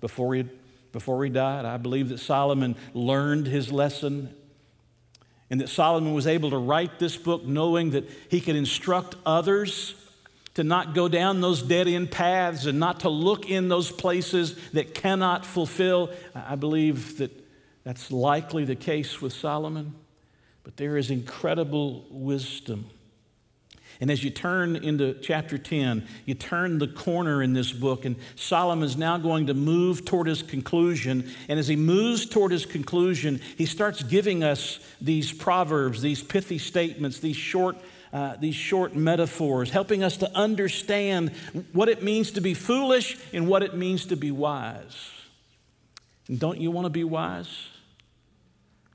before 0.00 0.34
he, 0.34 0.44
before 0.92 1.24
he 1.24 1.30
died. 1.30 1.64
I 1.64 1.76
believe 1.76 2.08
that 2.10 2.18
Solomon 2.18 2.76
learned 2.94 3.46
his 3.46 3.72
lesson 3.72 4.34
and 5.50 5.60
that 5.60 5.68
Solomon 5.68 6.12
was 6.14 6.26
able 6.26 6.50
to 6.50 6.58
write 6.58 6.98
this 6.98 7.16
book 7.16 7.44
knowing 7.44 7.90
that 7.90 8.08
he 8.28 8.40
could 8.40 8.56
instruct 8.56 9.16
others 9.24 9.94
to 10.54 10.64
not 10.64 10.94
go 10.94 11.08
down 11.08 11.40
those 11.40 11.62
dead 11.62 11.86
end 11.86 12.10
paths 12.10 12.66
and 12.66 12.80
not 12.80 13.00
to 13.00 13.08
look 13.08 13.48
in 13.48 13.68
those 13.68 13.90
places 13.90 14.56
that 14.72 14.94
cannot 14.94 15.46
fulfill. 15.46 16.10
I 16.34 16.56
believe 16.56 17.18
that 17.18 17.30
that's 17.84 18.10
likely 18.10 18.64
the 18.64 18.74
case 18.74 19.22
with 19.22 19.32
Solomon, 19.32 19.94
but 20.64 20.76
there 20.76 20.96
is 20.96 21.10
incredible 21.10 22.04
wisdom. 22.10 22.90
And 24.00 24.10
as 24.10 24.22
you 24.22 24.30
turn 24.30 24.76
into 24.76 25.14
chapter 25.14 25.58
10, 25.58 26.06
you 26.24 26.34
turn 26.34 26.78
the 26.78 26.86
corner 26.86 27.42
in 27.42 27.52
this 27.52 27.72
book, 27.72 28.04
and 28.04 28.14
Solomon 28.36 28.84
is 28.84 28.96
now 28.96 29.18
going 29.18 29.46
to 29.48 29.54
move 29.54 30.04
toward 30.04 30.28
his 30.28 30.42
conclusion. 30.42 31.28
And 31.48 31.58
as 31.58 31.66
he 31.66 31.74
moves 31.74 32.26
toward 32.26 32.52
his 32.52 32.64
conclusion, 32.64 33.40
he 33.56 33.66
starts 33.66 34.02
giving 34.02 34.44
us 34.44 34.78
these 35.00 35.32
proverbs, 35.32 36.00
these 36.00 36.22
pithy 36.22 36.58
statements, 36.58 37.18
these 37.18 37.36
short 37.36 37.76
uh, 38.10 38.36
these 38.40 38.54
short 38.54 38.96
metaphors, 38.96 39.68
helping 39.68 40.02
us 40.02 40.16
to 40.16 40.34
understand 40.34 41.30
what 41.74 41.90
it 41.90 42.02
means 42.02 42.32
to 42.32 42.40
be 42.40 42.54
foolish 42.54 43.18
and 43.34 43.46
what 43.46 43.62
it 43.62 43.74
means 43.74 44.06
to 44.06 44.16
be 44.16 44.30
wise. 44.30 45.10
And 46.26 46.40
don't 46.40 46.58
you 46.58 46.70
want 46.70 46.86
to 46.86 46.90
be 46.90 47.04
wise? 47.04 47.54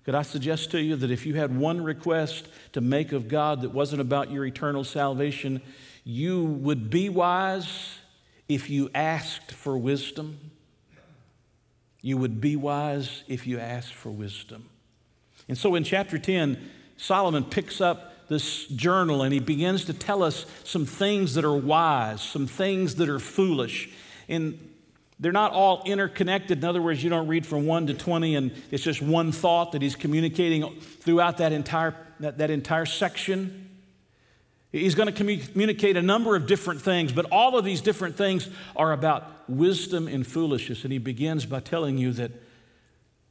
Could 0.05 0.15
I 0.15 0.21
suggest 0.21 0.71
to 0.71 0.81
you 0.81 0.95
that 0.97 1.11
if 1.11 1.25
you 1.25 1.35
had 1.35 1.57
one 1.57 1.81
request 1.81 2.47
to 2.73 2.81
make 2.81 3.11
of 3.13 3.27
God 3.27 3.61
that 3.61 3.69
wasn't 3.69 4.01
about 4.01 4.31
your 4.31 4.45
eternal 4.45 4.83
salvation, 4.83 5.61
you 6.03 6.43
would 6.43 6.89
be 6.89 7.07
wise 7.07 7.95
if 8.49 8.69
you 8.69 8.89
asked 8.93 9.51
for 9.51 9.77
wisdom? 9.77 10.51
You 12.01 12.17
would 12.17 12.41
be 12.41 12.57
wise 12.57 13.23
if 13.29 13.47
you 13.47 13.59
asked 13.59 13.93
for 13.93 14.11
wisdom. 14.11 14.69
And 15.47 15.57
so 15.57 15.75
in 15.75 15.85
chapter 15.85 16.17
10, 16.17 16.69
Solomon 16.97 17.45
picks 17.45 17.79
up 17.79 18.27
this 18.27 18.67
journal 18.67 19.21
and 19.21 19.33
he 19.33 19.39
begins 19.39 19.85
to 19.85 19.93
tell 19.93 20.21
us 20.21 20.45
some 20.65 20.85
things 20.85 21.35
that 21.35 21.45
are 21.45 21.55
wise, 21.55 22.21
some 22.21 22.47
things 22.47 22.95
that 22.95 23.07
are 23.07 23.19
foolish. 23.19 23.89
And 24.27 24.72
they're 25.23 25.31
not 25.31 25.53
all 25.53 25.83
interconnected. 25.85 26.57
In 26.57 26.65
other 26.65 26.81
words, 26.81 27.01
you 27.01 27.09
don't 27.09 27.27
read 27.27 27.45
from 27.45 27.65
1 27.65 27.87
to 27.87 27.93
20 27.93 28.35
and 28.35 28.51
it's 28.71 28.83
just 28.83 29.01
one 29.01 29.31
thought 29.31 29.71
that 29.71 29.81
he's 29.81 29.95
communicating 29.95 30.79
throughout 30.79 31.37
that 31.37 31.53
entire, 31.53 31.95
that, 32.19 32.39
that 32.39 32.49
entire 32.49 32.85
section. 32.85 33.69
He's 34.73 34.95
going 34.95 35.13
to 35.13 35.47
communicate 35.47 35.95
a 35.95 36.01
number 36.01 36.35
of 36.35 36.45
different 36.45 36.81
things, 36.81 37.13
but 37.13 37.25
all 37.31 37.57
of 37.57 37.63
these 37.63 37.79
different 37.79 38.17
things 38.17 38.49
are 38.75 38.91
about 38.91 39.47
wisdom 39.47 40.09
and 40.09 40.27
foolishness. 40.27 40.83
And 40.83 40.91
he 40.91 40.99
begins 40.99 41.45
by 41.45 41.61
telling 41.61 41.97
you 41.97 42.11
that 42.13 42.31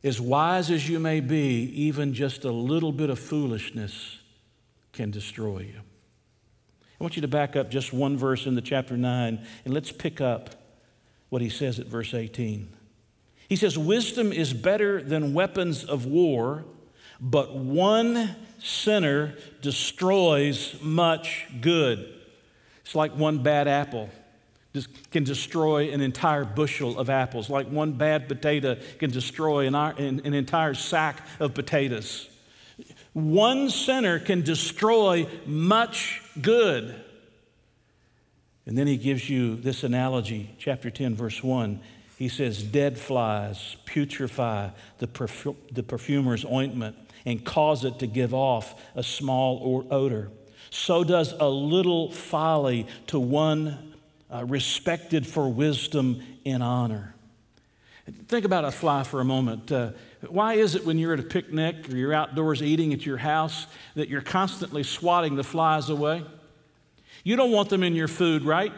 as 0.03 0.21
wise 0.21 0.71
as 0.71 0.89
you 0.89 0.99
may 0.99 1.21
be, 1.21 1.65
even 1.75 2.15
just 2.15 2.45
a 2.45 2.53
little 2.53 2.93
bit 2.93 3.11
of 3.11 3.19
foolishness 3.19 4.19
can 4.93 5.11
destroy 5.11 5.59
you. 5.59 5.81
I 7.01 7.05
want 7.05 7.17
you 7.17 7.23
to 7.23 7.29
back 7.29 7.55
up 7.55 7.71
just 7.71 7.93
one 7.93 8.17
verse 8.17 8.47
in 8.47 8.55
the 8.55 8.63
chapter 8.63 8.97
9 8.97 9.45
and 9.65 9.75
let's 9.75 9.93
pick 9.93 10.21
up 10.21 10.62
what 11.33 11.41
he 11.41 11.49
says 11.49 11.81
at 11.81 11.87
verse 11.87 12.13
18. 12.13 12.69
He 13.49 13.57
says, 13.57 13.79
Wisdom 13.79 14.35
is 14.35 14.53
better 14.53 15.03
than 15.03 15.33
weapons 15.33 15.83
of 15.83 16.05
war, 16.05 16.67
but 17.19 17.57
one 17.57 18.37
sinner 18.63 19.35
destroys 19.63 20.77
much 20.83 21.47
good. 21.63 22.07
It's 22.83 22.95
like 22.95 23.17
one 23.17 23.43
bad 23.43 23.67
apple 23.67 24.11
can 25.11 25.25
destroy 25.25 25.91
an 25.91 26.03
entire 26.03 26.45
bushel 26.45 26.99
of 26.99 27.09
apples, 27.09 27.49
like 27.49 27.67
one 27.67 27.93
bad 27.93 28.29
potato 28.29 28.77
can 28.99 29.11
destroy 29.11 29.67
an, 29.67 29.75
an 29.75 30.35
entire 30.35 30.75
sack 30.75 31.27
of 31.41 31.55
potatoes. 31.55 32.29
One 33.15 33.71
sinner 33.71 34.19
can 34.19 34.43
destroy 34.43 35.27
much 35.47 36.21
good. 36.43 36.95
And 38.67 38.79
then 38.79 38.87
he 38.87 38.97
gives 38.97 39.29
you 39.29 39.57
this 39.57 39.83
analogy, 39.83 40.55
chapter 40.59 40.91
10, 40.91 41.17
verse 41.17 41.43
1. 41.43 41.81
He 42.17 42.29
says, 42.29 42.63
Dead 42.63 42.99
flies 42.99 43.77
putrefy 43.87 44.73
the, 44.99 45.07
perfu- 45.09 45.57
the 45.73 45.83
perfumer's 45.83 46.45
ointment 46.45 46.97
and 47.25 47.45
cause 47.45 47.85
it 47.85 47.99
to 47.99 48.07
give 48.07 48.33
off 48.33 48.81
a 48.95 49.03
small 49.03 49.87
odor. 49.91 50.31
So 50.71 51.05
does 51.05 51.33
a 51.33 51.49
little 51.49 52.11
folly 52.13 52.87
to 53.09 53.19
one 53.19 53.95
uh, 54.33 54.45
respected 54.45 55.27
for 55.27 55.49
wisdom 55.49 56.23
and 56.47 56.63
honor. 56.63 57.15
Think 58.29 58.45
about 58.45 58.65
a 58.65 58.71
fly 58.71 59.03
for 59.03 59.21
a 59.21 59.25
moment. 59.25 59.71
Uh, 59.71 59.91
why 60.29 60.55
is 60.55 60.75
it 60.75 60.85
when 60.85 60.99
you're 60.99 61.13
at 61.13 61.21
a 61.21 61.25
picnic 61.25 61.89
or 61.89 61.97
you're 61.97 62.13
outdoors 62.13 62.63
eating 62.63 62.93
at 62.93 63.05
your 63.05 63.17
house 63.17 63.67
that 63.95 64.09
you're 64.09 64.21
constantly 64.21 64.83
swatting 64.83 65.37
the 65.37 65.45
flies 65.45 65.89
away? 65.89 66.25
You 67.23 67.37
don't 67.37 67.53
want 67.53 67.69
them 67.69 67.83
in 67.83 67.95
your 67.95 68.09
food, 68.09 68.43
right? 68.43 68.73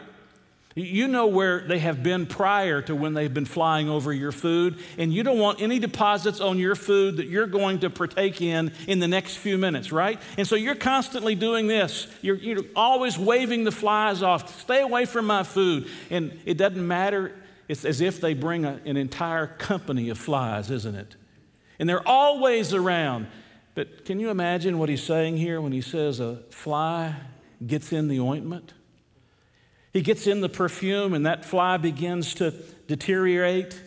You 0.77 1.07
know 1.07 1.27
where 1.27 1.61
they 1.61 1.79
have 1.79 2.03
been 2.03 2.25
prior 2.25 2.81
to 2.81 2.95
when 2.97 3.13
they've 3.13 3.33
been 3.33 3.45
flying 3.45 3.87
over 3.87 4.11
your 4.11 4.33
food, 4.33 4.77
and 4.97 5.13
you 5.13 5.23
don't 5.23 5.39
want 5.39 5.61
any 5.61 5.79
deposits 5.79 6.41
on 6.41 6.59
your 6.59 6.75
food 6.75 7.15
that 7.15 7.27
you're 7.27 7.47
going 7.47 7.79
to 7.79 7.89
partake 7.89 8.41
in 8.41 8.73
in 8.85 8.99
the 8.99 9.07
next 9.07 9.37
few 9.37 9.57
minutes, 9.57 9.93
right? 9.93 10.19
And 10.37 10.45
so 10.45 10.57
you're 10.57 10.75
constantly 10.75 11.33
doing 11.33 11.67
this. 11.67 12.07
You're, 12.21 12.35
you're 12.35 12.65
always 12.75 13.17
waving 13.17 13.63
the 13.63 13.71
flies 13.71 14.21
off. 14.21 14.59
Stay 14.59 14.81
away 14.81 15.05
from 15.05 15.27
my 15.27 15.43
food. 15.43 15.87
And 16.09 16.37
it 16.45 16.57
doesn't 16.57 16.85
matter. 16.85 17.31
It's 17.69 17.85
as 17.85 18.01
if 18.01 18.19
they 18.19 18.33
bring 18.33 18.65
a, 18.65 18.81
an 18.83 18.97
entire 18.97 19.47
company 19.47 20.09
of 20.09 20.17
flies, 20.17 20.69
isn't 20.69 20.95
it? 20.95 21.15
And 21.79 21.87
they're 21.87 22.05
always 22.05 22.73
around. 22.73 23.27
But 23.75 24.03
can 24.03 24.19
you 24.19 24.29
imagine 24.29 24.77
what 24.77 24.89
he's 24.89 25.03
saying 25.03 25.37
here 25.37 25.61
when 25.61 25.71
he 25.71 25.81
says 25.81 26.19
a 26.19 26.37
fly 26.49 27.15
gets 27.65 27.91
in 27.91 28.07
the 28.07 28.19
ointment? 28.19 28.73
He 29.93 30.01
gets 30.01 30.27
in 30.27 30.41
the 30.41 30.49
perfume, 30.49 31.13
and 31.13 31.25
that 31.25 31.45
fly 31.45 31.77
begins 31.77 32.35
to 32.35 32.51
deteriorate. 32.87 33.79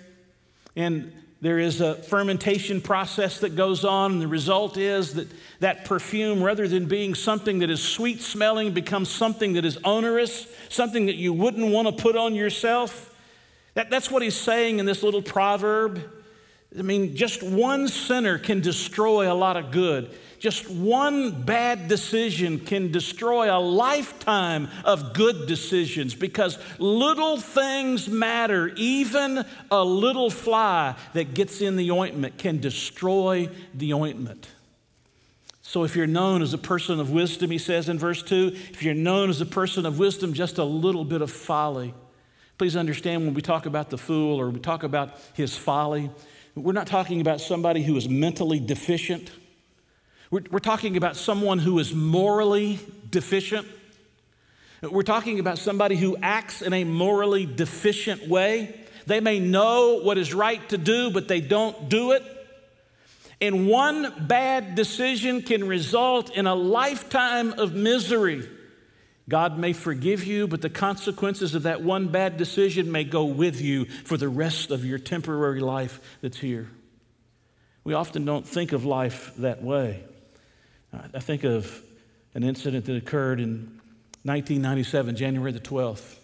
And 0.75 1.13
there 1.41 1.59
is 1.59 1.81
a 1.81 1.95
fermentation 1.95 2.81
process 2.81 3.41
that 3.41 3.55
goes 3.55 3.85
on, 3.85 4.13
and 4.13 4.21
the 4.21 4.27
result 4.27 4.77
is 4.77 5.15
that 5.15 5.29
that 5.61 5.85
perfume, 5.85 6.43
rather 6.43 6.67
than 6.67 6.87
being 6.87 7.15
something 7.15 7.61
that 7.61 7.71
is 7.71 7.83
sweet 7.83 8.21
smelling, 8.21 8.73
becomes 8.73 9.09
something 9.09 9.53
that 9.53 9.65
is 9.65 9.79
onerous, 9.85 10.47
something 10.69 11.07
that 11.07 11.17
you 11.17 11.33
wouldn't 11.33 11.71
want 11.73 11.87
to 11.87 12.03
put 12.03 12.17
on 12.17 12.35
yourself. 12.35 13.15
That, 13.75 13.91
that's 13.91 14.11
what 14.11 14.23
he's 14.23 14.35
saying 14.35 14.81
in 14.81 14.87
this 14.87 15.03
little 15.03 15.23
proverb. 15.23 16.03
I 16.77 16.83
mean, 16.83 17.17
just 17.17 17.43
one 17.43 17.87
sinner 17.87 18.39
can 18.39 18.61
destroy 18.61 19.33
a 19.33 19.35
lot 19.35 19.57
of 19.57 19.71
good. 19.71 20.11
Just 20.39 20.71
one 20.71 21.43
bad 21.43 21.89
decision 21.89 22.61
can 22.61 22.93
destroy 22.93 23.53
a 23.53 23.59
lifetime 23.59 24.69
of 24.85 25.13
good 25.13 25.47
decisions 25.47 26.15
because 26.15 26.59
little 26.79 27.39
things 27.39 28.09
matter. 28.09 28.69
Even 28.77 29.45
a 29.71 29.85
little 29.85 30.31
fly 30.31 30.95
that 31.15 31.35
gets 31.35 31.61
in 31.61 31.77
the 31.77 31.91
ointment 31.91 32.39
can 32.39 32.61
destroy 32.61 33.49
the 33.75 33.93
ointment. 33.95 34.49
So, 35.63 35.85
if 35.85 35.97
you're 35.97 36.07
known 36.07 36.41
as 36.41 36.55
a 36.55 36.59
person 36.59 36.99
of 36.99 37.11
wisdom, 37.11 37.51
he 37.51 37.59
says 37.59 37.91
in 37.91 37.99
verse 37.99 38.23
2, 38.23 38.53
if 38.71 38.83
you're 38.83 38.95
known 38.95 39.29
as 39.29 39.41
a 39.43 39.47
person 39.47 39.85
of 39.85 39.99
wisdom, 39.99 40.33
just 40.33 40.57
a 40.57 40.65
little 40.65 41.05
bit 41.05 41.21
of 41.21 41.31
folly. 41.31 41.93
Please 42.57 42.75
understand 42.75 43.25
when 43.25 43.35
we 43.35 43.43
talk 43.43 43.67
about 43.67 43.91
the 43.91 43.99
fool 43.99 44.41
or 44.41 44.49
we 44.51 44.61
talk 44.61 44.83
about 44.83 45.19
his 45.35 45.57
folly, 45.57 46.11
we're 46.55 46.73
not 46.73 46.87
talking 46.87 47.21
about 47.21 47.41
somebody 47.41 47.83
who 47.83 47.97
is 47.97 48.09
mentally 48.09 48.59
deficient. 48.59 49.31
We're, 50.31 50.43
we're 50.51 50.59
talking 50.59 50.97
about 50.97 51.17
someone 51.17 51.59
who 51.59 51.79
is 51.79 51.95
morally 51.95 52.79
deficient. 53.11 53.67
We're 54.83 55.03
talking 55.03 55.41
about 55.41 55.59
somebody 55.59 55.97
who 55.97 56.17
acts 56.23 56.63
in 56.63 56.73
a 56.73 56.85
morally 56.85 57.47
deficient 57.47 58.29
way. 58.29 58.79
They 59.07 59.21
may 59.21 59.41
know 59.41 60.01
what 60.03 60.19
is 60.19 60.35
right 60.35 60.67
to 60.69 60.79
do, 60.79 61.11
but 61.11 61.29
they 61.29 61.41
don't 61.41 61.89
do 61.89 62.13
it. 62.13 62.23
And 63.41 63.69
one 63.69 64.27
bad 64.27 64.75
decision 64.75 65.43
can 65.43 65.67
result 65.67 66.37
in 66.37 66.47
a 66.47 66.55
lifetime 66.55 67.53
of 67.53 67.75
misery. 67.75 68.49
God 69.29 69.59
may 69.59 69.73
forgive 69.73 70.25
you, 70.25 70.49
but 70.49 70.63
the 70.63 70.71
consequences 70.71 71.55
of 71.55 71.65
that 71.65 71.83
one 71.83 72.09
bad 72.09 72.37
decision 72.37 72.91
may 72.91 73.05
go 73.05 73.25
with 73.25 73.61
you 73.61 73.85
for 73.85 74.17
the 74.17 74.29
rest 74.29 74.71
of 74.71 74.85
your 74.85 74.99
temporary 74.99 75.61
life 75.61 76.01
that's 76.21 76.39
here. 76.39 76.69
We 77.85 77.95
often 77.95 78.25
don't 78.25 78.47
think 78.47 78.73
of 78.73 78.85
life 78.85 79.33
that 79.39 79.63
way. 79.63 80.05
I 80.93 81.21
think 81.21 81.45
of 81.45 81.83
an 82.35 82.43
incident 82.43 82.87
that 82.87 82.97
occurred 82.97 83.41
in 83.41 83.81
1997, 84.23 85.17
January 85.17 85.53
the 85.53 85.61
12th. 85.61 86.17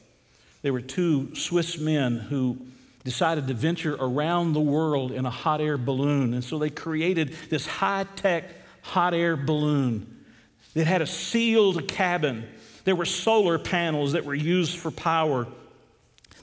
There 0.63 0.73
were 0.73 0.81
two 0.81 1.35
Swiss 1.35 1.79
men 1.79 2.19
who 2.19 2.59
decided 3.05 3.47
to 3.49 3.55
venture 3.55 3.97
around 4.01 4.55
the 4.55 4.61
world 4.61 5.13
in 5.13 5.27
a 5.27 5.31
hot 5.31 5.61
air 5.61 5.77
balloon. 5.77 6.33
And 6.33 6.43
so 6.43 6.59
they 6.59 6.71
created 6.71 7.35
this 7.51 7.67
high 7.67 8.07
tech 8.17 8.45
hot 8.83 9.13
air 9.13 9.37
balloon 9.37 10.25
that 10.73 10.87
had 10.87 11.03
a 11.03 11.07
sealed 11.07 11.87
cabin 11.87 12.49
there 12.85 12.95
were 12.95 13.07
solar 13.07 13.59
panels 13.59 14.13
that 14.13 14.25
were 14.25 14.35
used 14.35 14.77
for 14.77 14.91
power. 14.91 15.47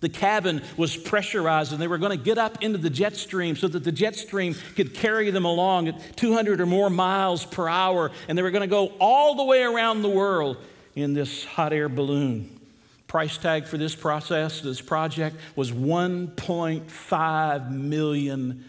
The 0.02 0.10
cabin 0.10 0.62
was 0.78 0.98
pressurized, 0.98 1.72
and 1.72 1.82
they 1.82 1.88
were 1.88 2.00
going 2.00 2.18
to 2.18 2.24
get 2.24 2.40
up 2.40 2.64
into 2.64 2.80
the 2.80 2.90
jet 2.90 3.16
stream 3.16 3.56
so 3.56 3.68
that 3.68 3.84
the 3.84 3.92
jet 3.92 4.16
stream 4.16 4.56
could 4.76 4.96
carry 4.96 5.30
them 5.32 5.46
along 5.46 5.88
at 5.88 6.18
200 6.18 6.60
or 6.60 6.66
more 6.66 6.90
miles 6.90 7.46
per 7.46 7.70
hour, 7.70 8.12
and 8.28 8.38
they 8.38 8.42
were 8.42 8.52
going 8.52 8.62
to 8.62 8.68
go 8.68 8.88
all 9.00 9.36
the 9.36 9.44
way 9.44 9.62
around 9.62 10.02
the 10.02 10.10
world 10.10 10.58
in 10.96 11.14
this 11.14 11.46
hot 11.46 11.72
air 11.72 11.88
balloon. 11.88 12.60
Price 13.08 13.38
tag 13.38 13.66
for 13.66 13.78
this 13.78 13.96
process, 13.96 14.62
this 14.62 14.82
project, 14.82 15.36
was 15.56 15.72
$1.5 15.72 17.72
million. 17.72 18.66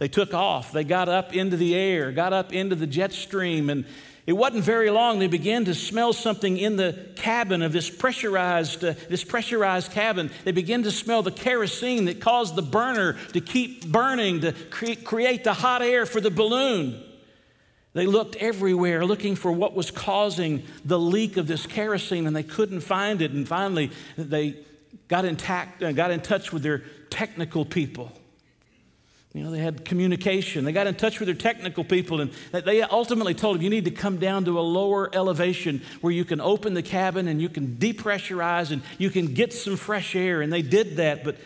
They 0.00 0.08
took 0.08 0.34
off, 0.34 0.72
they 0.72 0.82
got 0.82 1.08
up 1.08 1.32
into 1.34 1.56
the 1.56 1.76
air, 1.76 2.10
got 2.10 2.32
up 2.32 2.52
into 2.52 2.74
the 2.74 2.88
jet 2.88 3.12
stream, 3.12 3.70
and 3.70 3.86
it 4.26 4.32
wasn't 4.32 4.64
very 4.64 4.90
long 4.90 5.18
they 5.18 5.26
began 5.26 5.66
to 5.66 5.74
smell 5.74 6.14
something 6.14 6.56
in 6.56 6.76
the 6.76 7.10
cabin 7.16 7.60
of 7.60 7.72
this 7.72 7.90
pressurized, 7.90 8.82
uh, 8.82 8.94
this 9.10 9.22
pressurized 9.22 9.92
cabin. 9.92 10.30
They 10.44 10.52
began 10.52 10.82
to 10.84 10.90
smell 10.90 11.22
the 11.22 11.30
kerosene 11.30 12.06
that 12.06 12.20
caused 12.20 12.56
the 12.56 12.62
burner 12.62 13.18
to 13.34 13.40
keep 13.42 13.86
burning 13.86 14.40
to 14.40 14.52
cre- 14.52 15.02
create 15.04 15.44
the 15.44 15.52
hot 15.52 15.82
air 15.82 16.06
for 16.06 16.22
the 16.22 16.30
balloon. 16.30 17.02
They 17.92 18.06
looked 18.06 18.36
everywhere 18.36 19.04
looking 19.04 19.36
for 19.36 19.52
what 19.52 19.74
was 19.74 19.90
causing 19.90 20.64
the 20.84 20.98
leak 20.98 21.36
of 21.36 21.46
this 21.46 21.66
kerosene 21.66 22.26
and 22.26 22.34
they 22.34 22.42
couldn't 22.42 22.80
find 22.80 23.20
it. 23.20 23.32
And 23.32 23.46
finally, 23.46 23.90
they 24.16 24.56
got, 25.06 25.26
intact, 25.26 25.82
uh, 25.82 25.92
got 25.92 26.10
in 26.10 26.20
touch 26.20 26.50
with 26.50 26.62
their 26.62 26.82
technical 27.10 27.64
people. 27.64 28.10
You 29.34 29.42
know, 29.42 29.50
they 29.50 29.58
had 29.58 29.84
communication. 29.84 30.64
They 30.64 30.70
got 30.70 30.86
in 30.86 30.94
touch 30.94 31.18
with 31.18 31.26
their 31.26 31.34
technical 31.34 31.82
people, 31.82 32.20
and 32.20 32.30
they 32.52 32.82
ultimately 32.82 33.34
told 33.34 33.56
them, 33.56 33.62
you 33.62 33.70
need 33.70 33.86
to 33.86 33.90
come 33.90 34.18
down 34.18 34.44
to 34.44 34.60
a 34.60 34.62
lower 34.62 35.10
elevation 35.12 35.82
where 36.00 36.12
you 36.12 36.24
can 36.24 36.40
open 36.40 36.74
the 36.74 36.84
cabin 36.84 37.26
and 37.26 37.42
you 37.42 37.48
can 37.48 37.74
depressurize 37.74 38.70
and 38.70 38.80
you 38.96 39.10
can 39.10 39.34
get 39.34 39.52
some 39.52 39.76
fresh 39.76 40.14
air. 40.14 40.40
And 40.40 40.52
they 40.52 40.62
did 40.62 40.98
that, 40.98 41.24
but 41.24 41.36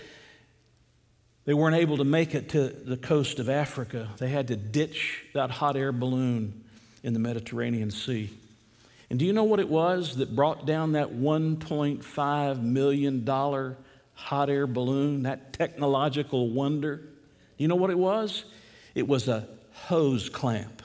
they 1.46 1.54
weren't 1.54 1.76
able 1.76 1.96
to 1.96 2.04
make 2.04 2.34
it 2.34 2.50
to 2.50 2.68
the 2.68 2.98
coast 2.98 3.38
of 3.38 3.48
Africa. 3.48 4.10
They 4.18 4.28
had 4.28 4.48
to 4.48 4.56
ditch 4.56 5.24
that 5.32 5.50
hot 5.50 5.74
air 5.74 5.90
balloon 5.90 6.64
in 7.02 7.14
the 7.14 7.20
Mediterranean 7.20 7.90
Sea. 7.90 8.28
And 9.08 9.18
do 9.18 9.24
you 9.24 9.32
know 9.32 9.44
what 9.44 9.60
it 9.60 9.68
was 9.70 10.16
that 10.16 10.36
brought 10.36 10.66
down 10.66 10.92
that 10.92 11.08
$1.5 11.14 12.62
million 12.62 13.26
hot 14.12 14.50
air 14.50 14.66
balloon, 14.66 15.22
that 15.22 15.54
technological 15.54 16.50
wonder? 16.50 17.07
You 17.58 17.68
know 17.68 17.76
what 17.76 17.90
it 17.90 17.98
was? 17.98 18.44
It 18.94 19.06
was 19.06 19.28
a 19.28 19.46
hose 19.72 20.28
clamp. 20.28 20.82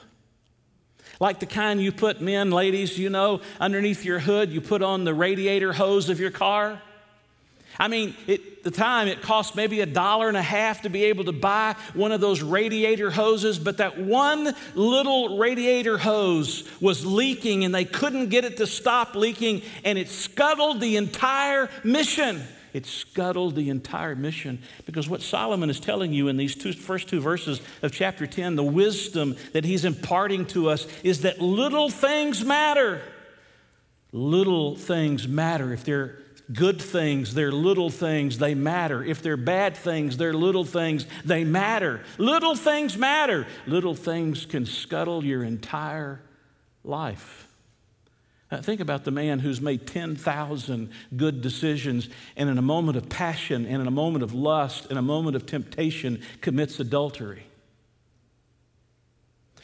Like 1.20 1.38
the 1.38 1.46
kind 1.46 1.80
you 1.80 1.92
put, 1.92 2.20
men, 2.20 2.50
ladies, 2.50 2.98
you 2.98 3.08
know, 3.08 3.40
underneath 3.60 4.04
your 4.04 4.18
hood, 4.18 4.50
you 4.50 4.60
put 4.60 4.82
on 4.82 5.04
the 5.04 5.14
radiator 5.14 5.72
hose 5.72 6.08
of 6.10 6.20
your 6.20 6.32
car. 6.32 6.82
I 7.78 7.88
mean, 7.88 8.14
at 8.28 8.62
the 8.62 8.70
time, 8.70 9.08
it 9.08 9.20
cost 9.20 9.56
maybe 9.56 9.80
a 9.80 9.86
dollar 9.86 10.28
and 10.28 10.36
a 10.36 10.42
half 10.42 10.82
to 10.82 10.88
be 10.88 11.04
able 11.04 11.24
to 11.24 11.32
buy 11.32 11.74
one 11.92 12.12
of 12.12 12.20
those 12.20 12.42
radiator 12.42 13.10
hoses, 13.10 13.58
but 13.58 13.78
that 13.78 13.98
one 13.98 14.54
little 14.74 15.38
radiator 15.38 15.98
hose 15.98 16.68
was 16.80 17.04
leaking 17.04 17.64
and 17.64 17.74
they 17.74 17.84
couldn't 17.84 18.28
get 18.28 18.44
it 18.44 18.58
to 18.58 18.66
stop 18.66 19.14
leaking, 19.14 19.62
and 19.84 19.98
it 19.98 20.08
scuttled 20.08 20.80
the 20.80 20.96
entire 20.96 21.68
mission. 21.82 22.42
It 22.74 22.86
scuttled 22.86 23.54
the 23.54 23.70
entire 23.70 24.16
mission 24.16 24.60
because 24.84 25.08
what 25.08 25.22
Solomon 25.22 25.70
is 25.70 25.78
telling 25.78 26.12
you 26.12 26.26
in 26.26 26.36
these 26.36 26.56
two, 26.56 26.72
first 26.72 27.08
two 27.08 27.20
verses 27.20 27.62
of 27.82 27.92
chapter 27.92 28.26
10, 28.26 28.56
the 28.56 28.64
wisdom 28.64 29.36
that 29.52 29.64
he's 29.64 29.84
imparting 29.84 30.44
to 30.46 30.68
us 30.68 30.88
is 31.04 31.22
that 31.22 31.40
little 31.40 31.88
things 31.88 32.44
matter. 32.44 33.00
Little 34.10 34.74
things 34.74 35.28
matter. 35.28 35.72
If 35.72 35.84
they're 35.84 36.18
good 36.52 36.82
things, 36.82 37.32
they're 37.32 37.52
little 37.52 37.90
things, 37.90 38.38
they 38.38 38.54
matter. 38.54 39.04
If 39.04 39.22
they're 39.22 39.36
bad 39.36 39.76
things, 39.76 40.16
they're 40.16 40.34
little 40.34 40.64
things, 40.64 41.06
they 41.24 41.44
matter. 41.44 42.02
Little 42.18 42.56
things 42.56 42.98
matter. 42.98 43.46
Little 43.68 43.94
things 43.94 44.46
can 44.46 44.66
scuttle 44.66 45.24
your 45.24 45.44
entire 45.44 46.20
life. 46.82 47.43
Uh, 48.54 48.62
think 48.62 48.80
about 48.80 49.02
the 49.02 49.10
man 49.10 49.40
who's 49.40 49.60
made 49.60 49.84
10,000 49.84 50.88
good 51.16 51.42
decisions 51.42 52.08
and 52.36 52.48
in 52.48 52.56
a 52.56 52.62
moment 52.62 52.96
of 52.96 53.08
passion 53.08 53.66
and 53.66 53.82
in 53.82 53.88
a 53.88 53.90
moment 53.90 54.22
of 54.22 54.32
lust 54.32 54.86
and 54.90 54.98
a 54.98 55.02
moment 55.02 55.34
of 55.34 55.44
temptation 55.44 56.22
commits 56.40 56.78
adultery. 56.78 57.42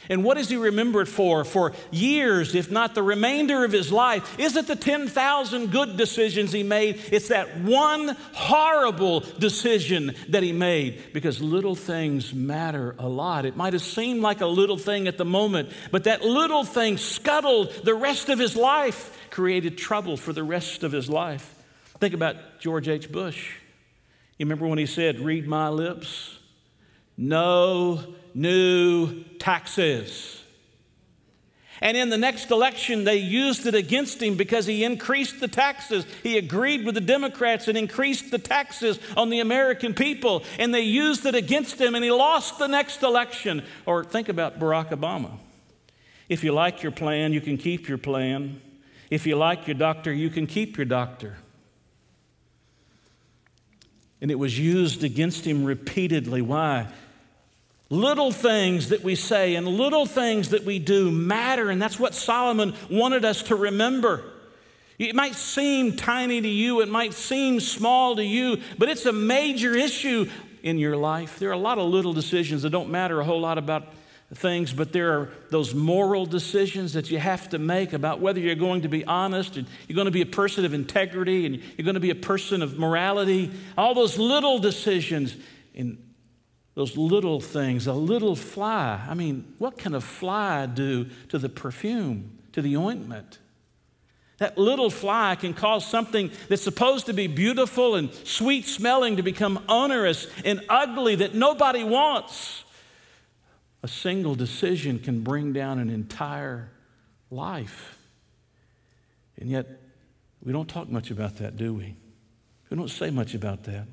And 0.09 0.23
what 0.23 0.37
is 0.37 0.49
he 0.49 0.57
remembered 0.57 1.07
for? 1.07 1.43
For 1.43 1.73
years, 1.91 2.55
if 2.55 2.71
not 2.71 2.95
the 2.95 3.03
remainder 3.03 3.63
of 3.63 3.71
his 3.71 3.91
life. 3.91 4.39
Is 4.39 4.55
it 4.55 4.67
the 4.67 4.75
10,000 4.75 5.71
good 5.71 5.97
decisions 5.97 6.51
he 6.51 6.63
made? 6.63 6.99
It's 7.11 7.27
that 7.29 7.59
one 7.59 8.17
horrible 8.33 9.21
decision 9.21 10.15
that 10.29 10.43
he 10.43 10.51
made 10.51 11.13
because 11.13 11.41
little 11.41 11.75
things 11.75 12.33
matter 12.33 12.95
a 12.99 13.07
lot. 13.07 13.45
It 13.45 13.55
might 13.55 13.73
have 13.73 13.81
seemed 13.81 14.21
like 14.21 14.41
a 14.41 14.47
little 14.47 14.77
thing 14.77 15.07
at 15.07 15.17
the 15.17 15.25
moment, 15.25 15.69
but 15.91 16.05
that 16.05 16.23
little 16.23 16.63
thing 16.63 16.97
scuttled 16.97 17.71
the 17.83 17.95
rest 17.95 18.29
of 18.29 18.39
his 18.39 18.55
life, 18.55 19.17
created 19.29 19.77
trouble 19.77 20.17
for 20.17 20.33
the 20.33 20.43
rest 20.43 20.83
of 20.83 20.91
his 20.91 21.09
life. 21.09 21.55
Think 21.99 22.13
about 22.13 22.59
George 22.59 22.87
H. 22.87 23.11
Bush. 23.11 23.55
You 24.37 24.45
remember 24.45 24.67
when 24.67 24.79
he 24.79 24.87
said, 24.87 25.19
Read 25.19 25.47
my 25.47 25.69
lips? 25.69 26.39
No 27.15 28.15
new 28.33 29.23
taxes. 29.39 30.41
And 31.83 31.97
in 31.97 32.09
the 32.09 32.17
next 32.17 32.51
election, 32.51 33.05
they 33.05 33.17
used 33.17 33.65
it 33.65 33.73
against 33.73 34.21
him 34.21 34.35
because 34.35 34.67
he 34.67 34.83
increased 34.83 35.39
the 35.39 35.47
taxes. 35.47 36.05
He 36.21 36.37
agreed 36.37 36.85
with 36.85 36.93
the 36.93 37.01
Democrats 37.01 37.67
and 37.67 37.75
increased 37.75 38.29
the 38.29 38.37
taxes 38.37 38.99
on 39.17 39.31
the 39.31 39.39
American 39.39 39.95
people. 39.95 40.43
And 40.59 40.71
they 40.73 40.81
used 40.81 41.25
it 41.25 41.33
against 41.33 41.81
him, 41.81 41.95
and 41.95 42.03
he 42.03 42.11
lost 42.11 42.59
the 42.59 42.67
next 42.67 43.01
election. 43.01 43.63
Or 43.87 44.03
think 44.03 44.29
about 44.29 44.59
Barack 44.59 44.89
Obama. 44.89 45.31
If 46.29 46.43
you 46.43 46.53
like 46.53 46.83
your 46.83 46.91
plan, 46.91 47.33
you 47.33 47.41
can 47.41 47.57
keep 47.57 47.89
your 47.89 47.97
plan. 47.97 48.61
If 49.09 49.25
you 49.25 49.35
like 49.35 49.67
your 49.67 49.75
doctor, 49.75 50.13
you 50.13 50.29
can 50.29 50.45
keep 50.45 50.77
your 50.77 50.85
doctor. 50.85 51.37
And 54.21 54.29
it 54.29 54.37
was 54.37 54.57
used 54.57 55.03
against 55.03 55.45
him 55.45 55.65
repeatedly. 55.65 56.43
Why? 56.43 56.87
Little 57.91 58.31
things 58.31 58.89
that 58.89 59.03
we 59.03 59.15
say 59.15 59.55
and 59.55 59.67
little 59.67 60.05
things 60.05 60.49
that 60.49 60.63
we 60.63 60.79
do 60.79 61.11
matter, 61.11 61.69
and 61.69 61.81
that's 61.81 61.99
what 61.99 62.15
Solomon 62.15 62.73
wanted 62.89 63.25
us 63.25 63.43
to 63.43 63.55
remember. 63.57 64.23
It 64.97 65.13
might 65.13 65.35
seem 65.35 65.97
tiny 65.97 66.39
to 66.39 66.47
you, 66.47 66.79
it 66.79 66.87
might 66.87 67.13
seem 67.13 67.59
small 67.59 68.15
to 68.15 68.23
you, 68.23 68.61
but 68.77 68.87
it's 68.87 69.05
a 69.05 69.11
major 69.11 69.75
issue 69.75 70.29
in 70.63 70.77
your 70.77 70.95
life. 70.95 71.37
There 71.37 71.49
are 71.49 71.53
a 71.53 71.57
lot 71.57 71.79
of 71.79 71.89
little 71.89 72.13
decisions 72.13 72.61
that 72.61 72.69
don't 72.69 72.91
matter 72.91 73.19
a 73.19 73.25
whole 73.25 73.41
lot 73.41 73.57
about 73.57 73.91
things, 74.35 74.71
but 74.71 74.93
there 74.93 75.19
are 75.19 75.29
those 75.49 75.75
moral 75.75 76.25
decisions 76.25 76.93
that 76.93 77.11
you 77.11 77.19
have 77.19 77.49
to 77.49 77.59
make 77.59 77.91
about 77.91 78.21
whether 78.21 78.39
you're 78.39 78.55
going 78.55 78.83
to 78.83 78.87
be 78.87 79.03
honest 79.03 79.57
and 79.57 79.67
you're 79.89 79.95
going 79.95 80.05
to 80.05 80.11
be 80.11 80.21
a 80.21 80.25
person 80.25 80.63
of 80.63 80.73
integrity 80.73 81.45
and 81.45 81.55
you're 81.77 81.83
going 81.83 81.95
to 81.95 81.99
be 81.99 82.11
a 82.11 82.15
person 82.15 82.61
of 82.61 82.79
morality. 82.79 83.51
All 83.77 83.93
those 83.93 84.17
little 84.17 84.59
decisions. 84.59 85.35
And 85.75 85.97
those 86.75 86.95
little 86.95 87.41
things, 87.41 87.87
a 87.87 87.93
little 87.93 88.35
fly. 88.35 89.05
I 89.07 89.13
mean, 89.13 89.55
what 89.57 89.77
can 89.77 89.93
a 89.93 90.01
fly 90.01 90.65
do 90.65 91.07
to 91.29 91.37
the 91.37 91.49
perfume, 91.49 92.39
to 92.53 92.61
the 92.61 92.77
ointment? 92.77 93.39
That 94.37 94.57
little 94.57 94.89
fly 94.89 95.35
can 95.35 95.53
cause 95.53 95.85
something 95.85 96.31
that's 96.47 96.63
supposed 96.63 97.05
to 97.07 97.13
be 97.13 97.27
beautiful 97.27 97.95
and 97.95 98.11
sweet 98.13 98.65
smelling 98.65 99.17
to 99.17 99.23
become 99.23 99.63
onerous 99.69 100.27
and 100.43 100.61
ugly 100.67 101.15
that 101.15 101.35
nobody 101.35 101.83
wants. 101.83 102.63
A 103.83 103.87
single 103.87 104.33
decision 104.33 104.97
can 104.97 105.21
bring 105.21 105.53
down 105.53 105.77
an 105.77 105.89
entire 105.89 106.71
life. 107.29 107.97
And 109.37 109.49
yet, 109.49 109.67
we 110.41 110.51
don't 110.53 110.67
talk 110.67 110.89
much 110.89 111.11
about 111.11 111.37
that, 111.37 111.57
do 111.57 111.73
we? 111.73 111.95
We 112.69 112.77
don't 112.77 112.89
say 112.89 113.09
much 113.09 113.35
about 113.35 113.63
that. 113.65 113.85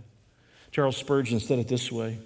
Charles 0.70 0.96
Spurgeon 0.96 1.40
said 1.40 1.58
it 1.58 1.68
this 1.68 1.90
way 1.90 2.18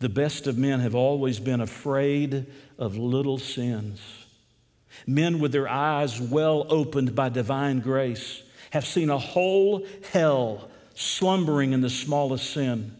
the 0.00 0.08
best 0.08 0.46
of 0.46 0.56
men 0.56 0.80
have 0.80 0.94
always 0.94 1.40
been 1.40 1.60
afraid 1.60 2.46
of 2.78 2.96
little 2.96 3.38
sins. 3.38 4.00
Men 5.06 5.38
with 5.40 5.52
their 5.52 5.68
eyes 5.68 6.20
well 6.20 6.66
opened 6.68 7.14
by 7.14 7.28
divine 7.28 7.80
grace 7.80 8.42
have 8.70 8.86
seen 8.86 9.10
a 9.10 9.18
whole 9.18 9.86
hell 10.12 10.68
slumbering 10.94 11.72
in 11.72 11.80
the 11.80 11.90
smallest 11.90 12.50
sin. 12.50 12.94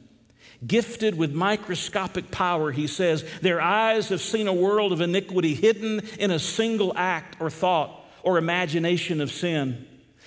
Gifted 0.67 1.17
with 1.17 1.33
microscopic 1.33 2.31
power, 2.33 2.73
he 2.73 2.88
says, 2.88 3.25
their 3.43 3.61
eyes 3.61 4.09
have 4.09 4.21
seen 4.21 4.49
a 4.49 4.52
world 4.52 4.93
of 4.93 5.00
iniquity 5.00 5.55
hidden 5.55 6.00
in 6.19 6.33
a 6.33 6.38
single 6.38 6.93
act 6.97 7.37
or 7.40 7.50
thought 7.50 8.05
or 8.25 8.38
imagination 8.38 9.21
of 9.21 9.31
sin. 9.31 9.87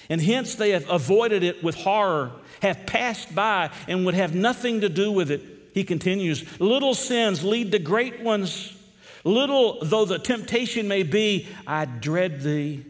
And 0.09 0.21
hence 0.21 0.55
they 0.55 0.71
have 0.71 0.89
avoided 0.89 1.43
it 1.43 1.63
with 1.63 1.75
horror, 1.75 2.31
have 2.61 2.85
passed 2.85 3.35
by, 3.35 3.71
and 3.87 4.05
would 4.05 4.13
have 4.13 4.33
nothing 4.33 4.81
to 4.81 4.89
do 4.89 5.11
with 5.11 5.31
it 5.31 5.50
he 5.73 5.83
continues, 5.83 6.43
little 6.59 6.93
sins 6.93 7.43
lead 7.43 7.71
to 7.71 7.79
great 7.79 8.21
ones. 8.21 8.77
Little 9.23 9.79
though 9.83 10.05
the 10.05 10.19
temptation 10.19 10.87
may 10.87 11.03
be, 11.03 11.47
I 11.67 11.85
dread 11.85 12.41
thee. 12.41 12.85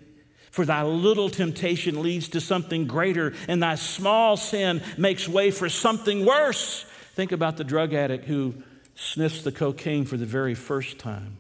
For 0.52 0.66
thy 0.66 0.84
little 0.84 1.30
temptation 1.30 2.02
leads 2.02 2.30
to 2.30 2.42
something 2.42 2.86
greater, 2.86 3.34
and 3.48 3.64
thy 3.64 3.76
small 3.76 4.36
sin 4.36 4.82
makes 4.98 5.28
way 5.28 5.50
for 5.50 5.70
something 5.70 6.26
worse. 6.26 6.86
Think 7.16 7.32
about 7.32 7.58
the 7.58 7.64
drug 7.64 7.94
addict 7.94 8.26
who 8.26 8.56
sniffs 8.96 9.44
the 9.44 9.52
cocaine 9.52 10.06
for 10.06 10.18
the 10.18 10.26
very 10.26 10.56
first 10.56 11.00
time, 11.00 11.38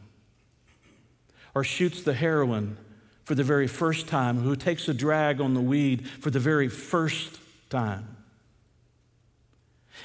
or 1.53 1.63
shoots 1.63 2.03
the 2.03 2.13
heroin 2.13 2.77
for 3.25 3.35
the 3.35 3.43
very 3.43 3.67
first 3.67 4.07
time, 4.07 4.37
who 4.39 4.55
takes 4.55 4.87
a 4.87 4.93
drag 4.93 5.41
on 5.41 5.53
the 5.53 5.61
weed 5.61 6.07
for 6.07 6.31
the 6.31 6.39
very 6.39 6.69
first 6.69 7.39
time. 7.69 8.17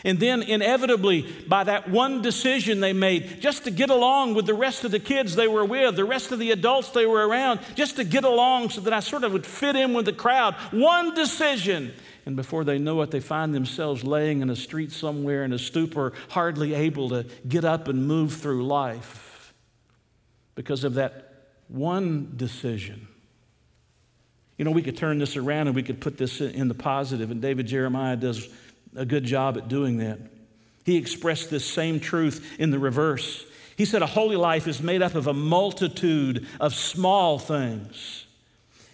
And 0.05 0.21
then, 0.21 0.43
inevitably, 0.43 1.23
by 1.49 1.65
that 1.65 1.89
one 1.89 2.23
decision 2.23 2.81
they 2.81 2.93
made, 2.93 3.41
just 3.41 3.65
to 3.65 3.71
get 3.71 3.91
along 3.91 4.35
with 4.35 4.47
the 4.47 4.55
rest 4.55 4.85
of 4.85 4.91
the 4.91 5.01
kids 5.01 5.35
they 5.35 5.49
were 5.49 5.65
with, 5.65 5.97
the 5.97 6.05
rest 6.05 6.33
of 6.33 6.39
the 6.39 6.51
adults 6.51 6.91
they 6.91 7.07
were 7.07 7.27
around, 7.27 7.61
just 7.75 7.97
to 7.97 8.05
get 8.05 8.25
along 8.25 8.71
so 8.71 8.81
that 8.83 8.93
I 8.93 9.01
sort 9.01 9.25
of 9.25 9.33
would 9.33 9.47
fit 9.47 9.77
in 9.77 9.95
with 9.95 10.05
the 10.05 10.13
crowd, 10.13 10.55
one 10.71 11.15
decision. 11.15 11.93
And 12.27 12.35
before 12.35 12.65
they 12.65 12.79
know 12.79 13.01
it, 13.03 13.11
they 13.13 13.21
find 13.21 13.55
themselves 13.55 14.03
laying 14.03 14.43
in 14.43 14.51
a 14.51 14.57
street 14.57 14.91
somewhere 14.91 15.45
in 15.45 15.53
a 15.53 15.59
stupor, 15.59 16.13
hardly 16.31 16.75
able 16.75 17.09
to 17.11 17.25
get 17.49 17.65
up 17.65 17.87
and 17.89 18.07
move 18.07 18.35
through 18.35 18.67
life 18.67 19.55
because 20.57 20.83
of 20.83 20.95
that 20.95 21.33
one 21.69 22.33
decision. 22.37 23.07
You 24.59 24.65
know, 24.65 24.71
we 24.71 24.83
could 24.83 24.97
turn 24.97 25.19
this 25.19 25.37
around 25.37 25.69
and 25.69 25.77
we 25.77 25.83
could 25.83 26.01
put 26.01 26.17
this 26.17 26.41
in 26.41 26.69
the 26.69 26.75
positive, 26.75 27.31
and 27.31 27.41
David 27.41 27.67
Jeremiah 27.67 28.17
does 28.17 28.49
a 28.97 29.05
good 29.05 29.25
job 29.25 29.57
at 29.57 29.69
doing 29.69 29.99
that. 29.99 30.19
He 30.85 30.97
expressed 30.97 31.51
this 31.51 31.65
same 31.65 32.01
truth 32.01 32.57
in 32.59 32.71
the 32.71 32.79
reverse. 32.79 33.45
He 33.77 33.85
said, 33.85 34.03
A 34.03 34.07
holy 34.07 34.37
life 34.37 34.67
is 34.67 34.81
made 34.81 35.03
up 35.03 35.15
of 35.15 35.27
a 35.27 35.35
multitude 35.35 36.47
of 36.61 36.75
small 36.75 37.39
things. 37.39 38.27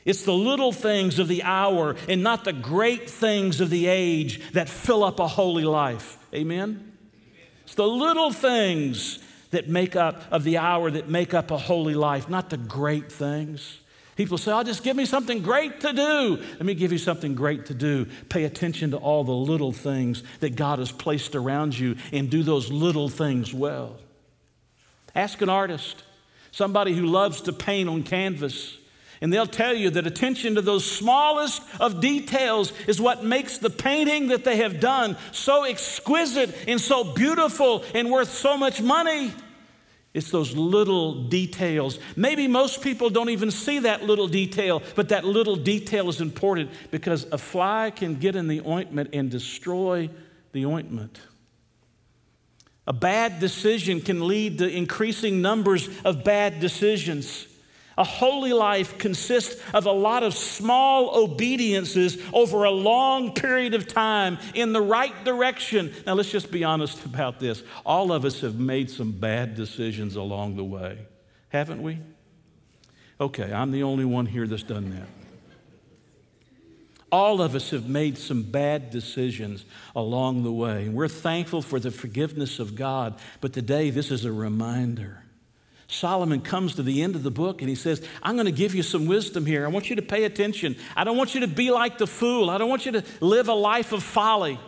It's 0.04 0.24
the 0.24 0.32
little 0.32 0.72
things 0.72 1.18
of 1.18 1.28
the 1.28 1.44
hour 1.44 1.94
and 2.08 2.22
not 2.22 2.44
the 2.44 2.52
great 2.52 3.08
things 3.08 3.60
of 3.60 3.70
the 3.70 3.86
age 3.86 4.52
that 4.52 4.68
fill 4.68 5.04
up 5.04 5.20
a 5.20 5.28
holy 5.28 5.64
life. 5.64 6.18
Amen? 6.34 6.92
It's 7.64 7.76
the 7.76 7.86
little 7.86 8.32
things 8.32 9.20
that 9.50 9.68
make 9.68 9.94
up 9.94 10.22
of 10.32 10.44
the 10.44 10.58
hour 10.58 10.90
that 10.90 11.08
make 11.08 11.34
up 11.34 11.50
a 11.50 11.58
holy 11.58 11.94
life, 11.94 12.28
not 12.28 12.50
the 12.50 12.56
great 12.56 13.12
things. 13.12 13.81
People 14.22 14.38
say, 14.38 14.52
Oh, 14.52 14.62
just 14.62 14.84
give 14.84 14.96
me 14.96 15.04
something 15.04 15.42
great 15.42 15.80
to 15.80 15.92
do. 15.92 16.36
Let 16.52 16.64
me 16.64 16.74
give 16.74 16.92
you 16.92 16.98
something 16.98 17.34
great 17.34 17.66
to 17.66 17.74
do. 17.74 18.06
Pay 18.28 18.44
attention 18.44 18.92
to 18.92 18.96
all 18.96 19.24
the 19.24 19.32
little 19.32 19.72
things 19.72 20.22
that 20.38 20.54
God 20.54 20.78
has 20.78 20.92
placed 20.92 21.34
around 21.34 21.76
you 21.76 21.96
and 22.12 22.30
do 22.30 22.44
those 22.44 22.70
little 22.70 23.08
things 23.08 23.52
well. 23.52 23.96
Ask 25.16 25.42
an 25.42 25.48
artist, 25.48 26.04
somebody 26.52 26.94
who 26.94 27.04
loves 27.06 27.40
to 27.40 27.52
paint 27.52 27.88
on 27.88 28.04
canvas, 28.04 28.78
and 29.20 29.32
they'll 29.32 29.44
tell 29.44 29.74
you 29.74 29.90
that 29.90 30.06
attention 30.06 30.54
to 30.54 30.62
those 30.62 30.88
smallest 30.88 31.60
of 31.80 32.00
details 32.00 32.72
is 32.86 33.00
what 33.00 33.24
makes 33.24 33.58
the 33.58 33.70
painting 33.70 34.28
that 34.28 34.44
they 34.44 34.58
have 34.58 34.78
done 34.78 35.16
so 35.32 35.64
exquisite 35.64 36.56
and 36.68 36.80
so 36.80 37.02
beautiful 37.02 37.84
and 37.92 38.08
worth 38.08 38.30
so 38.30 38.56
much 38.56 38.80
money. 38.80 39.32
It's 40.14 40.30
those 40.30 40.54
little 40.54 41.24
details. 41.24 41.98
Maybe 42.16 42.46
most 42.46 42.82
people 42.82 43.08
don't 43.08 43.30
even 43.30 43.50
see 43.50 43.80
that 43.80 44.04
little 44.04 44.28
detail, 44.28 44.82
but 44.94 45.08
that 45.08 45.24
little 45.24 45.56
detail 45.56 46.08
is 46.10 46.20
important 46.20 46.70
because 46.90 47.24
a 47.32 47.38
fly 47.38 47.90
can 47.90 48.16
get 48.16 48.36
in 48.36 48.46
the 48.46 48.60
ointment 48.66 49.10
and 49.14 49.30
destroy 49.30 50.10
the 50.52 50.66
ointment. 50.66 51.18
A 52.86 52.92
bad 52.92 53.40
decision 53.40 54.00
can 54.00 54.26
lead 54.26 54.58
to 54.58 54.68
increasing 54.68 55.40
numbers 55.40 55.88
of 56.04 56.24
bad 56.24 56.60
decisions. 56.60 57.46
A 57.98 58.04
holy 58.04 58.52
life 58.52 58.98
consists 58.98 59.62
of 59.74 59.86
a 59.86 59.92
lot 59.92 60.22
of 60.22 60.34
small 60.34 61.14
obediences 61.14 62.18
over 62.32 62.64
a 62.64 62.70
long 62.70 63.34
period 63.34 63.74
of 63.74 63.86
time 63.86 64.38
in 64.54 64.72
the 64.72 64.80
right 64.80 65.24
direction. 65.24 65.92
Now, 66.06 66.14
let's 66.14 66.30
just 66.30 66.50
be 66.50 66.64
honest 66.64 67.04
about 67.04 67.38
this. 67.38 67.62
All 67.84 68.12
of 68.12 68.24
us 68.24 68.40
have 68.40 68.58
made 68.58 68.90
some 68.90 69.12
bad 69.12 69.54
decisions 69.54 70.16
along 70.16 70.56
the 70.56 70.64
way, 70.64 71.06
haven't 71.50 71.82
we? 71.82 71.98
Okay, 73.20 73.52
I'm 73.52 73.70
the 73.70 73.82
only 73.82 74.04
one 74.04 74.26
here 74.26 74.46
that's 74.46 74.62
done 74.62 74.90
that. 74.90 75.08
All 77.12 77.42
of 77.42 77.54
us 77.54 77.70
have 77.70 77.86
made 77.86 78.16
some 78.16 78.42
bad 78.42 78.90
decisions 78.90 79.66
along 79.94 80.44
the 80.44 80.52
way. 80.52 80.88
We're 80.88 81.08
thankful 81.08 81.60
for 81.60 81.78
the 81.78 81.90
forgiveness 81.90 82.58
of 82.58 82.74
God, 82.74 83.16
but 83.42 83.52
today 83.52 83.90
this 83.90 84.10
is 84.10 84.24
a 84.24 84.32
reminder 84.32 85.21
Solomon 85.92 86.40
comes 86.40 86.76
to 86.76 86.82
the 86.82 87.02
end 87.02 87.14
of 87.16 87.22
the 87.22 87.30
book 87.30 87.60
and 87.60 87.68
he 87.68 87.74
says, 87.74 88.02
I'm 88.22 88.34
going 88.34 88.46
to 88.46 88.52
give 88.52 88.74
you 88.74 88.82
some 88.82 89.06
wisdom 89.06 89.44
here. 89.44 89.66
I 89.66 89.68
want 89.68 89.90
you 89.90 89.96
to 89.96 90.02
pay 90.02 90.24
attention. 90.24 90.76
I 90.96 91.04
don't 91.04 91.18
want 91.18 91.34
you 91.34 91.42
to 91.42 91.46
be 91.46 91.70
like 91.70 91.98
the 91.98 92.06
fool. 92.06 92.48
I 92.48 92.56
don't 92.56 92.70
want 92.70 92.86
you 92.86 92.92
to 92.92 93.04
live 93.20 93.48
a 93.48 93.54
life 93.54 93.92
of 93.92 94.02
folly. 94.02 94.58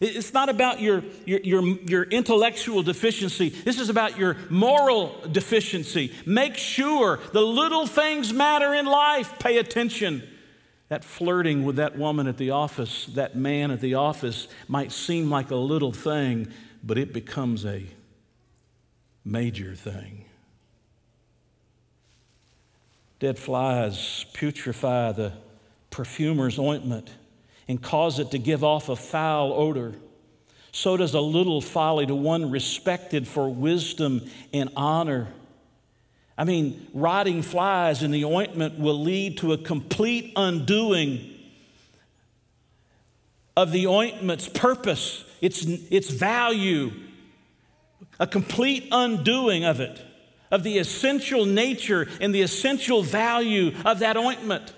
It's 0.00 0.32
not 0.32 0.48
about 0.48 0.80
your, 0.80 1.04
your, 1.26 1.40
your, 1.40 1.62
your, 1.62 2.02
intellectual 2.04 2.82
deficiency. 2.82 3.50
This 3.50 3.78
is 3.78 3.90
about 3.90 4.18
your 4.18 4.38
moral 4.48 5.14
deficiency. 5.30 6.14
Make 6.24 6.56
sure 6.56 7.20
the 7.32 7.42
little 7.42 7.86
things 7.86 8.32
matter 8.32 8.74
in 8.74 8.86
life. 8.86 9.38
Pay 9.38 9.58
attention. 9.58 10.26
That 10.88 11.04
flirting 11.04 11.64
with 11.64 11.76
that 11.76 11.98
woman 11.98 12.26
at 12.26 12.38
the 12.38 12.50
office, 12.50 13.06
that 13.14 13.36
man 13.36 13.70
at 13.70 13.80
the 13.80 13.94
office, 13.94 14.48
might 14.66 14.90
seem 14.90 15.30
like 15.30 15.50
a 15.50 15.56
little 15.56 15.92
thing, 15.92 16.48
but 16.82 16.96
it 16.96 17.12
becomes 17.12 17.64
a 17.66 17.84
major 19.22 19.74
thing. 19.74 20.24
Dead 23.20 23.38
flies 23.38 24.24
putrefy 24.32 25.14
the 25.14 25.32
perfumer's 25.90 26.58
ointment 26.58 27.10
and 27.68 27.80
cause 27.80 28.18
it 28.18 28.30
to 28.30 28.38
give 28.38 28.64
off 28.64 28.88
a 28.88 28.96
foul 28.96 29.52
odor. 29.52 29.94
So 30.72 30.96
does 30.96 31.12
a 31.12 31.20
little 31.20 31.60
folly 31.60 32.06
to 32.06 32.14
one 32.14 32.50
respected 32.50 33.28
for 33.28 33.48
wisdom 33.50 34.22
and 34.54 34.70
honor. 34.74 35.28
I 36.38 36.44
mean, 36.44 36.88
rotting 36.94 37.42
flies 37.42 38.02
in 38.02 38.10
the 38.10 38.24
ointment 38.24 38.78
will 38.78 38.98
lead 38.98 39.36
to 39.38 39.52
a 39.52 39.58
complete 39.58 40.32
undoing 40.34 41.36
of 43.54 43.70
the 43.70 43.86
ointment's 43.86 44.48
purpose, 44.48 45.26
its, 45.42 45.62
its 45.90 46.08
value, 46.08 46.90
a 48.18 48.26
complete 48.26 48.88
undoing 48.90 49.64
of 49.64 49.80
it 49.80 50.00
of 50.50 50.62
the 50.62 50.78
essential 50.78 51.46
nature 51.46 52.08
and 52.20 52.34
the 52.34 52.42
essential 52.42 53.02
value 53.02 53.74
of 53.84 54.00
that 54.00 54.16
ointment. 54.16 54.72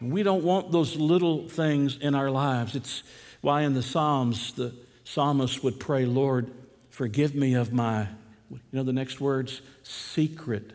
And 0.00 0.12
we 0.12 0.22
don't 0.22 0.44
want 0.44 0.70
those 0.70 0.96
little 0.96 1.48
things 1.48 1.96
in 1.96 2.14
our 2.14 2.30
lives. 2.30 2.76
It's 2.76 3.02
why 3.40 3.62
in 3.62 3.74
the 3.74 3.82
Psalms, 3.82 4.52
the 4.52 4.74
psalmist 5.04 5.62
would 5.64 5.80
pray, 5.80 6.04
Lord, 6.04 6.50
forgive 6.90 7.34
me 7.34 7.54
of 7.54 7.72
my, 7.72 8.08
you 8.50 8.58
know 8.72 8.82
the 8.82 8.92
next 8.92 9.20
words? 9.20 9.62
Secret 9.82 10.72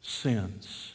sins. 0.00 0.91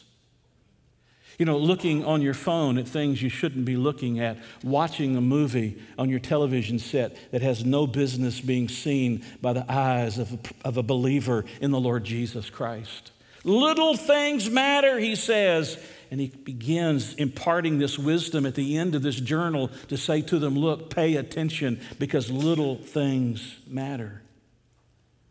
You 1.38 1.46
know, 1.46 1.58
looking 1.58 2.04
on 2.04 2.22
your 2.22 2.34
phone 2.34 2.80
at 2.80 2.88
things 2.88 3.22
you 3.22 3.30
shouldn't 3.30 3.66
be 3.66 3.78
looking 3.78 4.20
at, 4.20 4.38
watching 4.64 5.16
a 5.16 5.22
movie 5.22 5.80
on 5.98 6.10
your 6.10 6.20
television 6.20 6.80
set 6.80 7.16
that 7.32 7.44
has 7.44 7.64
no 7.64 7.86
business 7.86 8.42
being 8.42 8.68
seen 8.68 9.24
by 9.40 9.54
the 9.54 9.72
eyes 9.72 10.18
of 10.18 10.34
a, 10.34 10.40
of 10.68 10.78
a 10.78 10.84
believer 10.84 11.46
in 11.62 11.70
the 11.70 11.80
Lord 11.80 12.04
Jesus 12.04 12.50
Christ. 12.50 13.12
Little 13.44 13.96
things 13.96 14.50
matter, 14.50 14.98
he 14.98 15.16
says. 15.16 15.78
And 16.10 16.22
he 16.22 16.28
begins 16.28 17.14
imparting 17.16 17.80
this 17.80 18.00
wisdom 18.00 18.46
at 18.46 18.56
the 18.56 18.78
end 18.78 18.96
of 18.96 19.02
this 19.02 19.20
journal 19.20 19.70
to 19.90 19.98
say 19.98 20.22
to 20.24 20.40
them, 20.40 20.58
Look, 20.58 20.90
pay 20.90 21.18
attention 21.18 21.82
because 22.00 22.32
little 22.32 22.78
things 22.78 23.58
matter. 23.68 24.22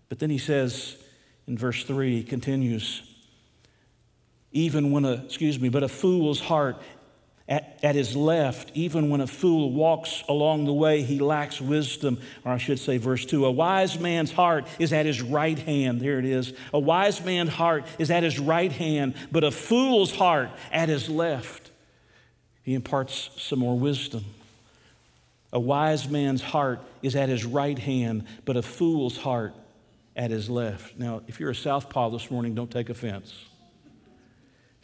But 0.09 0.19
then 0.19 0.31
he 0.31 0.39
says 0.39 0.97
in 1.47 1.57
verse 1.57 1.85
3, 1.85 2.17
he 2.17 2.23
continues, 2.23 3.03
even 4.57 4.91
when 4.91 5.05
a, 5.05 5.13
excuse 5.13 5.61
me, 5.61 5.69
but 5.69 5.83
a 5.83 5.89
fool's 5.89 6.41
heart 6.41 6.77
at, 7.47 7.79
at, 7.83 7.95
his 7.95 8.17
left, 8.17 8.73
even 8.75 9.11
when 9.11 9.21
a 9.21 9.27
fool 9.27 9.71
walks 9.71 10.25
along 10.31 10.65
the 10.65 10.73
way, 10.73 11.03
he 11.03 11.19
lacks 11.19 11.61
wisdom. 11.61 12.19
Or 12.43 12.53
I 12.53 12.59
should 12.59 12.79
say, 12.79 12.97
verse 12.97 13.27
2 13.27 13.45
a 13.45 13.51
wise 13.51 14.01
man's 14.01 14.33
heart 14.33 14.67
is 14.79 14.95
at 14.95 15.05
his 15.05 15.21
right 15.21 15.59
hand. 15.59 16.01
There 16.01 16.19
it 16.19 16.25
is. 16.25 16.55
A 16.73 16.79
wise 16.81 17.23
man's 17.23 17.51
heart 17.51 17.85
is 17.99 18.11
at 18.11 18.23
his 18.23 18.39
right 18.39 18.73
hand, 18.73 19.15
but 19.31 19.45
a 19.45 19.51
fool's 19.51 20.13
heart 20.13 20.49
at 20.73 20.89
his 20.89 21.11
left. 21.11 21.71
He 22.63 22.73
imparts 22.73 23.31
some 23.37 23.59
more 23.59 23.79
wisdom. 23.79 24.25
A 25.53 25.61
wise 25.61 26.09
man's 26.09 26.43
heart 26.43 26.81
is 27.03 27.15
at 27.15 27.29
his 27.29 27.45
right 27.45 27.79
hand, 27.79 28.25
but 28.47 28.57
a 28.57 28.63
fool's 28.63 29.19
heart 29.19 29.55
at 30.17 30.31
his 30.31 30.49
left. 30.49 30.99
Now, 30.99 31.21
if 31.29 31.41
you're 31.41 31.51
a 31.51 31.55
southpaw 31.55 32.09
this 32.09 32.31
morning, 32.31 32.55
don't 32.55 32.71
take 32.71 32.89
offense. 32.89 33.35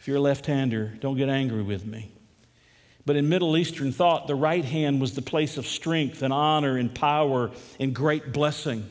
If 0.03 0.09
you're 0.09 0.17
a 0.17 0.19
left 0.19 0.47
hander, 0.47 0.91
don't 0.99 1.15
get 1.15 1.29
angry 1.29 1.63
with 1.63 1.85
me. 1.85 2.11
But 3.05 3.15
in 3.15 3.29
Middle 3.29 3.55
Eastern 3.55 3.93
thought, 3.93 4.27
the 4.27 4.35
right 4.35 4.65
hand 4.65 4.99
was 4.99 5.15
the 5.15 5.21
place 5.21 5.55
of 5.55 5.65
strength 5.65 6.21
and 6.21 6.33
honor 6.33 6.75
and 6.75 6.93
power 6.93 7.51
and 7.79 7.95
great 7.95 8.33
blessing. 8.33 8.85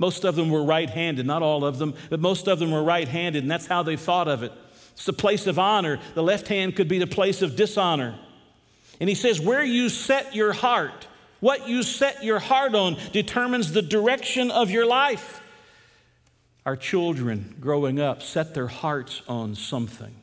Most 0.00 0.24
of 0.24 0.34
them 0.34 0.50
were 0.50 0.64
right 0.64 0.90
handed, 0.90 1.24
not 1.24 1.40
all 1.40 1.64
of 1.64 1.78
them, 1.78 1.94
but 2.10 2.18
most 2.18 2.48
of 2.48 2.58
them 2.58 2.72
were 2.72 2.82
right 2.82 3.06
handed, 3.06 3.44
and 3.44 3.50
that's 3.50 3.68
how 3.68 3.84
they 3.84 3.94
thought 3.94 4.26
of 4.26 4.42
it. 4.42 4.50
It's 4.94 5.04
the 5.04 5.12
place 5.12 5.46
of 5.46 5.56
honor. 5.56 6.00
The 6.14 6.22
left 6.24 6.48
hand 6.48 6.74
could 6.74 6.88
be 6.88 6.98
the 6.98 7.06
place 7.06 7.42
of 7.42 7.54
dishonor. 7.54 8.18
And 8.98 9.08
he 9.08 9.14
says, 9.14 9.40
Where 9.40 9.62
you 9.62 9.88
set 9.88 10.34
your 10.34 10.52
heart, 10.52 11.06
what 11.38 11.68
you 11.68 11.84
set 11.84 12.24
your 12.24 12.40
heart 12.40 12.74
on 12.74 12.96
determines 13.12 13.70
the 13.70 13.82
direction 13.82 14.50
of 14.50 14.72
your 14.72 14.84
life. 14.84 15.48
Our 16.64 16.74
children 16.74 17.54
growing 17.60 18.00
up 18.00 18.20
set 18.20 18.52
their 18.52 18.66
hearts 18.66 19.22
on 19.28 19.54
something. 19.54 20.22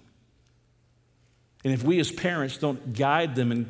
And 1.64 1.74
if 1.74 1.84
we 1.84 2.00
as 2.00 2.12
parents 2.12 2.58
don't 2.58 2.94
guide 2.94 3.36
them 3.36 3.52
and 3.52 3.70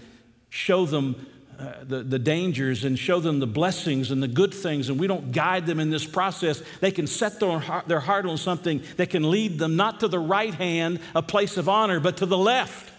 show 0.50 0.85
them 0.85 1.27
uh, 1.59 1.83
the, 1.83 2.03
the 2.03 2.19
dangers 2.19 2.83
and 2.83 2.97
show 2.97 3.19
them 3.19 3.39
the 3.39 3.47
blessings 3.47 4.09
and 4.09 4.21
the 4.21 4.27
good 4.27 4.53
things, 4.53 4.89
and 4.89 5.00
we 5.00 5.07
don't 5.07 5.31
guide 5.31 5.65
them 5.65 5.79
in 5.79 5.89
this 5.91 6.05
process, 6.05 6.62
they 6.79 6.91
can 6.91 7.05
set 7.05 7.39
their 7.39 7.59
heart, 7.59 7.88
their 7.88 8.00
heart 8.00 8.25
on 8.25 8.38
something 8.38 8.81
that 8.97 9.09
can 9.09 9.29
lead 9.29 9.59
them 9.59 9.75
not 9.75 10.00
to 10.00 10.07
the 10.07 10.19
right 10.19 10.53
hand, 10.53 11.00
a 11.13 11.21
place 11.21 11.57
of 11.57 11.69
honor, 11.69 12.00
but 12.00 12.17
to 12.17 12.25
the 12.25 12.38
left. 12.38 12.91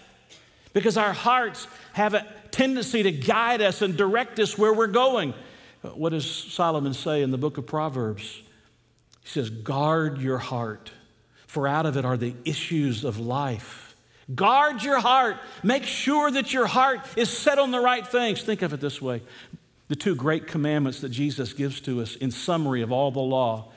Because 0.72 0.96
our 0.96 1.12
hearts 1.12 1.66
have 1.92 2.14
a 2.14 2.26
tendency 2.50 3.02
to 3.02 3.12
guide 3.12 3.60
us 3.60 3.82
and 3.82 3.96
direct 3.96 4.38
us 4.38 4.56
where 4.56 4.72
we're 4.72 4.86
going. 4.86 5.34
What 5.82 6.10
does 6.10 6.30
Solomon 6.30 6.94
say 6.94 7.22
in 7.22 7.30
the 7.30 7.38
book 7.38 7.58
of 7.58 7.66
Proverbs? 7.66 8.22
He 9.22 9.28
says, 9.28 9.50
Guard 9.50 10.18
your 10.18 10.38
heart, 10.38 10.90
for 11.46 11.68
out 11.68 11.86
of 11.86 11.96
it 11.96 12.04
are 12.04 12.16
the 12.16 12.34
issues 12.44 13.04
of 13.04 13.18
life. 13.18 13.93
Guard 14.32 14.82
your 14.82 15.00
heart. 15.00 15.36
Make 15.62 15.84
sure 15.84 16.30
that 16.30 16.52
your 16.52 16.66
heart 16.66 17.00
is 17.16 17.28
set 17.28 17.58
on 17.58 17.70
the 17.70 17.80
right 17.80 18.06
things. 18.06 18.42
Think 18.42 18.62
of 18.62 18.72
it 18.72 18.80
this 18.80 19.02
way 19.02 19.22
the 19.88 19.96
two 19.96 20.14
great 20.14 20.46
commandments 20.46 21.00
that 21.00 21.10
Jesus 21.10 21.52
gives 21.52 21.80
to 21.82 22.00
us 22.00 22.16
in 22.16 22.30
summary 22.30 22.82
of 22.82 22.90
all 22.90 23.10
the 23.10 23.20
law. 23.20 23.70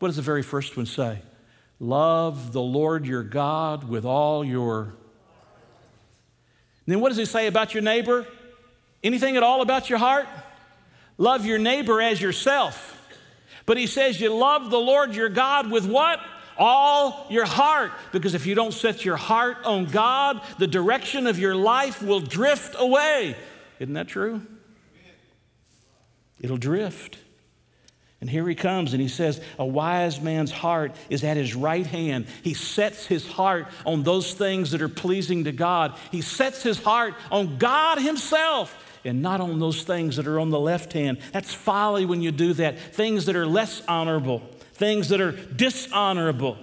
What 0.00 0.08
does 0.08 0.16
the 0.16 0.22
very 0.22 0.42
first 0.42 0.76
one 0.76 0.86
say? 0.86 1.20
Love 1.78 2.52
the 2.52 2.60
Lord 2.60 3.06
your 3.06 3.22
God 3.22 3.88
with 3.88 4.04
all 4.04 4.44
your. 4.44 4.94
Then 6.86 7.00
what 7.00 7.10
does 7.10 7.18
he 7.18 7.24
say 7.24 7.46
about 7.46 7.74
your 7.74 7.82
neighbor? 7.82 8.26
Anything 9.04 9.36
at 9.36 9.42
all 9.42 9.62
about 9.62 9.88
your 9.88 9.98
heart? 9.98 10.26
Love 11.18 11.46
your 11.46 11.58
neighbor 11.58 12.00
as 12.00 12.20
yourself. 12.20 12.98
But 13.64 13.76
he 13.76 13.86
says 13.86 14.20
you 14.20 14.34
love 14.34 14.70
the 14.70 14.78
Lord 14.78 15.14
your 15.14 15.28
God 15.28 15.70
with 15.70 15.86
what? 15.86 16.20
All 16.58 17.26
your 17.30 17.44
heart. 17.44 17.92
Because 18.12 18.34
if 18.34 18.46
you 18.46 18.54
don't 18.54 18.72
set 18.72 19.04
your 19.04 19.16
heart 19.16 19.58
on 19.64 19.86
God, 19.86 20.40
the 20.58 20.66
direction 20.66 21.26
of 21.26 21.38
your 21.38 21.54
life 21.54 22.02
will 22.02 22.20
drift 22.20 22.76
away. 22.78 23.36
Isn't 23.78 23.94
that 23.94 24.08
true? 24.08 24.42
It'll 26.40 26.56
drift. 26.56 27.18
And 28.20 28.30
here 28.30 28.48
he 28.48 28.54
comes 28.54 28.92
and 28.92 29.02
he 29.02 29.08
says, 29.08 29.40
A 29.58 29.66
wise 29.66 30.20
man's 30.20 30.52
heart 30.52 30.94
is 31.10 31.24
at 31.24 31.36
his 31.36 31.56
right 31.56 31.84
hand. 31.84 32.26
He 32.44 32.54
sets 32.54 33.04
his 33.04 33.26
heart 33.26 33.66
on 33.84 34.04
those 34.04 34.34
things 34.34 34.70
that 34.70 34.80
are 34.80 34.88
pleasing 34.88 35.44
to 35.44 35.52
God. 35.52 35.96
He 36.12 36.20
sets 36.20 36.62
his 36.62 36.78
heart 36.78 37.14
on 37.32 37.58
God 37.58 37.98
himself 37.98 38.76
and 39.04 39.22
not 39.22 39.40
on 39.40 39.58
those 39.58 39.82
things 39.82 40.16
that 40.16 40.28
are 40.28 40.38
on 40.38 40.50
the 40.50 40.60
left 40.60 40.92
hand. 40.92 41.18
That's 41.32 41.52
folly 41.52 42.06
when 42.06 42.22
you 42.22 42.30
do 42.30 42.52
that, 42.54 42.78
things 42.78 43.26
that 43.26 43.34
are 43.34 43.46
less 43.46 43.82
honorable 43.88 44.42
things 44.82 45.10
that 45.10 45.20
are 45.20 45.30
dishonorable. 45.30 46.58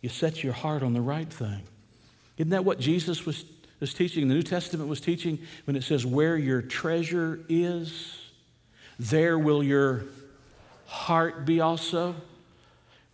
You 0.00 0.08
set 0.08 0.42
your 0.42 0.52
heart 0.52 0.82
on 0.82 0.92
the 0.92 1.00
right 1.00 1.32
thing. 1.32 1.62
Isn't 2.36 2.50
that 2.50 2.64
what 2.64 2.80
Jesus 2.80 3.24
was, 3.24 3.44
was 3.78 3.94
teaching, 3.94 4.26
the 4.26 4.34
New 4.34 4.42
Testament 4.42 4.90
was 4.90 5.00
teaching, 5.00 5.38
when 5.66 5.76
it 5.76 5.84
says, 5.84 6.04
Where 6.04 6.36
your 6.36 6.60
treasure 6.60 7.38
is, 7.48 8.18
there 8.98 9.38
will 9.38 9.62
your 9.62 10.02
heart 10.86 11.46
be 11.46 11.60
also? 11.60 12.16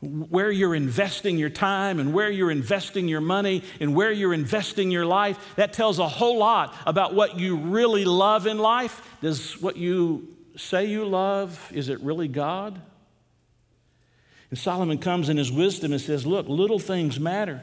Where 0.01 0.51
you're 0.51 0.75
investing 0.75 1.37
your 1.37 1.51
time 1.51 2.01
and 2.01 2.15
where 2.15 2.31
you're 2.31 2.51
investing 2.51 3.09
your 3.09 3.21
money 3.21 3.63
and 3.79 3.95
where 3.95 4.11
you're 4.11 4.33
investing 4.33 4.91
your 4.91 5.05
life, 5.05 5.39
that 5.57 5.75
tells 5.75 5.99
a 5.99 6.09
whole 6.09 6.39
lot 6.39 6.75
about 6.87 7.13
what 7.13 7.39
you 7.39 7.59
really 7.59 8.07
love 8.07 8.47
in 8.47 8.57
life. 8.57 9.03
Does 9.21 9.61
what 9.61 9.77
you 9.77 10.29
say 10.57 10.87
you 10.87 11.05
love, 11.05 11.71
is 11.75 11.91
it 11.91 12.01
really 12.01 12.29
God? 12.29 12.81
And 14.51 14.59
Solomon 14.59 14.99
comes 14.99 15.29
in 15.29 15.37
his 15.37 15.53
wisdom 15.53 15.93
and 15.93 16.01
says, 16.01 16.27
Look, 16.27 16.49
little 16.49 16.79
things 16.79 17.21
matter. 17.21 17.63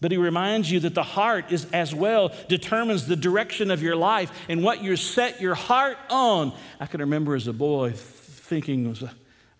But 0.00 0.12
he 0.12 0.16
reminds 0.16 0.70
you 0.70 0.80
that 0.80 0.94
the 0.94 1.02
heart 1.02 1.50
is 1.50 1.66
as 1.72 1.94
well 1.94 2.32
determines 2.48 3.06
the 3.06 3.16
direction 3.16 3.70
of 3.70 3.82
your 3.82 3.96
life 3.96 4.30
and 4.48 4.62
what 4.62 4.82
you 4.82 4.94
set 4.94 5.40
your 5.40 5.56
heart 5.56 5.98
on. 6.08 6.52
I 6.78 6.86
can 6.86 7.00
remember 7.00 7.34
as 7.34 7.48
a 7.48 7.52
boy 7.52 7.92
thinking 7.94 8.90
as 8.90 9.02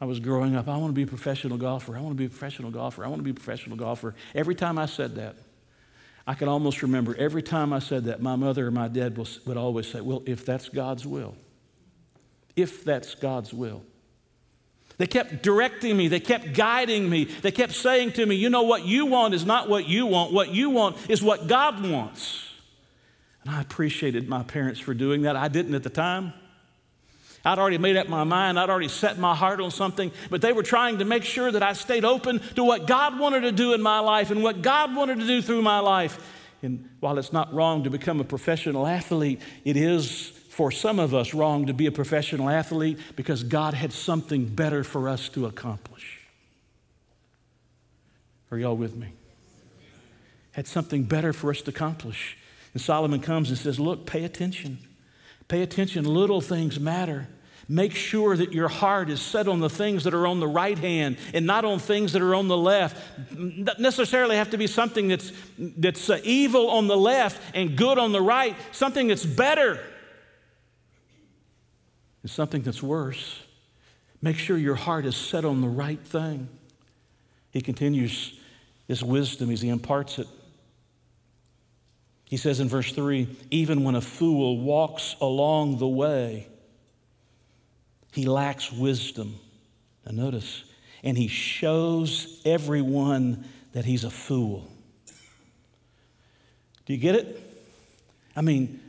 I 0.00 0.04
was 0.04 0.20
growing 0.20 0.54
up, 0.54 0.68
I 0.68 0.76
want 0.76 0.90
to 0.90 0.94
be 0.94 1.02
a 1.02 1.08
professional 1.08 1.58
golfer. 1.58 1.96
I 1.96 2.00
want 2.00 2.12
to 2.12 2.18
be 2.18 2.26
a 2.26 2.28
professional 2.28 2.70
golfer. 2.70 3.04
I 3.04 3.08
want 3.08 3.18
to 3.18 3.24
be 3.24 3.32
a 3.32 3.34
professional 3.34 3.76
golfer. 3.76 4.14
Every 4.32 4.54
time 4.54 4.78
I 4.78 4.86
said 4.86 5.16
that, 5.16 5.34
I 6.24 6.34
can 6.34 6.46
almost 6.46 6.82
remember 6.82 7.16
every 7.16 7.42
time 7.42 7.72
I 7.72 7.78
said 7.78 8.04
that, 8.04 8.22
my 8.22 8.36
mother 8.36 8.66
or 8.66 8.70
my 8.70 8.86
dad 8.86 9.16
would 9.16 9.56
always 9.56 9.88
say, 9.88 10.00
Well, 10.02 10.22
if 10.26 10.44
that's 10.44 10.68
God's 10.68 11.06
will, 11.06 11.34
if 12.54 12.84
that's 12.84 13.14
God's 13.14 13.52
will. 13.52 13.82
They 14.98 15.06
kept 15.06 15.42
directing 15.42 15.96
me. 15.96 16.08
They 16.08 16.20
kept 16.20 16.54
guiding 16.54 17.08
me. 17.08 17.24
They 17.24 17.52
kept 17.52 17.72
saying 17.72 18.12
to 18.12 18.26
me, 18.26 18.34
You 18.34 18.50
know, 18.50 18.62
what 18.62 18.84
you 18.84 19.06
want 19.06 19.32
is 19.32 19.46
not 19.46 19.68
what 19.68 19.88
you 19.88 20.06
want. 20.06 20.32
What 20.32 20.50
you 20.50 20.70
want 20.70 20.96
is 21.08 21.22
what 21.22 21.46
God 21.46 21.88
wants. 21.88 22.44
And 23.44 23.54
I 23.54 23.60
appreciated 23.60 24.28
my 24.28 24.42
parents 24.42 24.80
for 24.80 24.94
doing 24.94 25.22
that. 25.22 25.36
I 25.36 25.48
didn't 25.48 25.74
at 25.74 25.84
the 25.84 25.90
time. 25.90 26.32
I'd 27.44 27.58
already 27.58 27.78
made 27.78 27.96
up 27.96 28.08
my 28.08 28.24
mind. 28.24 28.58
I'd 28.58 28.68
already 28.68 28.88
set 28.88 29.18
my 29.18 29.34
heart 29.34 29.60
on 29.60 29.70
something, 29.70 30.10
but 30.28 30.42
they 30.42 30.52
were 30.52 30.64
trying 30.64 30.98
to 30.98 31.04
make 31.04 31.24
sure 31.24 31.50
that 31.50 31.62
I 31.62 31.72
stayed 31.72 32.04
open 32.04 32.40
to 32.56 32.64
what 32.64 32.86
God 32.86 33.18
wanted 33.18 33.42
to 33.42 33.52
do 33.52 33.74
in 33.74 33.80
my 33.80 34.00
life 34.00 34.32
and 34.32 34.42
what 34.42 34.60
God 34.60 34.94
wanted 34.94 35.20
to 35.20 35.26
do 35.26 35.40
through 35.40 35.62
my 35.62 35.78
life. 35.78 36.18
And 36.62 36.88
while 36.98 37.16
it's 37.18 37.32
not 37.32 37.54
wrong 37.54 37.84
to 37.84 37.90
become 37.90 38.20
a 38.20 38.24
professional 38.24 38.86
athlete, 38.86 39.40
it 39.64 39.76
is 39.76 40.37
for 40.58 40.72
some 40.72 40.98
of 40.98 41.14
us 41.14 41.34
wrong 41.34 41.66
to 41.66 41.72
be 41.72 41.86
a 41.86 41.92
professional 41.92 42.50
athlete 42.50 42.98
because 43.14 43.44
God 43.44 43.74
had 43.74 43.92
something 43.92 44.44
better 44.44 44.82
for 44.82 45.08
us 45.08 45.28
to 45.28 45.46
accomplish. 45.46 46.18
Are 48.50 48.58
y'all 48.58 48.76
with 48.76 48.96
me? 48.96 49.12
Had 50.50 50.66
something 50.66 51.04
better 51.04 51.32
for 51.32 51.50
us 51.50 51.62
to 51.62 51.70
accomplish. 51.70 52.36
And 52.72 52.82
Solomon 52.82 53.20
comes 53.20 53.50
and 53.50 53.56
says, 53.56 53.78
Look, 53.78 54.04
pay 54.04 54.24
attention. 54.24 54.78
Pay 55.46 55.62
attention. 55.62 56.04
Little 56.04 56.40
things 56.40 56.80
matter. 56.80 57.28
Make 57.68 57.94
sure 57.94 58.36
that 58.36 58.52
your 58.52 58.66
heart 58.66 59.10
is 59.10 59.22
set 59.22 59.46
on 59.46 59.60
the 59.60 59.70
things 59.70 60.02
that 60.04 60.14
are 60.14 60.26
on 60.26 60.40
the 60.40 60.48
right 60.48 60.76
hand 60.76 61.18
and 61.34 61.46
not 61.46 61.64
on 61.66 61.78
things 61.78 62.14
that 62.14 62.22
are 62.22 62.34
on 62.34 62.48
the 62.48 62.56
left. 62.56 62.96
Not 63.30 63.78
necessarily 63.78 64.34
have 64.34 64.50
to 64.50 64.58
be 64.58 64.66
something 64.66 65.06
that's, 65.06 65.32
that's 65.56 66.10
uh, 66.10 66.18
evil 66.24 66.68
on 66.68 66.88
the 66.88 66.96
left 66.96 67.40
and 67.54 67.76
good 67.76 67.96
on 67.96 68.10
the 68.10 68.20
right, 68.20 68.56
something 68.72 69.06
that's 69.06 69.24
better 69.24 69.78
something 72.28 72.62
that's 72.62 72.82
worse. 72.82 73.40
Make 74.20 74.36
sure 74.36 74.56
your 74.56 74.74
heart 74.74 75.06
is 75.06 75.16
set 75.16 75.44
on 75.44 75.60
the 75.60 75.68
right 75.68 76.00
thing. 76.00 76.48
He 77.50 77.60
continues 77.60 78.38
his 78.86 79.02
wisdom 79.02 79.50
as 79.50 79.60
he 79.60 79.68
imparts 79.68 80.18
it. 80.18 80.26
He 82.24 82.36
says 82.36 82.60
in 82.60 82.68
verse 82.68 82.92
3 82.92 83.28
even 83.50 83.84
when 83.84 83.94
a 83.94 84.00
fool 84.00 84.60
walks 84.60 85.16
along 85.20 85.78
the 85.78 85.88
way, 85.88 86.46
he 88.12 88.26
lacks 88.26 88.72
wisdom. 88.72 89.36
Now, 90.04 90.24
notice, 90.24 90.64
and 91.02 91.16
he 91.16 91.28
shows 91.28 92.40
everyone 92.44 93.44
that 93.72 93.84
he's 93.84 94.04
a 94.04 94.10
fool. 94.10 94.66
Do 96.86 96.92
you 96.92 96.98
get 96.98 97.14
it? 97.14 97.42
I 98.34 98.40
mean, 98.40 98.80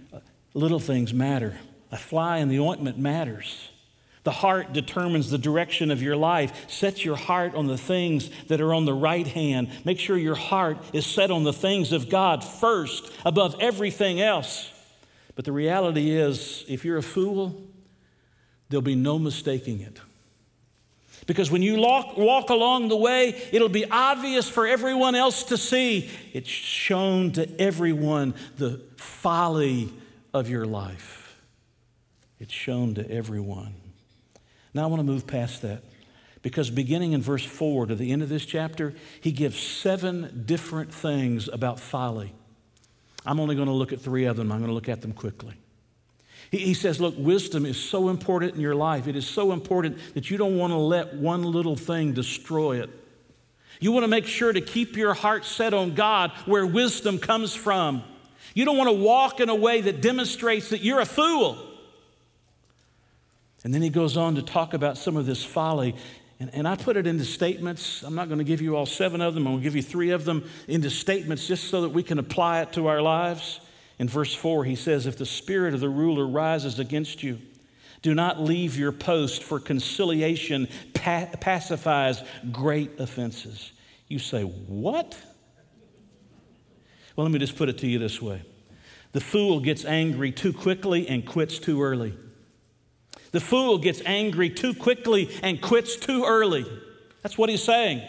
little 0.53 0.79
things 0.79 1.13
matter. 1.13 1.57
A 1.91 1.97
fly 1.97 2.37
in 2.37 2.49
the 2.49 2.59
ointment 2.59 2.97
matters. 2.97 3.69
The 4.23 4.31
heart 4.31 4.73
determines 4.73 5.31
the 5.31 5.37
direction 5.37 5.91
of 5.91 6.03
your 6.03 6.15
life. 6.15 6.69
Set 6.69 7.03
your 7.03 7.15
heart 7.15 7.55
on 7.55 7.67
the 7.67 7.77
things 7.77 8.29
that 8.47 8.61
are 8.61 8.73
on 8.73 8.85
the 8.85 8.93
right 8.93 9.25
hand. 9.25 9.69
Make 9.85 9.97
sure 9.97 10.17
your 10.17 10.35
heart 10.35 10.77
is 10.93 11.05
set 11.05 11.31
on 11.31 11.43
the 11.43 11.53
things 11.53 11.91
of 11.93 12.09
God 12.09 12.43
first, 12.43 13.11
above 13.25 13.55
everything 13.59 14.21
else. 14.21 14.71
But 15.35 15.45
the 15.45 15.51
reality 15.51 16.11
is, 16.11 16.65
if 16.67 16.83
you're 16.83 16.97
a 16.97 17.03
fool, 17.03 17.59
there'll 18.67 18.81
be 18.81 18.95
no 18.95 19.17
mistaking 19.17 19.79
it. 19.79 19.99
Because 21.25 21.49
when 21.49 21.61
you 21.61 21.79
walk, 21.79 22.17
walk 22.17 22.49
along 22.49 22.89
the 22.89 22.97
way, 22.97 23.41
it'll 23.51 23.69
be 23.69 23.85
obvious 23.89 24.49
for 24.49 24.67
everyone 24.67 25.15
else 25.15 25.43
to 25.45 25.57
see. 25.57 26.09
It's 26.33 26.49
shown 26.49 27.31
to 27.33 27.49
everyone 27.61 28.33
the 28.57 28.81
folly 28.97 29.89
of 30.33 30.49
your 30.49 30.65
life. 30.65 31.18
It's 32.39 32.53
shown 32.53 32.95
to 32.95 33.09
everyone. 33.11 33.73
Now 34.73 34.83
I 34.83 34.85
want 34.87 34.99
to 34.99 35.03
move 35.03 35.27
past 35.27 35.61
that 35.63 35.83
because 36.41 36.69
beginning 36.69 37.13
in 37.13 37.21
verse 37.21 37.43
4 37.43 37.87
to 37.87 37.95
the 37.95 38.11
end 38.11 38.23
of 38.23 38.29
this 38.29 38.45
chapter, 38.45 38.93
he 39.21 39.31
gives 39.31 39.59
seven 39.59 40.43
different 40.45 40.93
things 40.93 41.49
about 41.49 41.79
folly. 41.79 42.33
I'm 43.25 43.39
only 43.39 43.55
going 43.55 43.67
to 43.67 43.73
look 43.73 43.91
at 43.91 43.99
three 43.99 44.25
of 44.25 44.37
them. 44.37 44.51
I'm 44.51 44.59
going 44.59 44.69
to 44.69 44.73
look 44.73 44.89
at 44.89 45.01
them 45.01 45.11
quickly. 45.11 45.55
He, 46.51 46.59
he 46.59 46.73
says, 46.73 47.01
Look, 47.01 47.15
wisdom 47.17 47.65
is 47.65 47.81
so 47.81 48.09
important 48.09 48.55
in 48.55 48.61
your 48.61 48.75
life. 48.75 49.07
It 49.07 49.17
is 49.17 49.27
so 49.27 49.51
important 49.51 49.97
that 50.13 50.31
you 50.31 50.37
don't 50.37 50.57
want 50.57 50.71
to 50.71 50.77
let 50.77 51.15
one 51.15 51.43
little 51.43 51.75
thing 51.75 52.13
destroy 52.13 52.81
it. 52.81 52.89
You 53.81 53.91
want 53.91 54.03
to 54.03 54.09
make 54.09 54.25
sure 54.25 54.51
to 54.51 54.61
keep 54.61 54.95
your 54.95 55.13
heart 55.13 55.45
set 55.45 55.73
on 55.73 55.93
God 55.93 56.31
where 56.45 56.65
wisdom 56.65 57.17
comes 57.17 57.53
from. 57.53 58.03
You 58.53 58.65
don't 58.65 58.77
want 58.77 58.89
to 58.89 58.95
walk 58.95 59.39
in 59.39 59.49
a 59.49 59.55
way 59.55 59.81
that 59.81 60.01
demonstrates 60.01 60.69
that 60.69 60.81
you're 60.81 60.99
a 60.99 61.05
fool. 61.05 61.68
And 63.63 63.73
then 63.73 63.81
he 63.81 63.89
goes 63.89 64.15
on 64.15 64.35
to 64.35 64.41
talk 64.41 64.73
about 64.73 64.97
some 64.97 65.17
of 65.17 65.25
this 65.25 65.43
folly. 65.43 65.95
And, 66.39 66.49
and 66.53 66.67
I 66.67 66.75
put 66.75 66.95
it 66.95 67.05
into 67.05 67.25
statements. 67.25 68.03
I'm 68.03 68.15
not 68.15 68.27
going 68.27 68.37
to 68.37 68.45
give 68.45 68.61
you 68.61 68.75
all 68.75 68.85
seven 68.85 69.21
of 69.21 69.33
them, 69.33 69.45
I'm 69.45 69.53
going 69.53 69.61
to 69.61 69.63
give 69.63 69.75
you 69.75 69.81
three 69.81 70.11
of 70.11 70.25
them 70.25 70.49
into 70.67 70.89
statements 70.89 71.47
just 71.47 71.65
so 71.65 71.81
that 71.81 71.89
we 71.89 72.03
can 72.03 72.19
apply 72.19 72.61
it 72.61 72.73
to 72.73 72.87
our 72.87 73.01
lives. 73.01 73.59
In 73.97 74.07
verse 74.07 74.33
4, 74.33 74.63
he 74.63 74.75
says, 74.75 75.05
If 75.05 75.17
the 75.17 75.25
spirit 75.25 75.73
of 75.73 75.81
the 75.81 75.89
ruler 75.89 76.25
rises 76.25 76.79
against 76.79 77.21
you, 77.21 77.39
do 78.01 78.13
not 78.15 78.39
leave 78.39 78.77
your 78.77 78.93
post, 78.93 79.43
for 79.43 79.59
conciliation 79.59 80.69
pa- 80.93 81.27
pacifies 81.41 82.23
great 82.49 82.97
offenses. 82.99 83.73
You 84.07 84.19
say, 84.19 84.43
What? 84.43 85.17
Well, 87.15 87.25
let 87.25 87.33
me 87.33 87.39
just 87.39 87.57
put 87.57 87.67
it 87.67 87.79
to 87.79 87.87
you 87.87 87.99
this 87.99 88.21
way 88.21 88.41
the 89.11 89.19
fool 89.19 89.59
gets 89.59 89.83
angry 89.83 90.31
too 90.31 90.53
quickly 90.53 91.07
and 91.09 91.25
quits 91.25 91.59
too 91.59 91.81
early. 91.81 92.13
The 93.31 93.39
fool 93.39 93.77
gets 93.77 94.01
angry 94.05 94.49
too 94.49 94.73
quickly 94.73 95.29
and 95.43 95.61
quits 95.61 95.95
too 95.95 96.25
early. 96.25 96.65
That's 97.21 97.37
what 97.37 97.49
he's 97.49 97.63
saying. 97.63 98.01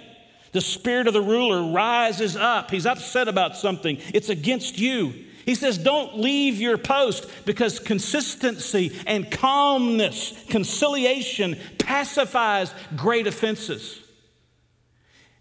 The 0.52 0.60
spirit 0.60 1.06
of 1.06 1.14
the 1.14 1.20
ruler 1.20 1.72
rises 1.72 2.36
up. 2.36 2.70
He's 2.70 2.86
upset 2.86 3.28
about 3.28 3.56
something, 3.56 3.98
it's 4.12 4.28
against 4.28 4.78
you. 4.78 5.14
He 5.46 5.54
says, 5.54 5.78
Don't 5.78 6.18
leave 6.18 6.60
your 6.60 6.78
post 6.78 7.28
because 7.44 7.78
consistency 7.78 8.96
and 9.06 9.30
calmness, 9.30 10.44
conciliation 10.48 11.56
pacifies 11.78 12.72
great 12.96 13.26
offenses. 13.26 13.98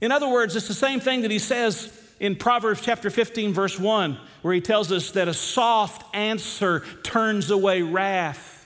In 0.02 0.12
other 0.12 0.30
words, 0.30 0.56
it's 0.56 0.68
the 0.68 0.74
same 0.74 1.00
thing 1.00 1.22
that 1.22 1.32
he 1.32 1.40
says 1.40 1.96
in 2.20 2.36
Proverbs 2.36 2.82
chapter 2.82 3.10
15, 3.10 3.54
verse 3.54 3.78
1, 3.78 4.18
where 4.42 4.54
he 4.54 4.62
tells 4.62 4.92
us 4.92 5.12
that 5.12 5.28
a 5.28 5.34
soft 5.34 6.16
answer 6.16 6.86
turns 7.04 7.52
away 7.52 7.82
wrath. 7.82 8.59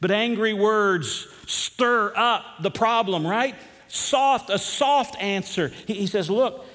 But 0.00 0.10
angry 0.10 0.52
words 0.52 1.26
stir 1.46 2.12
up 2.16 2.44
the 2.60 2.70
problem, 2.70 3.26
right? 3.26 3.54
Soft, 3.88 4.50
a 4.50 4.58
soft 4.58 5.16
answer. 5.20 5.68
He, 5.86 5.94
he 5.94 6.06
says, 6.06 6.28
Look, 6.28 6.66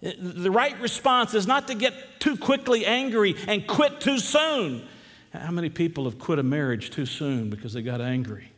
the 0.00 0.50
right 0.50 0.78
response 0.80 1.34
is 1.34 1.46
not 1.46 1.68
to 1.68 1.74
get 1.74 2.20
too 2.20 2.36
quickly 2.36 2.86
angry 2.86 3.34
and 3.48 3.66
quit 3.66 4.00
too 4.00 4.18
soon. 4.18 4.86
How 5.32 5.50
many 5.50 5.68
people 5.68 6.04
have 6.04 6.18
quit 6.18 6.38
a 6.38 6.42
marriage 6.42 6.90
too 6.90 7.06
soon 7.06 7.50
because 7.50 7.72
they 7.72 7.82
got 7.82 8.00
angry? 8.00 8.52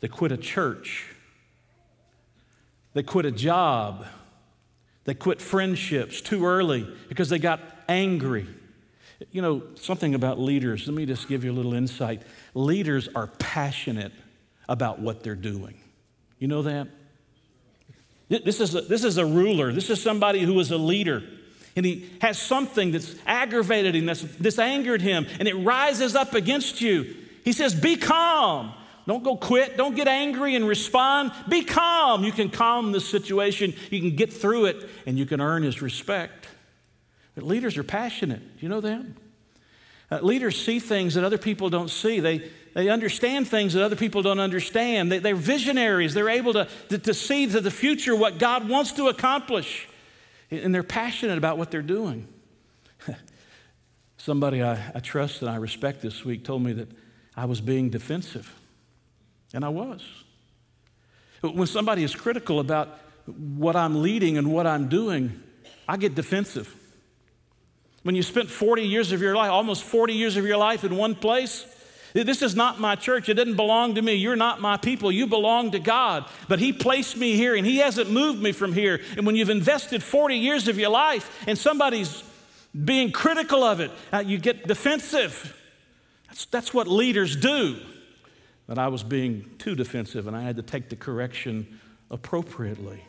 They 0.00 0.08
quit 0.08 0.32
a 0.32 0.36
church. 0.36 1.06
They 2.92 3.02
quit 3.02 3.26
a 3.26 3.30
job. 3.30 4.06
They 5.04 5.14
quit 5.14 5.40
friendships 5.40 6.20
too 6.20 6.46
early 6.46 6.86
because 7.08 7.28
they 7.28 7.38
got 7.38 7.60
angry. 7.88 8.46
You 9.30 9.40
know, 9.42 9.62
something 9.76 10.14
about 10.14 10.38
leaders, 10.38 10.86
let 10.86 10.94
me 10.94 11.06
just 11.06 11.28
give 11.28 11.44
you 11.44 11.52
a 11.52 11.54
little 11.54 11.74
insight. 11.74 12.22
Leaders 12.54 13.08
are 13.14 13.28
passionate 13.38 14.12
about 14.68 14.98
what 14.98 15.22
they're 15.22 15.34
doing. 15.34 15.78
You 16.38 16.48
know 16.48 16.62
that? 16.62 16.88
This 18.28 18.60
is, 18.60 18.74
a, 18.74 18.80
this 18.82 19.04
is 19.04 19.18
a 19.18 19.24
ruler. 19.24 19.72
This 19.72 19.88
is 19.88 20.02
somebody 20.02 20.40
who 20.40 20.58
is 20.58 20.70
a 20.70 20.76
leader. 20.76 21.22
And 21.76 21.86
he 21.86 22.10
has 22.20 22.38
something 22.38 22.90
that's 22.90 23.14
aggravated 23.26 23.94
him, 23.94 24.06
that's, 24.06 24.22
that's 24.22 24.58
angered 24.58 25.02
him, 25.02 25.26
and 25.38 25.46
it 25.46 25.54
rises 25.54 26.16
up 26.16 26.34
against 26.34 26.80
you. 26.80 27.14
He 27.44 27.52
says, 27.52 27.74
Be 27.74 27.96
calm. 27.96 28.72
Don't 29.06 29.22
go 29.22 29.36
quit. 29.36 29.76
Don't 29.76 29.94
get 29.94 30.08
angry 30.08 30.56
and 30.56 30.66
respond. 30.66 31.30
Be 31.48 31.62
calm. 31.62 32.24
You 32.24 32.32
can 32.32 32.50
calm 32.50 32.90
the 32.90 33.00
situation. 33.00 33.72
You 33.90 34.00
can 34.00 34.16
get 34.16 34.32
through 34.32 34.64
it, 34.64 34.88
and 35.06 35.16
you 35.16 35.26
can 35.26 35.40
earn 35.40 35.62
his 35.62 35.80
respect. 35.80 36.48
But 37.36 37.44
leaders 37.44 37.76
are 37.76 37.84
passionate. 37.84 38.40
Do 38.40 38.66
you 38.66 38.68
know 38.68 38.80
that? 38.80 39.04
Uh, 40.10 40.20
leaders 40.20 40.60
see 40.60 40.80
things 40.80 41.14
that 41.14 41.22
other 41.24 41.38
people 41.38 41.68
don't 41.68 41.90
see. 41.90 42.18
They, 42.18 42.50
they 42.74 42.88
understand 42.88 43.46
things 43.48 43.74
that 43.74 43.84
other 43.84 43.96
people 43.96 44.22
don't 44.22 44.40
understand. 44.40 45.12
They, 45.12 45.30
are 45.30 45.36
visionaries. 45.36 46.14
They're 46.14 46.30
able 46.30 46.54
to, 46.54 46.68
to, 46.88 46.98
to 46.98 47.14
see 47.14 47.46
to 47.48 47.60
the 47.60 47.70
future 47.70 48.16
what 48.16 48.38
God 48.38 48.68
wants 48.68 48.92
to 48.92 49.08
accomplish. 49.08 49.86
And 50.50 50.74
they're 50.74 50.82
passionate 50.82 51.38
about 51.38 51.58
what 51.58 51.70
they're 51.70 51.82
doing. 51.82 52.26
Somebody 54.16 54.62
I, 54.62 54.92
I 54.94 55.00
trust 55.00 55.42
and 55.42 55.50
I 55.50 55.56
respect 55.56 56.00
this 56.00 56.24
week 56.24 56.44
told 56.44 56.62
me 56.62 56.72
that 56.72 56.88
I 57.36 57.44
was 57.44 57.60
being 57.60 57.90
defensive. 57.90 58.54
And 59.52 59.64
I 59.64 59.68
was. 59.68 60.02
When 61.42 61.66
somebody 61.66 62.02
is 62.02 62.14
critical 62.14 62.60
about 62.60 62.98
what 63.26 63.76
I'm 63.76 64.02
leading 64.02 64.38
and 64.38 64.52
what 64.52 64.66
I'm 64.66 64.88
doing, 64.88 65.42
I 65.88 65.96
get 65.96 66.14
defensive. 66.14 66.74
When 68.06 68.14
you 68.14 68.22
spent 68.22 68.48
40 68.48 68.82
years 68.82 69.10
of 69.10 69.20
your 69.20 69.34
life, 69.34 69.50
almost 69.50 69.82
40 69.82 70.12
years 70.12 70.36
of 70.36 70.46
your 70.46 70.58
life 70.58 70.84
in 70.84 70.96
one 70.96 71.16
place, 71.16 71.66
this 72.14 72.40
is 72.40 72.54
not 72.54 72.78
my 72.78 72.94
church. 72.94 73.28
It 73.28 73.34
didn't 73.34 73.56
belong 73.56 73.96
to 73.96 74.02
me. 74.02 74.14
You're 74.14 74.36
not 74.36 74.60
my 74.60 74.76
people. 74.76 75.10
You 75.10 75.26
belong 75.26 75.72
to 75.72 75.80
God. 75.80 76.24
But 76.48 76.60
He 76.60 76.72
placed 76.72 77.16
me 77.16 77.34
here 77.34 77.56
and 77.56 77.66
He 77.66 77.78
hasn't 77.78 78.08
moved 78.08 78.40
me 78.40 78.52
from 78.52 78.72
here. 78.72 79.00
And 79.16 79.26
when 79.26 79.34
you've 79.34 79.50
invested 79.50 80.04
40 80.04 80.36
years 80.36 80.68
of 80.68 80.78
your 80.78 80.90
life 80.90 81.48
and 81.48 81.58
somebody's 81.58 82.22
being 82.84 83.10
critical 83.10 83.64
of 83.64 83.80
it, 83.80 83.90
uh, 84.12 84.18
you 84.18 84.38
get 84.38 84.68
defensive. 84.68 85.60
That's, 86.28 86.44
that's 86.44 86.72
what 86.72 86.86
leaders 86.86 87.34
do. 87.34 87.76
But 88.68 88.78
I 88.78 88.86
was 88.86 89.02
being 89.02 89.50
too 89.58 89.74
defensive 89.74 90.28
and 90.28 90.36
I 90.36 90.42
had 90.42 90.54
to 90.54 90.62
take 90.62 90.90
the 90.90 90.96
correction 90.96 91.80
appropriately. 92.08 93.02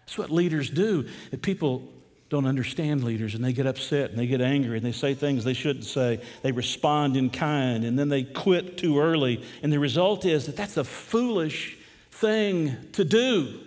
That's 0.00 0.18
what 0.18 0.32
leaders 0.32 0.70
do. 0.70 1.08
If 1.30 1.40
people 1.40 1.92
don't 2.28 2.46
understand 2.46 3.04
leaders 3.04 3.34
and 3.34 3.42
they 3.42 3.54
get 3.54 3.66
upset 3.66 4.10
and 4.10 4.18
they 4.18 4.26
get 4.26 4.42
angry 4.42 4.76
and 4.76 4.84
they 4.84 4.92
say 4.92 5.14
things 5.14 5.44
they 5.44 5.54
shouldn't 5.54 5.86
say. 5.86 6.20
They 6.42 6.52
respond 6.52 7.16
in 7.16 7.30
kind 7.30 7.84
and 7.84 7.98
then 7.98 8.10
they 8.10 8.22
quit 8.22 8.76
too 8.76 9.00
early. 9.00 9.42
And 9.62 9.72
the 9.72 9.78
result 9.78 10.26
is 10.26 10.44
that 10.46 10.56
that's 10.56 10.76
a 10.76 10.84
foolish 10.84 11.78
thing 12.10 12.76
to 12.92 13.04
do. 13.04 13.60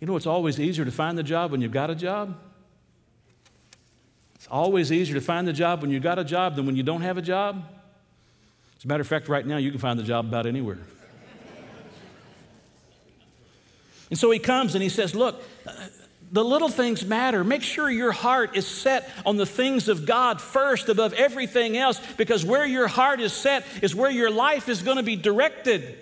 You 0.00 0.06
know, 0.06 0.16
it's 0.16 0.26
always 0.26 0.60
easier 0.60 0.84
to 0.84 0.92
find 0.92 1.18
the 1.18 1.22
job 1.22 1.50
when 1.50 1.60
you've 1.60 1.72
got 1.72 1.90
a 1.90 1.94
job. 1.94 2.38
It's 4.36 4.48
always 4.48 4.92
easier 4.92 5.14
to 5.14 5.20
find 5.20 5.46
the 5.46 5.52
job 5.52 5.82
when 5.82 5.90
you've 5.90 6.02
got 6.02 6.18
a 6.18 6.24
job 6.24 6.56
than 6.56 6.64
when 6.66 6.76
you 6.76 6.82
don't 6.82 7.02
have 7.02 7.18
a 7.18 7.22
job. 7.22 7.64
As 8.76 8.84
a 8.84 8.88
matter 8.88 9.00
of 9.00 9.06
fact, 9.06 9.28
right 9.28 9.46
now 9.46 9.56
you 9.56 9.70
can 9.70 9.80
find 9.80 9.98
the 9.98 10.04
job 10.04 10.26
about 10.26 10.46
anywhere. 10.46 10.78
and 14.10 14.18
so 14.18 14.30
he 14.30 14.40
comes 14.40 14.74
and 14.74 14.82
he 14.82 14.88
says, 14.88 15.14
Look, 15.14 15.40
the 16.32 16.42
little 16.42 16.70
things 16.70 17.04
matter. 17.04 17.44
Make 17.44 17.62
sure 17.62 17.90
your 17.90 18.10
heart 18.10 18.56
is 18.56 18.66
set 18.66 19.08
on 19.26 19.36
the 19.36 19.44
things 19.44 19.88
of 19.88 20.06
God 20.06 20.40
first 20.40 20.88
above 20.88 21.12
everything 21.12 21.76
else, 21.76 22.00
because 22.16 22.42
where 22.42 22.64
your 22.64 22.88
heart 22.88 23.20
is 23.20 23.34
set 23.34 23.64
is 23.82 23.94
where 23.94 24.10
your 24.10 24.30
life 24.30 24.70
is 24.70 24.82
going 24.82 24.96
to 24.96 25.02
be 25.02 25.14
directed. 25.14 25.98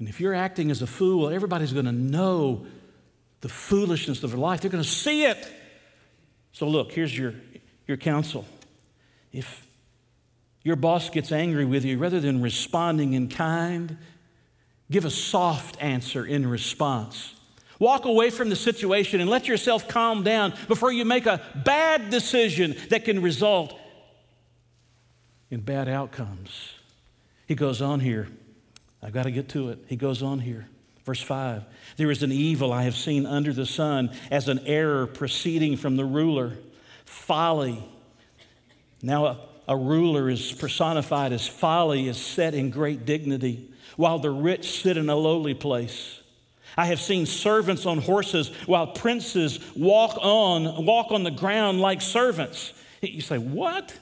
And 0.00 0.08
if 0.08 0.20
you're 0.20 0.34
acting 0.34 0.72
as 0.72 0.82
a 0.82 0.86
fool, 0.86 1.30
everybody's 1.30 1.72
going 1.72 1.86
to 1.86 1.92
know 1.92 2.66
the 3.40 3.48
foolishness 3.48 4.24
of 4.24 4.32
their 4.32 4.40
life. 4.40 4.60
They're 4.60 4.70
going 4.70 4.82
to 4.82 4.88
see 4.88 5.24
it. 5.24 5.50
So, 6.50 6.66
look, 6.66 6.90
here's 6.90 7.16
your, 7.16 7.34
your 7.86 7.96
counsel. 7.96 8.44
If 9.32 9.64
your 10.64 10.74
boss 10.74 11.08
gets 11.08 11.30
angry 11.30 11.64
with 11.64 11.84
you, 11.84 11.98
rather 11.98 12.18
than 12.18 12.42
responding 12.42 13.12
in 13.12 13.28
kind, 13.28 13.96
give 14.90 15.04
a 15.04 15.10
soft 15.10 15.80
answer 15.80 16.26
in 16.26 16.48
response. 16.48 17.34
Walk 17.82 18.04
away 18.04 18.30
from 18.30 18.48
the 18.48 18.54
situation 18.54 19.20
and 19.20 19.28
let 19.28 19.48
yourself 19.48 19.88
calm 19.88 20.22
down 20.22 20.54
before 20.68 20.92
you 20.92 21.04
make 21.04 21.26
a 21.26 21.40
bad 21.64 22.10
decision 22.10 22.76
that 22.90 23.04
can 23.04 23.20
result 23.20 23.76
in 25.50 25.62
bad 25.62 25.88
outcomes. 25.88 26.74
He 27.48 27.56
goes 27.56 27.82
on 27.82 27.98
here. 27.98 28.28
I've 29.02 29.12
got 29.12 29.24
to 29.24 29.32
get 29.32 29.48
to 29.48 29.70
it. 29.70 29.80
He 29.88 29.96
goes 29.96 30.22
on 30.22 30.38
here. 30.38 30.68
Verse 31.04 31.20
5 31.20 31.64
There 31.96 32.12
is 32.12 32.22
an 32.22 32.30
evil 32.30 32.72
I 32.72 32.84
have 32.84 32.94
seen 32.94 33.26
under 33.26 33.52
the 33.52 33.66
sun 33.66 34.12
as 34.30 34.48
an 34.48 34.60
error 34.64 35.08
proceeding 35.08 35.76
from 35.76 35.96
the 35.96 36.04
ruler, 36.04 36.58
folly. 37.04 37.82
Now, 39.02 39.26
a, 39.26 39.40
a 39.66 39.76
ruler 39.76 40.30
is 40.30 40.52
personified 40.52 41.32
as 41.32 41.48
folly, 41.48 42.06
is 42.06 42.16
set 42.16 42.54
in 42.54 42.70
great 42.70 43.04
dignity, 43.04 43.72
while 43.96 44.20
the 44.20 44.30
rich 44.30 44.82
sit 44.82 44.96
in 44.96 45.10
a 45.10 45.16
lowly 45.16 45.54
place. 45.54 46.21
I 46.76 46.86
have 46.86 47.00
seen 47.00 47.26
servants 47.26 47.86
on 47.86 47.98
horses 47.98 48.48
while 48.66 48.86
princes 48.86 49.60
walk 49.76 50.16
on, 50.20 50.84
walk 50.84 51.10
on 51.10 51.22
the 51.22 51.30
ground 51.30 51.80
like 51.80 52.00
servants. 52.00 52.72
You 53.00 53.20
say, 53.20 53.38
What? 53.38 53.96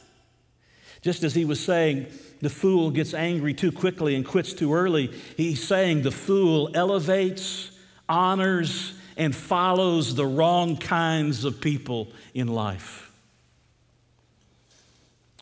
Just 1.03 1.25
as 1.25 1.35
he 1.35 1.45
was 1.45 1.59
saying, 1.59 2.07
the 2.41 2.51
fool 2.51 2.91
gets 2.91 3.15
angry 3.15 3.55
too 3.55 3.73
quickly 3.73 4.15
and 4.15 4.25
quits 4.25 4.53
too 4.53 4.75
early, 4.75 5.11
he's 5.37 5.67
saying 5.67 6.03
the 6.03 6.11
fool 6.11 6.71
elevates, 6.75 7.71
honors, 8.09 8.95
and 9.17 9.35
follows 9.35 10.15
the 10.15 10.27
wrong 10.27 10.77
kinds 10.77 11.45
of 11.45 11.61
people 11.61 12.09
in 12.35 12.49
life. 12.49 13.11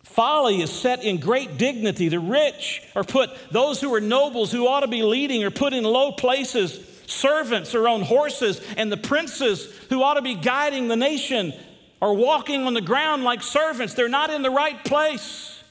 Folly 0.04 0.62
is 0.62 0.70
set 0.70 1.04
in 1.04 1.18
great 1.18 1.58
dignity. 1.58 2.08
The 2.08 2.18
rich 2.18 2.82
are 2.96 3.04
put, 3.04 3.30
those 3.52 3.80
who 3.80 3.94
are 3.94 4.00
nobles 4.00 4.50
who 4.50 4.66
ought 4.66 4.80
to 4.80 4.88
be 4.88 5.04
leading 5.04 5.44
are 5.44 5.50
put 5.50 5.72
in 5.72 5.84
low 5.84 6.10
places 6.10 6.97
Servants 7.09 7.75
are 7.75 7.88
on 7.88 8.03
horses, 8.03 8.61
and 8.77 8.92
the 8.92 8.99
princes 8.99 9.75
who 9.88 10.03
ought 10.03 10.14
to 10.14 10.23
be 10.23 10.35
guiding 10.35 10.88
the 10.88 10.97
nation 10.97 11.55
are 12.03 12.12
walking 12.12 12.64
on 12.64 12.75
the 12.75 12.83
ground 12.83 13.25
like 13.25 13.42
servants. 13.42 13.94
They're 13.94 14.11
not 14.11 14.29
in 14.29 14.42
the 14.42 14.51
right 14.51 14.85
place. 14.85 15.62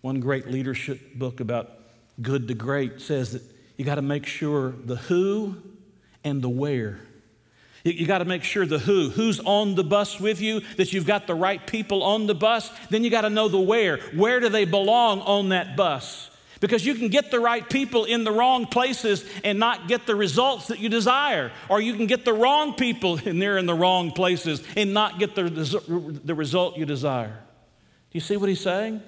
One 0.00 0.18
great 0.18 0.48
leadership 0.48 1.14
book 1.14 1.38
about 1.38 1.70
good 2.20 2.48
to 2.48 2.54
great 2.54 3.00
says 3.00 3.32
that 3.32 3.42
you 3.76 3.84
got 3.84 3.94
to 3.94 4.02
make 4.02 4.26
sure 4.26 4.74
the 4.84 4.96
who 4.96 5.56
and 6.24 6.42
the 6.42 6.48
where. 6.48 6.98
You, 7.84 7.92
you 7.92 8.06
got 8.06 8.18
to 8.18 8.24
make 8.24 8.42
sure 8.42 8.66
the 8.66 8.80
who, 8.80 9.10
who's 9.10 9.38
on 9.38 9.76
the 9.76 9.84
bus 9.84 10.18
with 10.18 10.40
you, 10.40 10.60
that 10.76 10.92
you've 10.92 11.06
got 11.06 11.28
the 11.28 11.36
right 11.36 11.64
people 11.64 12.02
on 12.02 12.26
the 12.26 12.34
bus. 12.34 12.68
Then 12.90 13.04
you 13.04 13.10
got 13.10 13.20
to 13.20 13.30
know 13.30 13.46
the 13.46 13.60
where. 13.60 13.98
Where 14.12 14.40
do 14.40 14.48
they 14.48 14.64
belong 14.64 15.20
on 15.20 15.50
that 15.50 15.76
bus? 15.76 16.30
Because 16.60 16.86
you 16.86 16.94
can 16.94 17.08
get 17.08 17.30
the 17.30 17.40
right 17.40 17.68
people 17.68 18.04
in 18.04 18.24
the 18.24 18.32
wrong 18.32 18.66
places 18.66 19.24
and 19.42 19.58
not 19.58 19.88
get 19.88 20.06
the 20.06 20.14
results 20.14 20.68
that 20.68 20.78
you 20.78 20.88
desire. 20.88 21.52
Or 21.68 21.80
you 21.80 21.94
can 21.94 22.06
get 22.06 22.24
the 22.24 22.32
wrong 22.32 22.74
people 22.74 23.18
and 23.24 23.40
they're 23.40 23.58
in 23.58 23.66
the 23.66 23.74
wrong 23.74 24.12
places 24.12 24.62
and 24.76 24.94
not 24.94 25.18
get 25.18 25.34
the, 25.34 25.42
the 26.24 26.34
result 26.34 26.76
you 26.76 26.86
desire. 26.86 27.36
Do 28.10 28.16
you 28.16 28.20
see 28.20 28.36
what 28.36 28.48
he's 28.48 28.60
saying? 28.60 29.02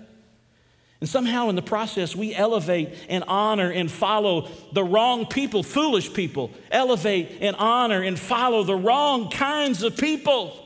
And 1.00 1.08
somehow 1.08 1.50
in 1.50 1.56
the 1.56 1.62
process, 1.62 2.16
we 2.16 2.34
elevate 2.34 2.94
and 3.08 3.22
honor 3.28 3.70
and 3.70 3.90
follow 3.90 4.48
the 4.72 4.82
wrong 4.82 5.26
people, 5.26 5.62
foolish 5.62 6.12
people. 6.12 6.50
Elevate 6.70 7.38
and 7.40 7.54
honor 7.56 8.02
and 8.02 8.18
follow 8.18 8.64
the 8.64 8.74
wrong 8.74 9.30
kinds 9.30 9.82
of 9.82 9.96
people. 9.96 10.56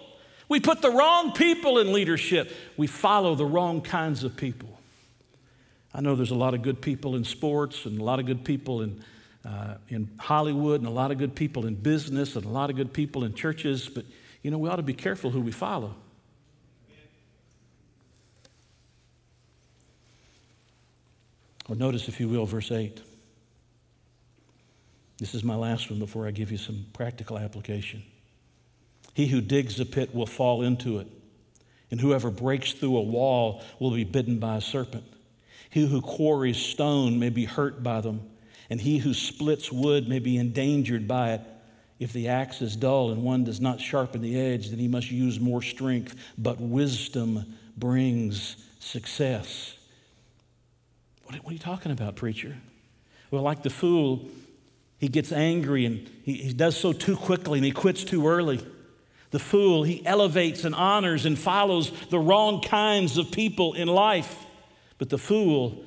We 0.48 0.60
put 0.60 0.82
the 0.82 0.90
wrong 0.90 1.32
people 1.32 1.78
in 1.78 1.92
leadership. 1.92 2.52
We 2.76 2.86
follow 2.86 3.34
the 3.34 3.44
wrong 3.44 3.82
kinds 3.82 4.24
of 4.24 4.36
people. 4.36 4.69
I 5.92 6.00
know 6.00 6.14
there's 6.14 6.30
a 6.30 6.36
lot 6.36 6.54
of 6.54 6.62
good 6.62 6.80
people 6.80 7.16
in 7.16 7.24
sports 7.24 7.84
and 7.84 8.00
a 8.00 8.04
lot 8.04 8.20
of 8.20 8.26
good 8.26 8.44
people 8.44 8.82
in, 8.82 9.02
uh, 9.44 9.74
in 9.88 10.10
Hollywood 10.18 10.80
and 10.80 10.88
a 10.88 10.92
lot 10.92 11.10
of 11.10 11.18
good 11.18 11.34
people 11.34 11.66
in 11.66 11.74
business 11.74 12.36
and 12.36 12.44
a 12.44 12.48
lot 12.48 12.70
of 12.70 12.76
good 12.76 12.92
people 12.92 13.24
in 13.24 13.34
churches, 13.34 13.88
but 13.88 14.04
you 14.42 14.50
know, 14.50 14.58
we 14.58 14.68
ought 14.68 14.76
to 14.76 14.82
be 14.82 14.94
careful 14.94 15.30
who 15.30 15.40
we 15.40 15.52
follow. 15.52 15.94
Or 21.68 21.76
notice, 21.76 22.08
if 22.08 22.18
you 22.18 22.28
will, 22.28 22.46
verse 22.46 22.72
8. 22.72 23.00
This 25.18 25.34
is 25.34 25.44
my 25.44 25.54
last 25.54 25.90
one 25.90 25.98
before 25.98 26.26
I 26.26 26.30
give 26.30 26.50
you 26.50 26.56
some 26.56 26.86
practical 26.92 27.38
application. 27.38 28.02
He 29.12 29.26
who 29.26 29.40
digs 29.40 29.78
a 29.78 29.84
pit 29.84 30.14
will 30.14 30.26
fall 30.26 30.62
into 30.62 30.98
it, 30.98 31.08
and 31.90 32.00
whoever 32.00 32.30
breaks 32.30 32.72
through 32.72 32.96
a 32.96 33.02
wall 33.02 33.62
will 33.78 33.90
be 33.90 34.04
bitten 34.04 34.38
by 34.38 34.56
a 34.56 34.60
serpent. 34.60 35.04
He 35.70 35.86
who 35.86 36.02
quarries 36.02 36.58
stone 36.58 37.18
may 37.18 37.30
be 37.30 37.44
hurt 37.44 37.82
by 37.82 38.00
them, 38.00 38.22
and 38.68 38.80
he 38.80 38.98
who 38.98 39.14
splits 39.14 39.72
wood 39.72 40.08
may 40.08 40.18
be 40.18 40.36
endangered 40.36 41.08
by 41.08 41.34
it. 41.34 41.40
If 42.00 42.12
the 42.12 42.28
axe 42.28 42.62
is 42.62 42.76
dull 42.76 43.10
and 43.10 43.22
one 43.22 43.44
does 43.44 43.60
not 43.60 43.80
sharpen 43.80 44.22
the 44.22 44.38
edge, 44.38 44.70
then 44.70 44.78
he 44.78 44.88
must 44.88 45.10
use 45.10 45.38
more 45.38 45.62
strength. 45.62 46.14
But 46.36 46.60
wisdom 46.60 47.56
brings 47.76 48.56
success. 48.80 49.76
What, 51.24 51.38
are 51.46 51.52
you 51.52 51.58
talking 51.58 51.92
about, 51.92 52.16
preacher? 52.16 52.56
Well, 53.30 53.42
like 53.42 53.62
the 53.62 53.70
fool, 53.70 54.28
he 54.98 55.08
gets 55.08 55.30
angry 55.30 55.86
and 55.86 56.10
he, 56.24 56.34
he 56.34 56.52
does 56.52 56.76
so 56.76 56.92
too 56.92 57.16
quickly 57.16 57.58
and 57.58 57.64
he 57.64 57.70
quits 57.70 58.02
too 58.02 58.26
early. 58.26 58.66
The 59.30 59.38
fool, 59.38 59.84
he 59.84 60.04
elevates 60.04 60.64
and 60.64 60.74
honors 60.74 61.26
and 61.26 61.38
follows 61.38 61.92
the 62.08 62.18
wrong 62.18 62.60
kinds 62.62 63.16
of 63.16 63.30
people 63.30 63.74
in 63.74 63.86
life. 63.86 64.44
But 65.00 65.08
the 65.08 65.18
fool 65.18 65.82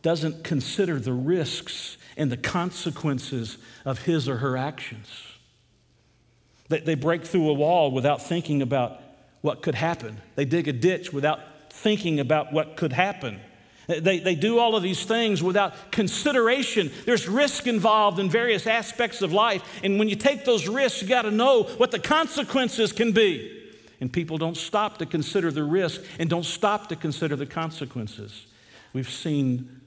doesn't 0.00 0.42
consider 0.42 0.98
the 0.98 1.12
risks 1.12 1.98
and 2.16 2.32
the 2.32 2.36
consequences 2.38 3.58
of 3.84 4.04
his 4.04 4.26
or 4.26 4.38
her 4.38 4.56
actions. 4.56 5.06
They, 6.70 6.80
they 6.80 6.94
break 6.94 7.24
through 7.24 7.50
a 7.50 7.52
wall 7.52 7.90
without 7.90 8.22
thinking 8.22 8.62
about 8.62 9.02
what 9.42 9.60
could 9.60 9.74
happen, 9.74 10.22
they 10.34 10.46
dig 10.46 10.66
a 10.66 10.72
ditch 10.72 11.12
without 11.12 11.40
thinking 11.70 12.18
about 12.18 12.54
what 12.54 12.78
could 12.78 12.94
happen. 12.94 13.38
They, 13.86 14.18
they 14.18 14.34
do 14.34 14.58
all 14.58 14.74
of 14.76 14.82
these 14.82 15.04
things 15.04 15.42
without 15.42 15.92
consideration. 15.92 16.90
There's 17.04 17.28
risk 17.28 17.66
involved 17.66 18.18
in 18.18 18.30
various 18.30 18.66
aspects 18.66 19.20
of 19.20 19.34
life. 19.34 19.62
And 19.84 19.98
when 19.98 20.08
you 20.08 20.16
take 20.16 20.46
those 20.46 20.66
risks, 20.66 21.02
you 21.02 21.08
got 21.08 21.22
to 21.22 21.30
know 21.30 21.64
what 21.64 21.90
the 21.90 21.98
consequences 21.98 22.92
can 22.92 23.12
be. 23.12 23.62
And 24.00 24.10
people 24.10 24.38
don't 24.38 24.56
stop 24.56 24.96
to 24.98 25.06
consider 25.06 25.50
the 25.50 25.64
risk 25.64 26.00
and 26.18 26.30
don't 26.30 26.46
stop 26.46 26.88
to 26.88 26.96
consider 26.96 27.36
the 27.36 27.44
consequences. 27.44 28.46
We've 28.94 29.10
seen 29.10 29.80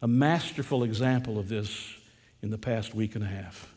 a 0.00 0.08
masterful 0.08 0.84
example 0.84 1.38
of 1.38 1.48
this 1.48 1.94
in 2.42 2.50
the 2.50 2.58
past 2.58 2.94
week 2.94 3.16
and 3.16 3.24
a 3.24 3.26
half. 3.26 3.68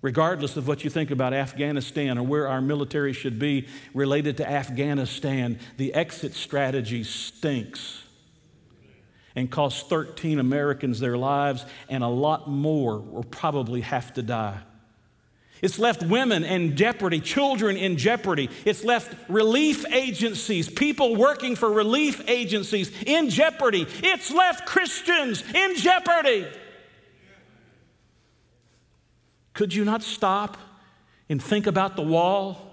Regardless 0.00 0.56
of 0.56 0.68
what 0.68 0.84
you 0.84 0.90
think 0.90 1.10
about 1.10 1.34
Afghanistan 1.34 2.18
or 2.18 2.22
where 2.22 2.46
our 2.46 2.60
military 2.60 3.12
should 3.12 3.40
be 3.40 3.66
related 3.94 4.36
to 4.36 4.48
Afghanistan, 4.48 5.58
the 5.76 5.92
exit 5.92 6.34
strategy 6.34 7.02
stinks 7.02 8.04
and 9.34 9.50
cost 9.50 9.88
13 9.88 10.38
Americans 10.38 11.00
their 11.00 11.18
lives, 11.18 11.66
and 11.88 12.04
a 12.04 12.08
lot 12.08 12.48
more 12.48 13.00
will 13.00 13.24
probably 13.24 13.80
have 13.80 14.14
to 14.14 14.22
die. 14.22 14.60
It's 15.62 15.78
left 15.78 16.02
women 16.02 16.44
in 16.44 16.76
jeopardy, 16.76 17.20
children 17.20 17.76
in 17.76 17.96
jeopardy. 17.96 18.48
It's 18.64 18.84
left 18.84 19.14
relief 19.28 19.84
agencies, 19.92 20.68
people 20.68 21.16
working 21.16 21.56
for 21.56 21.72
relief 21.72 22.22
agencies 22.28 22.92
in 23.04 23.30
jeopardy. 23.30 23.86
It's 24.02 24.30
left 24.30 24.66
Christians 24.66 25.42
in 25.54 25.76
jeopardy. 25.76 26.46
Could 29.54 29.74
you 29.74 29.84
not 29.84 30.02
stop 30.02 30.56
and 31.28 31.42
think 31.42 31.66
about 31.66 31.96
the 31.96 32.02
wall 32.02 32.68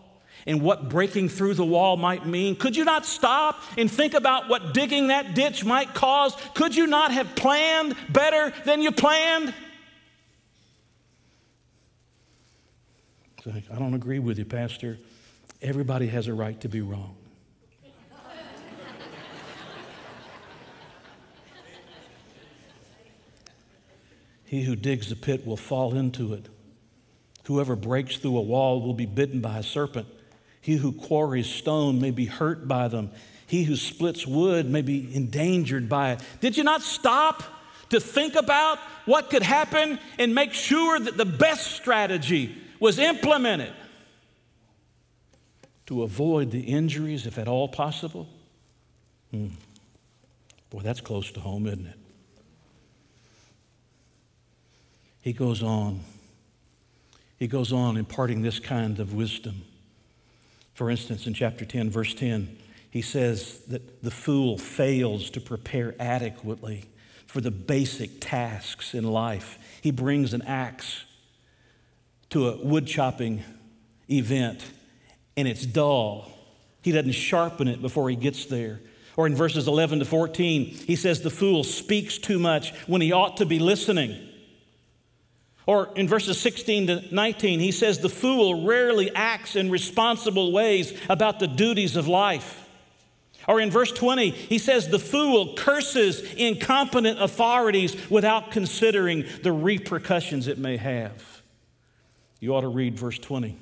and 0.46 0.62
what 0.62 0.90
breaking 0.90 1.30
through 1.30 1.56
the 1.56 1.66
wall 1.66 1.98
might 1.98 2.28
mean? 2.28 2.56
Could 2.56 2.76
you 2.76 2.86
not 2.86 3.06
stop 3.06 3.60
and 3.78 3.90
think 3.90 4.14
about 4.14 4.48
what 4.50 4.74
digging 4.74 5.08
that 5.08 5.34
ditch 5.34 5.66
might 5.66 5.96
cause? 5.96 6.36
Could 6.54 6.76
you 6.76 6.86
not 6.86 7.12
have 7.12 7.36
planned 7.36 7.96
better 8.10 8.54
than 8.66 8.84
you 8.84 8.92
planned? 8.92 9.54
I 13.48 13.78
don't 13.78 13.94
agree 13.94 14.18
with 14.18 14.40
you, 14.40 14.46
Pastor. 14.46 14.98
Everybody 15.62 16.08
has 16.08 16.28
a 16.28 16.34
right 16.34 16.60
to 16.62 16.70
be 16.70 16.82
wrong. 16.82 17.16
he 24.46 24.64
who 24.64 24.76
digs 24.76 25.10
the 25.10 25.16
pit 25.16 25.46
will 25.46 25.58
fall 25.58 25.96
into 25.96 26.34
it. 26.34 26.48
Whoever 27.46 27.76
breaks 27.76 28.18
through 28.18 28.38
a 28.38 28.42
wall 28.42 28.82
will 28.82 28.96
be 28.96 29.06
bitten 29.06 29.42
by 29.42 29.60
a 29.60 29.64
serpent. 29.64 30.08
He 30.60 30.78
who 30.78 30.92
quarries 30.92 31.48
stone 31.48 32.02
may 32.02 32.12
be 32.12 32.26
hurt 32.26 32.68
by 32.68 32.88
them. 32.88 33.12
He 33.46 33.64
who 33.64 33.76
splits 33.76 34.26
wood 34.26 34.68
may 34.68 34.82
be 34.82 35.14
endangered 35.16 35.88
by 35.88 36.14
it. 36.14 36.22
Did 36.42 36.58
you 36.58 36.64
not 36.64 36.82
stop 36.82 37.44
to 37.90 38.00
think 38.00 38.34
about 38.34 38.80
what 39.06 39.30
could 39.30 39.44
happen 39.44 40.00
and 40.18 40.34
make 40.34 40.54
sure 40.54 41.00
that 41.00 41.18
the 41.18 41.26
best 41.26 41.74
strategy 41.74 42.64
was 42.80 43.00
implemented 43.00 43.74
to 45.86 46.04
avoid 46.04 46.52
the 46.52 46.62
injuries, 46.62 47.26
if 47.26 47.38
at 47.38 47.48
all 47.48 47.68
possible? 47.68 48.28
Hmm. 49.32 49.50
Boy, 50.70 50.82
that's 50.82 51.02
close 51.02 51.32
to 51.32 51.40
home, 51.40 51.68
isn't 51.68 51.86
it? 51.86 52.00
He 55.22 55.34
goes 55.34 55.64
on 55.64 56.02
he 57.38 57.48
goes 57.48 57.74
on 57.74 57.98
imparting 57.98 58.42
this 58.42 58.60
kind 58.60 59.00
of 59.00 59.14
wisdom. 59.14 59.64
For 60.74 60.90
instance, 60.90 61.28
in 61.28 61.34
chapter 61.34 61.66
10, 61.66 61.90
verse 61.90 62.14
10, 62.14 62.58
he 62.90 63.02
says 63.02 63.60
that 63.68 64.04
the 64.04 64.12
fool 64.12 64.58
fails 64.58 65.30
to 65.32 65.42
prepare 65.42 65.96
adequately 66.00 66.86
for 67.28 67.42
the 67.42 67.52
basic 67.52 68.22
tasks 68.22 68.94
in 68.94 69.04
life. 69.04 69.60
He 69.82 69.92
brings 69.92 70.34
an 70.34 70.44
axe 70.44 71.04
to 72.30 72.50
a 72.50 72.58
wood 72.58 72.88
chopping 72.88 73.44
event 74.10 74.66
and 75.38 75.48
it's 75.48 75.66
dull. 75.66 76.32
He 76.82 76.92
doesn't 76.92 77.14
sharpen 77.14 77.68
it 77.68 77.82
before 77.82 78.10
he 78.10 78.16
gets 78.16 78.46
there. 78.46 78.80
Or 79.18 79.28
in 79.28 79.36
verses 79.36 79.68
11 79.68 80.00
to 80.00 80.06
14, 80.06 80.66
he 80.66 80.96
says 80.96 81.22
the 81.22 81.30
fool 81.30 81.64
speaks 81.64 82.18
too 82.18 82.38
much 82.38 82.74
when 82.88 83.02
he 83.02 83.12
ought 83.12 83.38
to 83.38 83.46
be 83.46 83.60
listening. 83.60 84.30
Or 85.66 85.92
in 85.96 86.08
verses 86.08 86.40
16 86.40 86.88
to 86.88 87.16
19, 87.16 87.60
he 87.60 87.72
says, 87.72 88.00
The 88.00 88.10
fool 88.10 88.68
rarely 88.68 89.14
acts 89.16 89.56
in 89.56 89.72
responsible 89.72 90.52
ways 90.52 90.94
about 91.10 91.40
the 91.40 91.48
duties 91.48 91.96
of 91.96 92.08
life. 92.08 92.62
Or 93.48 93.60
in 93.60 93.72
verse 93.72 93.92
20, 93.92 94.30
he 94.30 94.58
says, 94.58 94.90
The 94.90 95.00
fool 95.00 95.56
curses 95.56 96.22
incompetent 96.34 97.22
authorities 97.22 98.10
without 98.10 98.52
considering 98.52 99.26
the 99.44 99.52
repercussions 99.52 100.48
it 100.48 100.58
may 100.58 100.78
have. 100.78 101.35
You 102.40 102.56
ought 102.56 102.62
to 102.62 102.68
read 102.68 102.98
verse 102.98 103.18
20. 103.18 103.58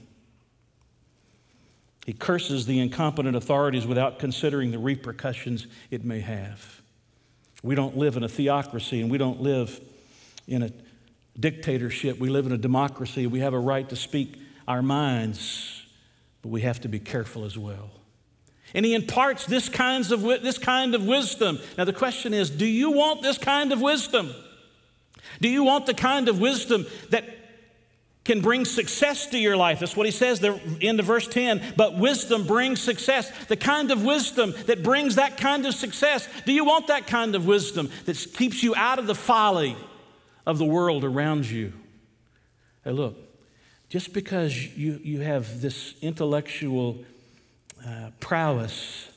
He 2.06 2.14
curses 2.14 2.66
the 2.66 2.80
incompetent 2.80 3.36
authorities 3.36 3.88
without 3.88 4.20
considering 4.20 4.72
the 4.72 4.80
repercussions 4.80 5.68
it 5.90 6.04
may 6.04 6.20
have. 6.20 6.82
We 7.62 7.76
don't 7.76 7.98
live 7.98 8.18
in 8.18 8.24
a 8.24 8.30
theocracy 8.30 9.00
and 9.00 9.10
we 9.10 9.18
don't 9.18 9.42
live 9.42 9.80
in 10.48 10.64
a 10.64 10.72
dictatorship. 11.40 12.20
We 12.20 12.30
live 12.30 12.46
in 12.46 12.52
a 12.52 12.58
democracy. 12.58 13.26
We 13.26 13.40
have 13.40 13.54
a 13.54 13.60
right 13.60 13.88
to 13.90 13.96
speak 13.96 14.38
our 14.68 14.82
minds, 14.82 15.82
but 16.42 16.50
we 16.50 16.62
have 16.62 16.82
to 16.82 16.90
be 16.90 17.00
careful 17.00 17.46
as 17.46 17.58
well. 17.58 17.90
And 18.74 18.86
he 18.86 18.94
imparts 18.96 19.46
this, 19.46 19.70
kinds 19.70 20.12
of, 20.12 20.24
this 20.24 20.58
kind 20.58 20.96
of 20.96 21.06
wisdom. 21.06 21.60
Now, 21.78 21.86
the 21.86 21.94
question 21.94 22.34
is 22.34 22.50
do 22.50 22.66
you 22.66 22.92
want 22.92 23.22
this 23.22 23.38
kind 23.38 23.72
of 23.72 23.82
wisdom? 23.82 24.34
Do 25.40 25.48
you 25.48 25.64
want 25.64 25.86
the 25.86 25.94
kind 25.94 26.28
of 26.28 26.40
wisdom 26.40 26.86
that 27.10 27.26
can 28.24 28.40
bring 28.40 28.64
success 28.64 29.28
to 29.28 29.38
your 29.38 29.58
life? 29.58 29.80
That's 29.80 29.98
what 29.98 30.06
he 30.06 30.12
says 30.12 30.40
there 30.40 30.60
in 30.80 30.96
the 30.96 31.04
verse 31.04 31.28
10. 31.28 31.74
But 31.76 31.98
wisdom 31.98 32.46
brings 32.46 32.82
success. 32.82 33.32
The 33.48 33.58
kind 33.58 33.92
of 33.92 34.04
wisdom 34.04 34.54
that 34.66 34.82
brings 34.82 35.16
that 35.16 35.38
kind 35.38 35.66
of 35.66 35.74
success. 35.74 36.28
Do 36.46 36.54
you 36.54 36.64
want 36.64 36.88
that 36.88 37.06
kind 37.06 37.36
of 37.36 37.46
wisdom 37.46 37.90
that 38.06 38.16
keeps 38.36 38.64
you 38.64 38.76
out 38.76 38.98
of 39.00 39.08
the 39.08 39.16
folly 39.16 39.76
of 40.46 40.58
the 40.58 40.66
world 40.66 41.04
around 41.04 41.46
you? 41.50 41.74
Hey, 42.84 42.92
look, 42.92 43.18
just 43.90 44.14
because 44.14 44.76
you, 44.78 45.00
you 45.04 45.20
have 45.20 45.62
this 45.62 45.94
intellectual 46.02 47.04
uh, 47.86 48.12
prowess 48.20 49.10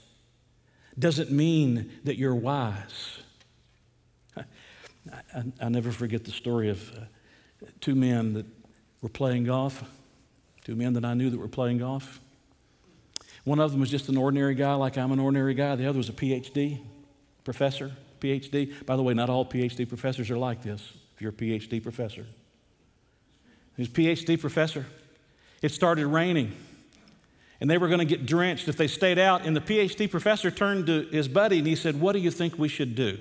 doesn't 0.99 1.31
mean 1.31 1.93
that 2.05 2.17
you're 2.17 2.35
wise. 2.35 3.19
I, 4.37 4.43
I, 5.35 5.45
I 5.61 5.69
never 5.69 5.93
forget 5.93 6.25
the 6.25 6.33
story 6.33 6.71
of 6.71 6.91
uh, 6.91 7.67
two 7.81 7.95
men 7.95 8.35
that 8.35 8.47
were 9.01 9.09
playing 9.09 9.45
golf, 9.45 9.85
two 10.65 10.75
men 10.75 10.95
that 10.95 11.05
I 11.05 11.15
knew 11.15 11.31
that 11.31 11.39
were 11.39 11.49
playing 11.49 11.79
golf. 11.79 12.21
One 13.45 13.61
of 13.61 13.71
them 13.71 13.81
was 13.81 13.91
just 13.91 14.09
an 14.09 14.17
ordinary 14.17 14.55
guy, 14.55 14.75
like 14.75 14.99
I'm 14.99 15.13
an 15.13 15.21
ordinary 15.21 15.55
guy. 15.55 15.77
The 15.77 15.87
other 15.87 15.99
was 15.99 16.09
a 16.09 16.13
PhD 16.13 16.81
professor, 17.45 17.93
PhD. 18.21 18.85
By 18.85 18.97
the 18.97 19.03
way, 19.03 19.15
not 19.15 19.31
all 19.31 19.47
PhD 19.47 19.89
professors 19.89 20.31
are 20.31 20.39
like 20.39 20.63
this, 20.63 20.83
if 21.15 21.23
you're 21.23 21.31
a 21.31 21.35
PhD 21.35 21.83
professor. 21.83 22.27
He's 23.77 23.89
a 23.89 23.91
PhD 23.91 24.41
professor. 24.41 24.87
It 25.63 25.71
started 25.71 26.07
raining 26.07 26.57
and 27.61 27.71
they 27.71 27.79
were 27.79 27.89
going 27.89 28.01
to 28.01 28.05
get 28.05 28.27
drenched 28.27 28.69
if 28.69 28.77
they 28.77 28.87
stayed 28.87 29.19
out. 29.19 29.47
And 29.47 29.57
the 29.57 29.61
PhD 29.61 30.11
professor 30.11 30.51
turned 30.51 30.87
to 30.87 31.03
his 31.11 31.29
buddy 31.29 31.59
and 31.59 31.67
he 31.67 31.75
said, 31.75 32.01
What 32.01 32.13
do 32.13 32.19
you 32.19 32.31
think 32.31 32.59
we 32.59 32.69
should 32.69 32.95
do? 32.95 33.19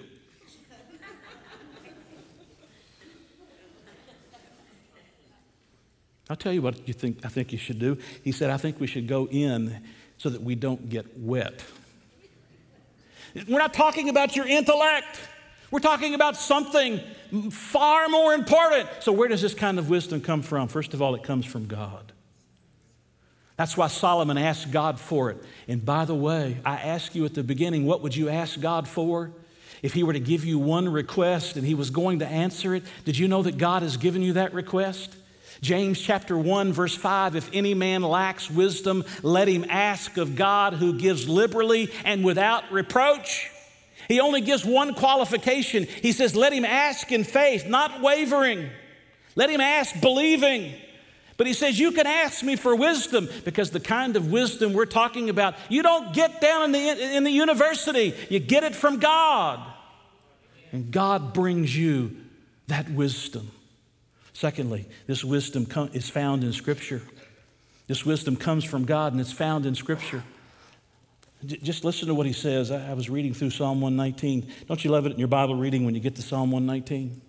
I'll 6.30 6.36
tell 6.36 6.54
you 6.54 6.62
what 6.62 6.88
you 6.88 6.94
think 6.94 7.24
I 7.24 7.30
think 7.30 7.52
you 7.52 7.58
should 7.58 7.80
do. 7.80 7.98
He 8.24 8.32
said, 8.32 8.50
I 8.50 8.58
think 8.58 8.80
we 8.80 8.88
should 8.88 9.08
go 9.08 9.28
in 9.28 9.82
so 10.18 10.30
that 10.30 10.42
we 10.42 10.56
don't 10.56 10.90
get 10.90 11.20
wet. 11.20 11.64
We're 13.48 13.60
not 13.60 13.74
talking 13.74 14.10
about 14.10 14.36
your 14.36 14.48
intellect. 14.48 15.20
We're 15.72 15.80
talking 15.80 16.14
about 16.14 16.38
something 16.38 17.02
far 17.52 18.08
more 18.08 18.34
important. 18.34 18.88
So, 19.02 19.12
where 19.12 19.28
does 19.28 19.42
this 19.42 19.54
kind 19.54 19.78
of 19.78 19.90
wisdom 19.90 20.22
come 20.22 20.42
from? 20.42 20.68
First 20.68 20.94
of 20.94 21.02
all, 21.02 21.16
it 21.16 21.24
comes 21.24 21.46
from 21.46 21.68
God. 21.68 22.12
That's 23.58 23.78
why 23.78 23.88
Solomon 23.88 24.38
asked 24.38 24.72
God 24.72 25.00
for 25.00 25.32
it. 25.32 25.44
And 25.68 25.84
by 25.86 26.06
the 26.06 26.16
way, 26.16 26.58
I 26.66 26.76
asked 26.76 27.16
you 27.16 27.26
at 27.26 27.34
the 27.34 27.44
beginning, 27.44 27.86
what 27.86 28.02
would 28.02 28.16
you 28.16 28.30
ask 28.30 28.60
God 28.60 28.88
for? 28.88 29.32
If 29.82 29.94
He 29.94 30.04
were 30.04 30.14
to 30.14 30.20
give 30.20 30.46
you 30.46 30.60
one 30.60 30.90
request 30.90 31.56
and 31.58 31.66
He 31.66 31.74
was 31.74 31.90
going 31.90 32.20
to 32.20 32.28
answer 32.28 32.76
it, 32.76 32.84
did 33.06 33.18
you 33.18 33.28
know 33.28 33.44
that 33.44 33.58
God 33.58 33.82
has 33.82 33.98
given 33.98 34.22
you 34.22 34.34
that 34.34 34.54
request? 34.54 35.16
James 35.62 36.00
chapter 36.00 36.38
1, 36.38 36.74
verse 36.74 36.96
5 36.96 37.36
If 37.36 37.50
any 37.54 37.74
man 37.74 38.02
lacks 38.02 38.50
wisdom, 38.50 39.04
let 39.24 39.48
him 39.48 39.66
ask 39.70 40.18
of 40.18 40.36
God 40.36 40.74
who 40.74 40.98
gives 40.98 41.28
liberally 41.28 41.92
and 42.04 42.24
without 42.24 42.72
reproach. 42.72 43.50
He 44.08 44.20
only 44.20 44.42
gives 44.42 44.66
one 44.66 44.94
qualification. 44.94 45.86
He 45.86 46.12
says, 46.12 46.36
Let 46.36 46.54
him 46.54 46.66
ask 46.66 47.12
in 47.12 47.24
faith, 47.24 47.68
not 47.68 48.02
wavering. 48.02 48.70
Let 49.36 49.50
him 49.50 49.62
ask 49.62 50.00
believing. 50.00 50.74
But 51.38 51.48
he 51.48 51.54
says, 51.54 51.80
You 51.80 51.92
can 51.92 52.08
ask 52.08 52.44
me 52.44 52.56
for 52.56 52.76
wisdom 52.76 53.30
because 53.44 53.72
the 53.72 53.80
kind 53.80 54.16
of 54.16 54.32
wisdom 54.32 54.74
we're 54.74 54.86
talking 54.86 55.30
about, 55.30 55.56
you 55.70 55.84
don't 55.84 56.14
get 56.14 56.40
down 56.40 56.66
in 56.66 56.72
the, 56.72 57.16
in 57.16 57.24
the 57.24 57.32
university, 57.32 58.14
you 58.30 58.40
get 58.40 58.64
it 58.64 58.76
from 58.76 59.00
God. 59.00 59.60
And 60.72 60.92
God 60.92 61.34
brings 61.34 61.76
you 61.76 62.16
that 62.68 62.90
wisdom. 62.90 63.52
Secondly, 64.36 64.86
this 65.08 65.24
wisdom 65.24 65.66
is 65.94 66.10
found 66.10 66.44
in 66.44 66.52
Scripture. 66.52 67.02
This 67.88 68.06
wisdom 68.06 68.36
comes 68.36 68.66
from 68.66 68.84
God 68.84 69.14
and 69.14 69.22
it's 69.22 69.32
found 69.32 69.66
in 69.66 69.76
Scripture. 69.76 70.24
Just 71.46 71.86
listen 71.86 72.10
to 72.10 72.14
what 72.14 72.26
he 72.26 72.34
says. 72.34 72.70
I 72.70 72.94
was 72.96 73.10
reading 73.10 73.34
through 73.34 73.52
Psalm 73.52 73.80
119. 73.80 74.52
Don't 74.68 74.84
you 74.84 74.92
love 74.92 75.06
it 75.06 75.14
in 75.14 75.20
your 75.20 75.30
Bible 75.30 75.56
reading 75.56 75.86
when 75.86 75.96
you 75.96 76.02
get 76.02 76.18
to 76.18 76.22
Psalm 76.22 76.52
119? 76.52 77.22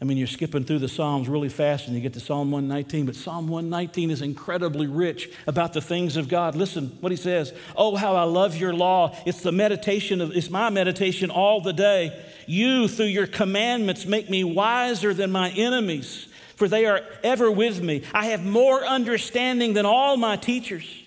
I 0.00 0.04
mean, 0.04 0.18
you're 0.18 0.26
skipping 0.26 0.64
through 0.64 0.80
the 0.80 0.88
Psalms 0.88 1.28
really 1.28 1.48
fast 1.48 1.86
and 1.86 1.96
you 1.96 2.02
get 2.02 2.12
to 2.14 2.20
Psalm 2.20 2.50
119, 2.50 3.06
but 3.06 3.14
Psalm 3.14 3.48
119 3.48 4.10
is 4.10 4.22
incredibly 4.22 4.86
rich 4.86 5.30
about 5.46 5.72
the 5.72 5.80
things 5.80 6.16
of 6.16 6.28
God. 6.28 6.56
Listen 6.56 6.96
what 7.00 7.12
he 7.12 7.16
says. 7.16 7.52
Oh, 7.76 7.94
how 7.94 8.16
I 8.16 8.24
love 8.24 8.56
your 8.56 8.74
law. 8.74 9.16
It's 9.24 9.40
the 9.40 9.52
meditation 9.52 10.20
of, 10.20 10.36
it's 10.36 10.50
my 10.50 10.68
meditation 10.68 11.30
all 11.30 11.60
the 11.60 11.72
day. 11.72 12.24
You, 12.46 12.88
through 12.88 13.06
your 13.06 13.28
commandments, 13.28 14.04
make 14.04 14.28
me 14.28 14.42
wiser 14.44 15.14
than 15.14 15.30
my 15.30 15.50
enemies, 15.50 16.26
for 16.56 16.68
they 16.68 16.86
are 16.86 17.00
ever 17.22 17.50
with 17.50 17.80
me. 17.80 18.02
I 18.12 18.26
have 18.26 18.44
more 18.44 18.84
understanding 18.84 19.74
than 19.74 19.86
all 19.86 20.16
my 20.16 20.36
teachers. 20.36 21.03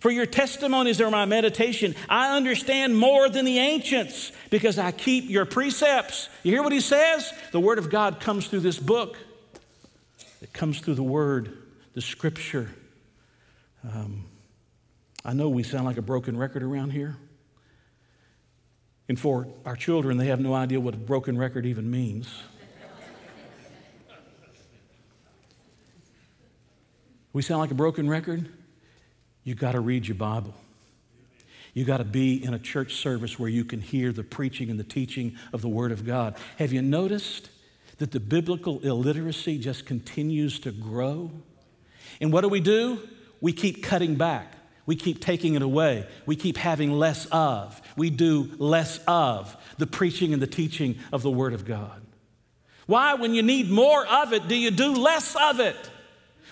For 0.00 0.10
your 0.10 0.24
testimonies 0.24 0.98
are 1.02 1.10
my 1.10 1.26
meditation. 1.26 1.94
I 2.08 2.34
understand 2.34 2.96
more 2.96 3.28
than 3.28 3.44
the 3.44 3.58
ancients 3.58 4.32
because 4.48 4.78
I 4.78 4.92
keep 4.92 5.28
your 5.28 5.44
precepts. 5.44 6.30
You 6.42 6.52
hear 6.52 6.62
what 6.62 6.72
he 6.72 6.80
says? 6.80 7.30
The 7.52 7.60
Word 7.60 7.78
of 7.78 7.90
God 7.90 8.18
comes 8.18 8.46
through 8.48 8.60
this 8.60 8.78
book, 8.78 9.18
it 10.40 10.54
comes 10.54 10.80
through 10.80 10.94
the 10.94 11.02
Word, 11.02 11.56
the 11.92 12.00
Scripture. 12.00 12.70
Um, 13.84 14.24
I 15.22 15.34
know 15.34 15.50
we 15.50 15.62
sound 15.62 15.84
like 15.84 15.98
a 15.98 16.02
broken 16.02 16.36
record 16.36 16.62
around 16.62 16.90
here. 16.90 17.16
And 19.06 19.20
for 19.20 19.48
our 19.66 19.76
children, 19.76 20.16
they 20.16 20.26
have 20.26 20.40
no 20.40 20.54
idea 20.54 20.80
what 20.80 20.94
a 20.94 20.98
broken 20.98 21.36
record 21.36 21.66
even 21.66 21.90
means. 21.90 22.32
we 27.34 27.42
sound 27.42 27.60
like 27.60 27.70
a 27.70 27.74
broken 27.74 28.08
record? 28.08 28.48
You 29.44 29.54
got 29.54 29.72
to 29.72 29.80
read 29.80 30.06
your 30.06 30.16
Bible. 30.16 30.54
You 31.72 31.84
got 31.84 31.98
to 31.98 32.04
be 32.04 32.42
in 32.42 32.52
a 32.52 32.58
church 32.58 32.96
service 32.96 33.38
where 33.38 33.48
you 33.48 33.64
can 33.64 33.80
hear 33.80 34.12
the 34.12 34.24
preaching 34.24 34.70
and 34.70 34.78
the 34.78 34.84
teaching 34.84 35.36
of 35.52 35.62
the 35.62 35.68
Word 35.68 35.92
of 35.92 36.04
God. 36.04 36.36
Have 36.58 36.72
you 36.72 36.82
noticed 36.82 37.50
that 37.98 38.10
the 38.10 38.20
biblical 38.20 38.80
illiteracy 38.80 39.58
just 39.58 39.86
continues 39.86 40.58
to 40.60 40.72
grow? 40.72 41.30
And 42.20 42.32
what 42.32 42.40
do 42.40 42.48
we 42.48 42.60
do? 42.60 43.00
We 43.40 43.52
keep 43.52 43.84
cutting 43.84 44.16
back. 44.16 44.54
We 44.86 44.96
keep 44.96 45.20
taking 45.20 45.54
it 45.54 45.62
away. 45.62 46.06
We 46.26 46.34
keep 46.34 46.56
having 46.56 46.92
less 46.92 47.26
of. 47.26 47.80
We 47.96 48.10
do 48.10 48.50
less 48.58 48.98
of 49.06 49.56
the 49.78 49.86
preaching 49.86 50.32
and 50.32 50.42
the 50.42 50.48
teaching 50.48 50.98
of 51.12 51.22
the 51.22 51.30
Word 51.30 51.52
of 51.52 51.64
God. 51.64 52.02
Why, 52.86 53.14
when 53.14 53.34
you 53.34 53.42
need 53.42 53.70
more 53.70 54.04
of 54.04 54.32
it, 54.32 54.48
do 54.48 54.56
you 54.56 54.72
do 54.72 54.94
less 54.94 55.36
of 55.36 55.60
it? 55.60 55.76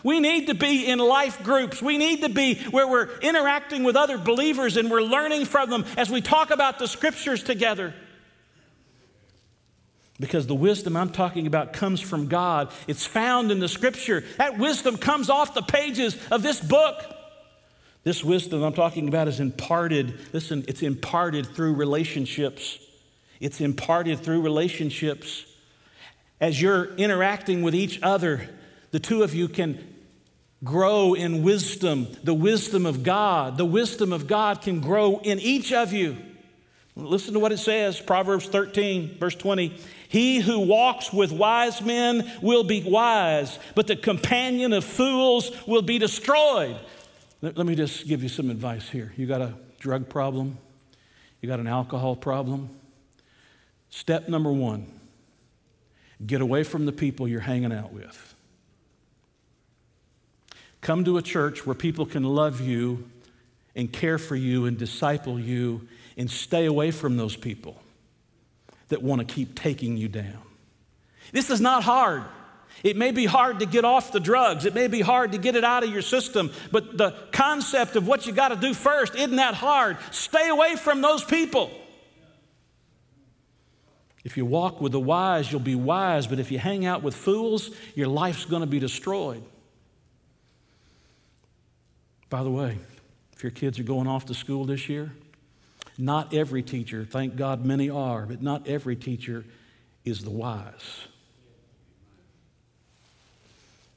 We 0.03 0.21
need 0.21 0.47
to 0.47 0.55
be 0.55 0.87
in 0.87 0.99
life 0.99 1.43
groups. 1.43 1.83
We 1.83 1.99
need 1.99 2.23
to 2.23 2.29
be 2.29 2.57
where 2.71 2.87
we're 2.87 3.11
interacting 3.19 3.85
with 3.85 3.97
other 3.97 4.19
believers 4.19 4.77
and 4.77 4.91
we're 4.91 5.03
learning 5.03 5.47
from 5.47 5.71
them 5.71 5.85
as 5.97 6.11
we 6.11 6.21
talk 6.21 6.51
about 6.51 6.79
the 6.79 6.87
scriptures 6.87 7.43
together. 7.43 7.95
Because 10.21 10.47
the 10.47 10.55
wisdom 10.55 10.97
I'm 10.97 11.11
talking 11.11 11.47
about 11.47 11.73
comes 11.73 12.01
from 12.01 12.27
God. 12.27 12.73
It's 12.89 13.07
found 13.07 13.53
in 13.53 13.61
the 13.61 13.69
scripture. 13.69 14.25
That 14.37 14.59
wisdom 14.59 14.97
comes 14.97 15.31
off 15.31 15.55
the 15.55 15.63
pages 15.63 16.17
of 16.31 16.43
this 16.43 16.61
book. 16.61 17.05
This 18.03 18.25
wisdom 18.25 18.63
I'm 18.63 18.73
talking 18.73 19.07
about 19.07 19.29
is 19.29 19.39
imparted. 19.39 20.19
Listen, 20.33 20.65
it's 20.67 20.83
imparted 20.83 21.47
through 21.47 21.75
relationships. 21.75 22.79
It's 23.41 23.61
imparted 23.61 24.21
through 24.21 24.43
relationships. 24.43 25.45
As 26.41 26.61
you're 26.61 26.95
interacting 26.97 27.63
with 27.63 27.75
each 27.75 28.01
other, 28.03 28.49
the 28.91 29.01
two 29.01 29.23
of 29.23 29.35
you 29.35 29.49
can 29.49 29.97
grow 30.65 31.15
in 31.15 31.43
wisdom, 31.43 32.09
the 32.25 32.35
wisdom 32.35 32.87
of 32.87 33.03
God. 33.03 33.57
The 33.57 33.65
wisdom 33.65 34.13
of 34.13 34.27
God 34.27 34.63
can 34.63 34.81
grow 34.81 35.19
in 35.19 35.39
each 35.39 35.73
of 35.73 35.93
you. 35.93 36.17
Listen 36.97 37.35
to 37.35 37.41
what 37.41 37.53
it 37.53 37.59
says 37.59 38.01
Proverbs 38.01 38.47
13, 38.47 39.19
verse 39.19 39.37
20. 39.37 39.79
He 40.09 40.41
who 40.41 40.61
walks 40.61 41.13
with 41.13 41.31
wise 41.31 41.81
men 41.81 42.29
will 42.43 42.65
be 42.65 42.83
wise, 42.83 43.59
but 43.75 43.87
the 43.87 43.95
companion 43.95 44.73
of 44.73 44.85
fools 44.85 45.53
will 45.67 45.83
be 45.83 45.99
destroyed. 45.99 46.77
Let, 47.41 47.57
me 47.57 47.77
just 47.77 48.09
give 48.09 48.25
you 48.25 48.29
some 48.29 48.51
advice 48.51 48.89
here. 48.89 49.13
You 49.17 49.27
got 49.27 49.43
a 49.43 49.55
drug 49.79 50.09
problem, 50.09 50.59
you 51.41 51.49
got 51.49 51.61
an 51.61 51.69
alcohol 51.69 52.17
problem. 52.17 52.71
Step 53.91 54.29
number 54.29 54.53
one 54.53 54.93
get 56.27 56.41
away 56.41 56.65
from 56.65 56.85
the 56.85 56.91
people 56.91 57.29
you're 57.29 57.39
hanging 57.39 57.73
out 57.73 57.93
with. 57.93 58.28
Come 60.81 61.05
to 61.05 61.19
a 61.19 61.23
church 61.23 61.67
where 61.67 61.75
people 61.75 62.07
can 62.07 62.25
love 62.25 62.61
you 62.61 63.09
and 63.75 63.93
care 63.93 64.19
for 64.19 64.37
you 64.37 64.67
and 64.67 64.79
disciple 64.79 65.39
you 65.39 65.87
and 66.17 66.31
stay 66.31 66.67
away 66.67 66.91
from 66.91 67.17
those 67.17 67.37
people. 67.37 67.81
that 68.89 69.03
want 69.03 69.27
to 69.27 69.35
keep 69.35 69.55
taking 69.55 69.97
you 69.97 70.09
down. 70.09 70.43
This 71.33 71.51
is 71.51 71.61
not 71.61 71.83
hard. 71.83 72.25
It 72.83 72.97
may 72.97 73.11
be 73.11 73.27
hard 73.27 73.61
to 73.61 73.67
get 73.67 73.85
off 73.85 74.13
the 74.13 74.21
drugs. 74.21 74.65
It 74.65 74.75
may 74.75 74.87
be 74.87 75.01
hard 75.01 75.33
to 75.33 75.39
get 75.39 75.57
it 75.57 75.65
out 75.65 75.83
of 75.83 75.91
your 75.91 76.03
system, 76.03 76.51
but 76.71 76.97
the 76.97 77.11
concept 77.33 77.97
of 77.97 78.07
what 78.07 78.27
you 78.27 78.33
got 78.33 78.49
to 78.49 78.57
do 78.57 78.73
first 78.73 79.15
isn't 79.15 79.37
that 79.37 79.55
hard. 79.55 79.97
Stay 80.11 80.49
away 80.49 80.77
from 80.77 81.01
those 81.01 81.25
people. 81.25 81.71
If 84.25 84.37
you 84.37 84.45
walk 84.45 84.81
with 84.81 84.93
the 84.93 85.01
wise, 85.01 85.51
you'll 85.51 85.61
be 85.61 85.75
wise, 85.75 86.27
but 86.27 86.39
if 86.39 86.53
you 86.53 86.59
hang 86.59 86.85
out 86.85 87.03
with 87.03 87.15
fools, 87.15 87.71
your 87.95 88.09
life's 88.09 88.45
going 88.45 88.61
to 88.61 88.67
be 88.67 88.79
destroyed. 88.79 89.43
By 92.31 92.43
the 92.43 92.51
way, 92.51 92.79
if 93.33 93.43
your 93.43 93.53
kids 93.53 93.79
are 93.79 93.85
going 93.85 94.07
off 94.07 94.27
to 94.27 94.35
school 94.35 94.65
this 94.65 94.89
year, 94.89 95.13
not 95.97 96.35
every 96.35 96.63
teacher, 96.63 97.05
thank 97.05 97.37
God 97.37 97.65
many 97.65 97.91
are, 97.91 98.27
but 98.27 98.43
not 98.43 98.69
every 98.69 98.97
teacher 98.97 99.45
is 100.05 100.23
the 100.23 100.31
wise. 100.31 101.07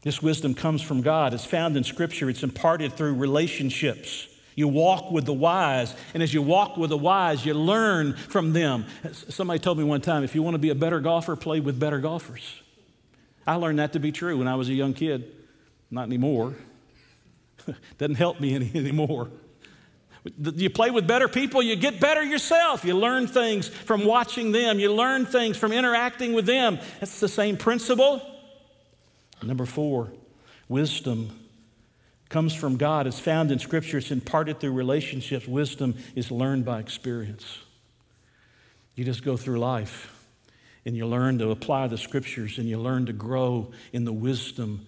This 0.04 0.22
wisdom 0.22 0.56
comes 0.56 0.82
from 0.82 1.02
God. 1.02 1.34
It's 1.34 1.46
found 1.46 1.78
in 1.78 1.84
Scripture, 1.84 2.30
it's 2.30 2.44
imparted 2.44 2.94
through 2.94 3.16
relationships. 3.16 4.28
You 4.56 4.68
walk 4.68 5.12
with 5.12 5.26
the 5.26 5.34
wise, 5.34 5.96
and 6.14 6.22
as 6.22 6.34
you 6.34 6.42
walk 6.42 6.76
with 6.76 6.90
the 6.90 6.98
wise, 6.98 7.46
you 7.46 7.54
learn 7.54 8.16
from 8.16 8.52
them. 8.54 8.86
Somebody 9.12 9.60
told 9.60 9.78
me 9.78 9.84
one 9.84 10.02
time 10.02 10.24
if 10.24 10.36
you 10.36 10.44
want 10.44 10.56
to 10.56 10.60
be 10.60 10.70
a 10.70 10.76
better 10.76 11.00
golfer, 11.00 11.36
play 11.36 11.60
with 11.60 11.80
better 11.80 12.00
golfers. 12.00 12.62
I 13.46 13.56
learned 13.56 13.80
that 13.80 13.94
to 13.94 14.00
be 14.00 14.12
true 14.12 14.38
when 14.38 14.48
I 14.48 14.56
was 14.56 14.70
a 14.70 14.74
young 14.74 14.94
kid. 14.94 15.32
Not 15.90 16.04
anymore. 16.04 16.56
Doesn't 17.98 18.16
help 18.16 18.40
me 18.40 18.56
any, 18.56 18.72
anymore. 18.76 19.30
You 20.38 20.70
play 20.70 20.92
with 20.92 21.08
better 21.08 21.28
people, 21.28 21.64
you 21.64 21.76
get 21.76 22.00
better 22.00 22.22
yourself. 22.22 22.86
You 22.86 22.96
learn 22.96 23.28
things 23.28 23.68
from 23.68 24.06
watching 24.06 24.52
them, 24.52 24.80
you 24.80 24.94
learn 24.94 25.26
things 25.26 25.58
from 25.58 25.72
interacting 25.72 26.34
with 26.34 26.46
them. 26.46 26.80
That's 27.00 27.20
the 27.20 27.28
same 27.28 27.58
principle. 27.58 28.22
Number 29.42 29.66
four, 29.66 30.12
wisdom 30.68 31.40
comes 32.30 32.54
from 32.54 32.78
God. 32.78 33.08
It's 33.08 33.20
found 33.20 33.52
in 33.52 33.58
Scripture, 33.58 33.98
it's 33.98 34.12
imparted 34.12 34.60
through 34.60 34.74
relationships. 34.74 35.48
Wisdom 35.48 35.96
is 36.16 36.30
learned 36.30 36.66
by 36.66 36.80
experience. 36.80 37.58
You 38.96 39.04
just 39.04 39.24
go 39.24 39.38
through 39.38 39.60
life 39.60 40.16
and 40.86 40.96
you 40.96 41.08
learn 41.08 41.40
to 41.40 41.50
apply 41.50 41.88
the 41.88 41.98
Scriptures 41.98 42.60
and 42.60 42.70
you 42.70 42.78
learn 42.78 43.08
to 43.08 43.14
grow 43.14 43.72
in 43.92 44.06
the 44.06 44.14
wisdom 44.14 44.86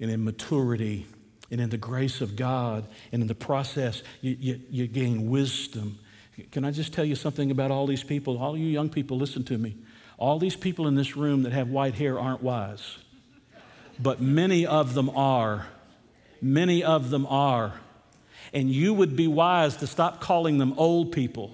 and 0.00 0.10
in 0.10 0.24
maturity 0.24 1.06
and 1.50 1.60
in 1.60 1.70
the 1.70 1.78
grace 1.78 2.20
of 2.20 2.36
God. 2.36 2.86
And 3.12 3.22
in 3.22 3.28
the 3.28 3.34
process, 3.34 4.02
you, 4.20 4.36
you, 4.38 4.60
you 4.70 4.86
gain 4.86 5.30
wisdom. 5.30 5.98
Can 6.52 6.64
I 6.64 6.70
just 6.70 6.92
tell 6.92 7.04
you 7.04 7.14
something 7.14 7.50
about 7.50 7.70
all 7.70 7.86
these 7.86 8.04
people? 8.04 8.38
All 8.38 8.56
you 8.56 8.66
young 8.66 8.88
people, 8.88 9.16
listen 9.16 9.44
to 9.44 9.58
me. 9.58 9.76
All 10.18 10.38
these 10.38 10.56
people 10.56 10.86
in 10.86 10.94
this 10.94 11.16
room 11.16 11.42
that 11.44 11.52
have 11.52 11.68
white 11.68 11.94
hair 11.94 12.18
aren't 12.18 12.42
wise 12.42 12.98
but 13.98 14.20
many 14.20 14.66
of 14.66 14.94
them 14.94 15.10
are. 15.10 15.66
Many 16.40 16.84
of 16.84 17.10
them 17.10 17.26
are. 17.26 17.74
And 18.52 18.70
you 18.70 18.94
would 18.94 19.16
be 19.16 19.26
wise 19.26 19.76
to 19.78 19.86
stop 19.86 20.20
calling 20.20 20.58
them 20.58 20.74
old 20.76 21.12
people. 21.12 21.52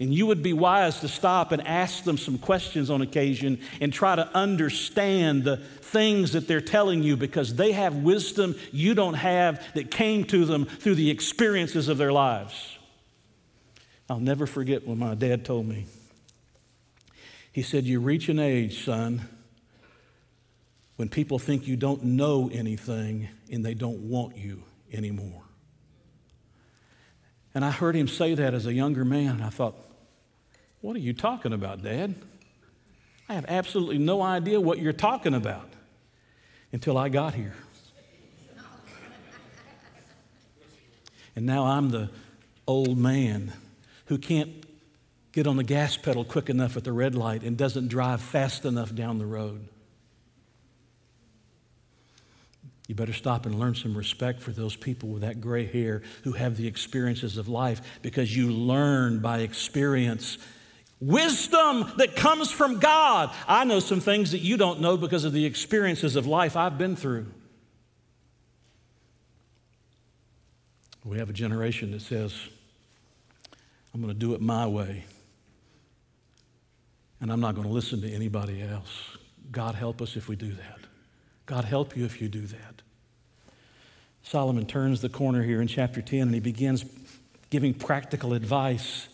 And 0.00 0.14
you 0.14 0.24
would 0.26 0.42
be 0.42 0.54
wise 0.54 1.00
to 1.00 1.08
stop 1.08 1.52
and 1.52 1.64
ask 1.66 2.04
them 2.04 2.16
some 2.16 2.38
questions 2.38 2.88
on 2.88 3.02
occasion 3.02 3.60
and 3.82 3.92
try 3.92 4.16
to 4.16 4.26
understand 4.34 5.44
the 5.44 5.58
things 5.58 6.32
that 6.32 6.48
they're 6.48 6.62
telling 6.62 7.02
you 7.02 7.18
because 7.18 7.54
they 7.54 7.72
have 7.72 7.96
wisdom 7.96 8.56
you 8.72 8.94
don't 8.94 9.14
have 9.14 9.62
that 9.74 9.90
came 9.90 10.24
to 10.24 10.46
them 10.46 10.64
through 10.64 10.94
the 10.94 11.10
experiences 11.10 11.88
of 11.88 11.98
their 11.98 12.12
lives. 12.12 12.78
I'll 14.08 14.20
never 14.20 14.46
forget 14.46 14.88
when 14.88 14.98
my 14.98 15.14
dad 15.14 15.44
told 15.44 15.66
me. 15.66 15.84
He 17.52 17.62
said, 17.62 17.84
You 17.84 18.00
reach 18.00 18.30
an 18.30 18.38
age, 18.38 18.84
son, 18.84 19.28
when 20.96 21.10
people 21.10 21.38
think 21.38 21.66
you 21.66 21.76
don't 21.76 22.04
know 22.04 22.48
anything 22.50 23.28
and 23.52 23.62
they 23.62 23.74
don't 23.74 24.08
want 24.08 24.38
you 24.38 24.62
anymore. 24.92 25.42
And 27.54 27.64
I 27.64 27.70
heard 27.70 27.94
him 27.94 28.08
say 28.08 28.34
that 28.34 28.54
as 28.54 28.64
a 28.64 28.72
younger 28.72 29.04
man, 29.04 29.42
I 29.42 29.50
thought, 29.50 29.89
what 30.80 30.96
are 30.96 31.00
you 31.00 31.12
talking 31.12 31.52
about, 31.52 31.82
Dad? 31.82 32.14
I 33.28 33.34
have 33.34 33.44
absolutely 33.48 33.98
no 33.98 34.22
idea 34.22 34.60
what 34.60 34.78
you're 34.78 34.92
talking 34.92 35.34
about 35.34 35.68
until 36.72 36.98
I 36.98 37.08
got 37.08 37.34
here. 37.34 37.54
And 41.36 41.46
now 41.46 41.64
I'm 41.66 41.90
the 41.90 42.10
old 42.66 42.98
man 42.98 43.52
who 44.06 44.18
can't 44.18 44.50
get 45.32 45.46
on 45.46 45.56
the 45.56 45.64
gas 45.64 45.96
pedal 45.96 46.24
quick 46.24 46.50
enough 46.50 46.76
at 46.76 46.84
the 46.84 46.92
red 46.92 47.14
light 47.14 47.42
and 47.42 47.56
doesn't 47.56 47.88
drive 47.88 48.20
fast 48.20 48.64
enough 48.64 48.94
down 48.94 49.18
the 49.18 49.26
road. 49.26 49.68
You 52.88 52.96
better 52.96 53.12
stop 53.12 53.46
and 53.46 53.56
learn 53.56 53.76
some 53.76 53.96
respect 53.96 54.42
for 54.42 54.50
those 54.50 54.74
people 54.74 55.10
with 55.10 55.22
that 55.22 55.40
gray 55.40 55.64
hair 55.64 56.02
who 56.24 56.32
have 56.32 56.56
the 56.56 56.66
experiences 56.66 57.36
of 57.36 57.48
life 57.48 57.80
because 58.02 58.36
you 58.36 58.50
learn 58.50 59.20
by 59.20 59.38
experience 59.38 60.38
wisdom 61.00 61.90
that 61.96 62.16
comes 62.16 62.50
from 62.50 62.78
God. 62.78 63.30
I 63.48 63.64
know 63.64 63.80
some 63.80 64.00
things 64.00 64.32
that 64.32 64.40
you 64.40 64.56
don't 64.56 64.80
know 64.80 64.96
because 64.96 65.24
of 65.24 65.32
the 65.32 65.44
experiences 65.44 66.16
of 66.16 66.26
life 66.26 66.56
I've 66.56 66.78
been 66.78 66.96
through. 66.96 67.26
We 71.04 71.18
have 71.18 71.30
a 71.30 71.32
generation 71.32 71.92
that 71.92 72.02
says, 72.02 72.34
I'm 73.94 74.00
going 74.02 74.12
to 74.12 74.18
do 74.18 74.34
it 74.34 74.40
my 74.40 74.66
way, 74.66 75.04
and 77.20 77.32
I'm 77.32 77.40
not 77.40 77.54
going 77.54 77.66
to 77.66 77.72
listen 77.72 78.02
to 78.02 78.10
anybody 78.10 78.62
else. 78.62 79.16
God 79.50 79.74
help 79.74 80.00
us 80.02 80.16
if 80.16 80.28
we 80.28 80.36
do 80.36 80.52
that. 80.52 80.78
God 81.46 81.64
help 81.64 81.96
you 81.96 82.04
if 82.04 82.20
you 82.20 82.28
do 82.28 82.42
that. 82.42 82.82
Solomon 84.22 84.66
turns 84.66 85.00
the 85.00 85.08
corner 85.08 85.42
here 85.42 85.60
in 85.60 85.66
chapter 85.66 86.00
10 86.00 86.20
and 86.20 86.34
he 86.34 86.40
begins 86.40 86.84
giving 87.48 87.74
practical 87.74 88.32
advice. 88.32 89.08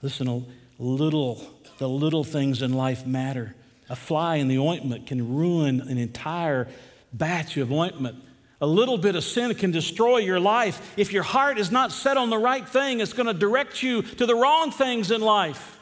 Listen, 0.00 0.46
little, 0.78 1.42
the 1.78 1.88
little 1.88 2.24
things 2.24 2.62
in 2.62 2.72
life 2.72 3.06
matter. 3.06 3.54
A 3.88 3.96
fly 3.96 4.36
in 4.36 4.48
the 4.48 4.58
ointment 4.58 5.06
can 5.06 5.34
ruin 5.34 5.80
an 5.80 5.98
entire 5.98 6.68
batch 7.12 7.56
of 7.56 7.72
ointment. 7.72 8.16
A 8.60 8.66
little 8.66 8.96
bit 8.96 9.14
of 9.14 9.24
sin 9.24 9.54
can 9.54 9.70
destroy 9.70 10.18
your 10.18 10.40
life. 10.40 10.94
If 10.96 11.12
your 11.12 11.22
heart 11.22 11.58
is 11.58 11.70
not 11.70 11.92
set 11.92 12.16
on 12.16 12.30
the 12.30 12.38
right 12.38 12.66
thing, 12.66 13.00
it's 13.00 13.12
going 13.12 13.26
to 13.26 13.34
direct 13.34 13.82
you 13.82 14.02
to 14.02 14.26
the 14.26 14.34
wrong 14.34 14.70
things 14.70 15.10
in 15.10 15.20
life. 15.20 15.78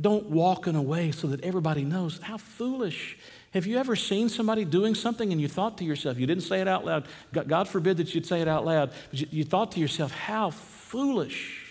Don't 0.00 0.30
walk 0.30 0.66
in 0.66 0.76
a 0.76 0.82
way 0.82 1.12
so 1.12 1.28
that 1.28 1.42
everybody 1.42 1.84
knows 1.84 2.18
how 2.22 2.36
foolish 2.36 3.18
have 3.54 3.66
you 3.66 3.78
ever 3.78 3.94
seen 3.94 4.28
somebody 4.28 4.64
doing 4.64 4.96
something 4.96 5.30
and 5.30 5.40
you 5.40 5.46
thought 5.46 5.78
to 5.78 5.84
yourself, 5.84 6.18
you 6.18 6.26
didn't 6.26 6.42
say 6.42 6.60
it 6.60 6.66
out 6.66 6.84
loud, 6.84 7.06
God 7.32 7.68
forbid 7.68 7.98
that 7.98 8.12
you'd 8.12 8.26
say 8.26 8.40
it 8.40 8.48
out 8.48 8.64
loud, 8.64 8.90
but 9.10 9.20
you, 9.20 9.28
you 9.30 9.44
thought 9.44 9.70
to 9.72 9.80
yourself, 9.80 10.10
how 10.10 10.50
foolish. 10.50 11.63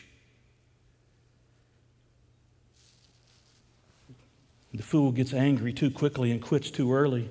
The 4.74 4.84
fool 4.84 5.12
gets 5.12 5.34
angry 5.34 5.72
too 5.74 5.92
quickly 5.92 6.32
and 6.32 6.42
quits 6.42 6.72
too 6.72 6.94
early. 6.94 7.30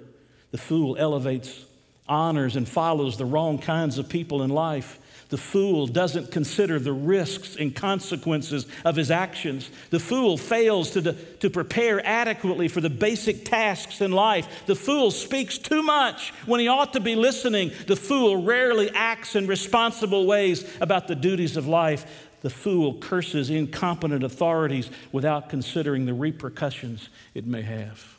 The 0.52 0.58
fool 0.58 0.96
elevates, 0.96 1.64
honors, 2.08 2.56
and 2.56 2.68
follows 2.68 3.16
the 3.16 3.24
wrong 3.24 3.58
kinds 3.58 3.98
of 3.98 4.08
people 4.08 4.42
in 4.42 4.50
life. 4.50 4.98
The 5.30 5.38
fool 5.38 5.86
doesn't 5.86 6.30
consider 6.30 6.78
the 6.78 6.92
risks 6.92 7.56
and 7.56 7.74
consequences 7.74 8.66
of 8.84 8.96
his 8.96 9.10
actions. 9.10 9.70
The 9.88 9.98
fool 9.98 10.36
fails 10.36 10.90
to, 10.90 11.14
to 11.14 11.48
prepare 11.48 12.06
adequately 12.06 12.68
for 12.68 12.82
the 12.82 12.90
basic 12.90 13.46
tasks 13.46 14.02
in 14.02 14.12
life. 14.12 14.66
The 14.66 14.76
fool 14.76 15.10
speaks 15.10 15.56
too 15.56 15.82
much 15.82 16.32
when 16.44 16.60
he 16.60 16.68
ought 16.68 16.92
to 16.92 17.00
be 17.00 17.16
listening. 17.16 17.72
The 17.86 17.96
fool 17.96 18.42
rarely 18.42 18.90
acts 18.90 19.34
in 19.34 19.46
responsible 19.46 20.26
ways 20.26 20.70
about 20.82 21.08
the 21.08 21.16
duties 21.16 21.56
of 21.56 21.66
life. 21.66 22.04
The 22.42 22.50
fool 22.50 22.98
curses 22.98 23.50
incompetent 23.50 24.24
authorities 24.24 24.90
without 25.12 25.48
considering 25.48 26.06
the 26.06 26.14
repercussions 26.14 27.08
it 27.34 27.46
may 27.46 27.62
have. 27.62 28.18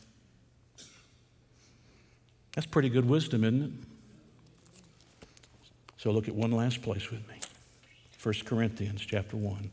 That's 2.56 2.68
pretty 2.68 2.90
good 2.90 3.06
wisdom, 3.06 3.44
isn't 3.44 3.64
it? 3.64 3.72
So 5.98 6.12
look 6.12 6.28
at 6.28 6.36
one 6.36 6.52
last 6.52 6.82
place 6.82 7.10
with 7.12 7.28
me 7.28 7.36
1 8.22 8.36
Corinthians 8.46 9.02
chapter 9.02 9.36
1. 9.36 9.70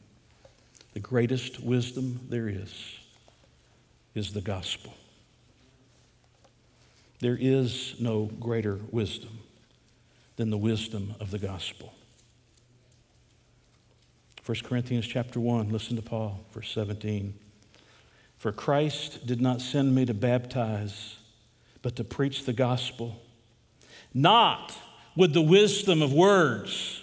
The 0.95 1.01
greatest 1.01 1.61
wisdom 1.61 2.27
there 2.29 2.49
is 2.49 2.99
is 4.17 4.33
the 4.33 4.41
gospel. 4.41 4.95
There 7.21 7.39
is 7.41 7.95
no 8.01 8.25
greater 8.41 8.81
wisdom 8.91 9.39
than 10.35 10.51
the 10.51 10.59
wisdom 10.59 11.15
of 11.21 11.31
the 11.31 11.39
gospel. 11.39 11.95
1 14.51 14.57
Corinthians 14.65 15.07
chapter 15.07 15.39
1, 15.39 15.69
listen 15.71 15.95
to 15.95 16.03
Paul, 16.03 16.41
verse 16.51 16.73
17. 16.73 17.35
For 18.37 18.51
Christ 18.51 19.25
did 19.25 19.41
not 19.41 19.61
send 19.61 19.95
me 19.95 20.05
to 20.07 20.13
baptize, 20.13 21.19
but 21.83 21.95
to 21.95 22.03
preach 22.03 22.45
the 22.45 22.53
gospel, 22.53 23.23
not 24.13 24.77
with 25.15 25.35
the 25.35 25.41
wisdom 25.41 26.03
of 26.03 26.13
words, 26.13 27.01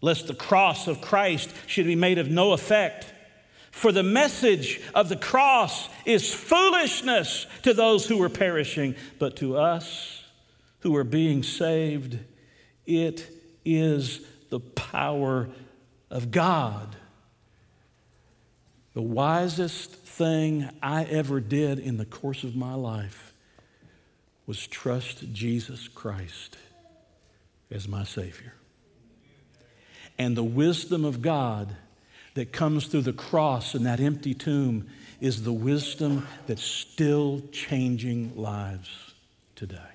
lest 0.00 0.26
the 0.26 0.34
cross 0.34 0.88
of 0.88 1.00
Christ 1.00 1.54
should 1.68 1.86
be 1.86 1.94
made 1.94 2.18
of 2.18 2.28
no 2.28 2.52
effect. 2.52 3.06
For 3.70 3.92
the 3.92 4.02
message 4.02 4.80
of 4.96 5.08
the 5.08 5.14
cross 5.14 5.88
is 6.04 6.34
foolishness 6.34 7.46
to 7.62 7.72
those 7.72 8.08
who 8.08 8.20
are 8.20 8.28
perishing, 8.28 8.96
but 9.20 9.36
to 9.36 9.56
us 9.56 10.24
who 10.80 10.96
are 10.96 11.04
being 11.04 11.44
saved, 11.44 12.18
it 12.84 13.28
is 13.64 14.26
the 14.50 14.58
power 14.58 15.48
of 16.14 16.30
God. 16.30 16.94
The 18.94 19.02
wisest 19.02 19.90
thing 19.90 20.70
I 20.80 21.04
ever 21.04 21.40
did 21.40 21.80
in 21.80 21.96
the 21.96 22.04
course 22.04 22.44
of 22.44 22.54
my 22.54 22.74
life 22.74 23.34
was 24.46 24.66
trust 24.68 25.32
Jesus 25.32 25.88
Christ 25.88 26.56
as 27.68 27.88
my 27.88 28.04
Savior. 28.04 28.54
And 30.16 30.36
the 30.36 30.44
wisdom 30.44 31.04
of 31.04 31.20
God 31.20 31.74
that 32.34 32.52
comes 32.52 32.86
through 32.86 33.02
the 33.02 33.12
cross 33.12 33.74
and 33.74 33.84
that 33.84 33.98
empty 33.98 34.34
tomb 34.34 34.86
is 35.20 35.42
the 35.42 35.52
wisdom 35.52 36.28
that's 36.46 36.62
still 36.62 37.42
changing 37.50 38.36
lives 38.36 39.14
today. 39.56 39.93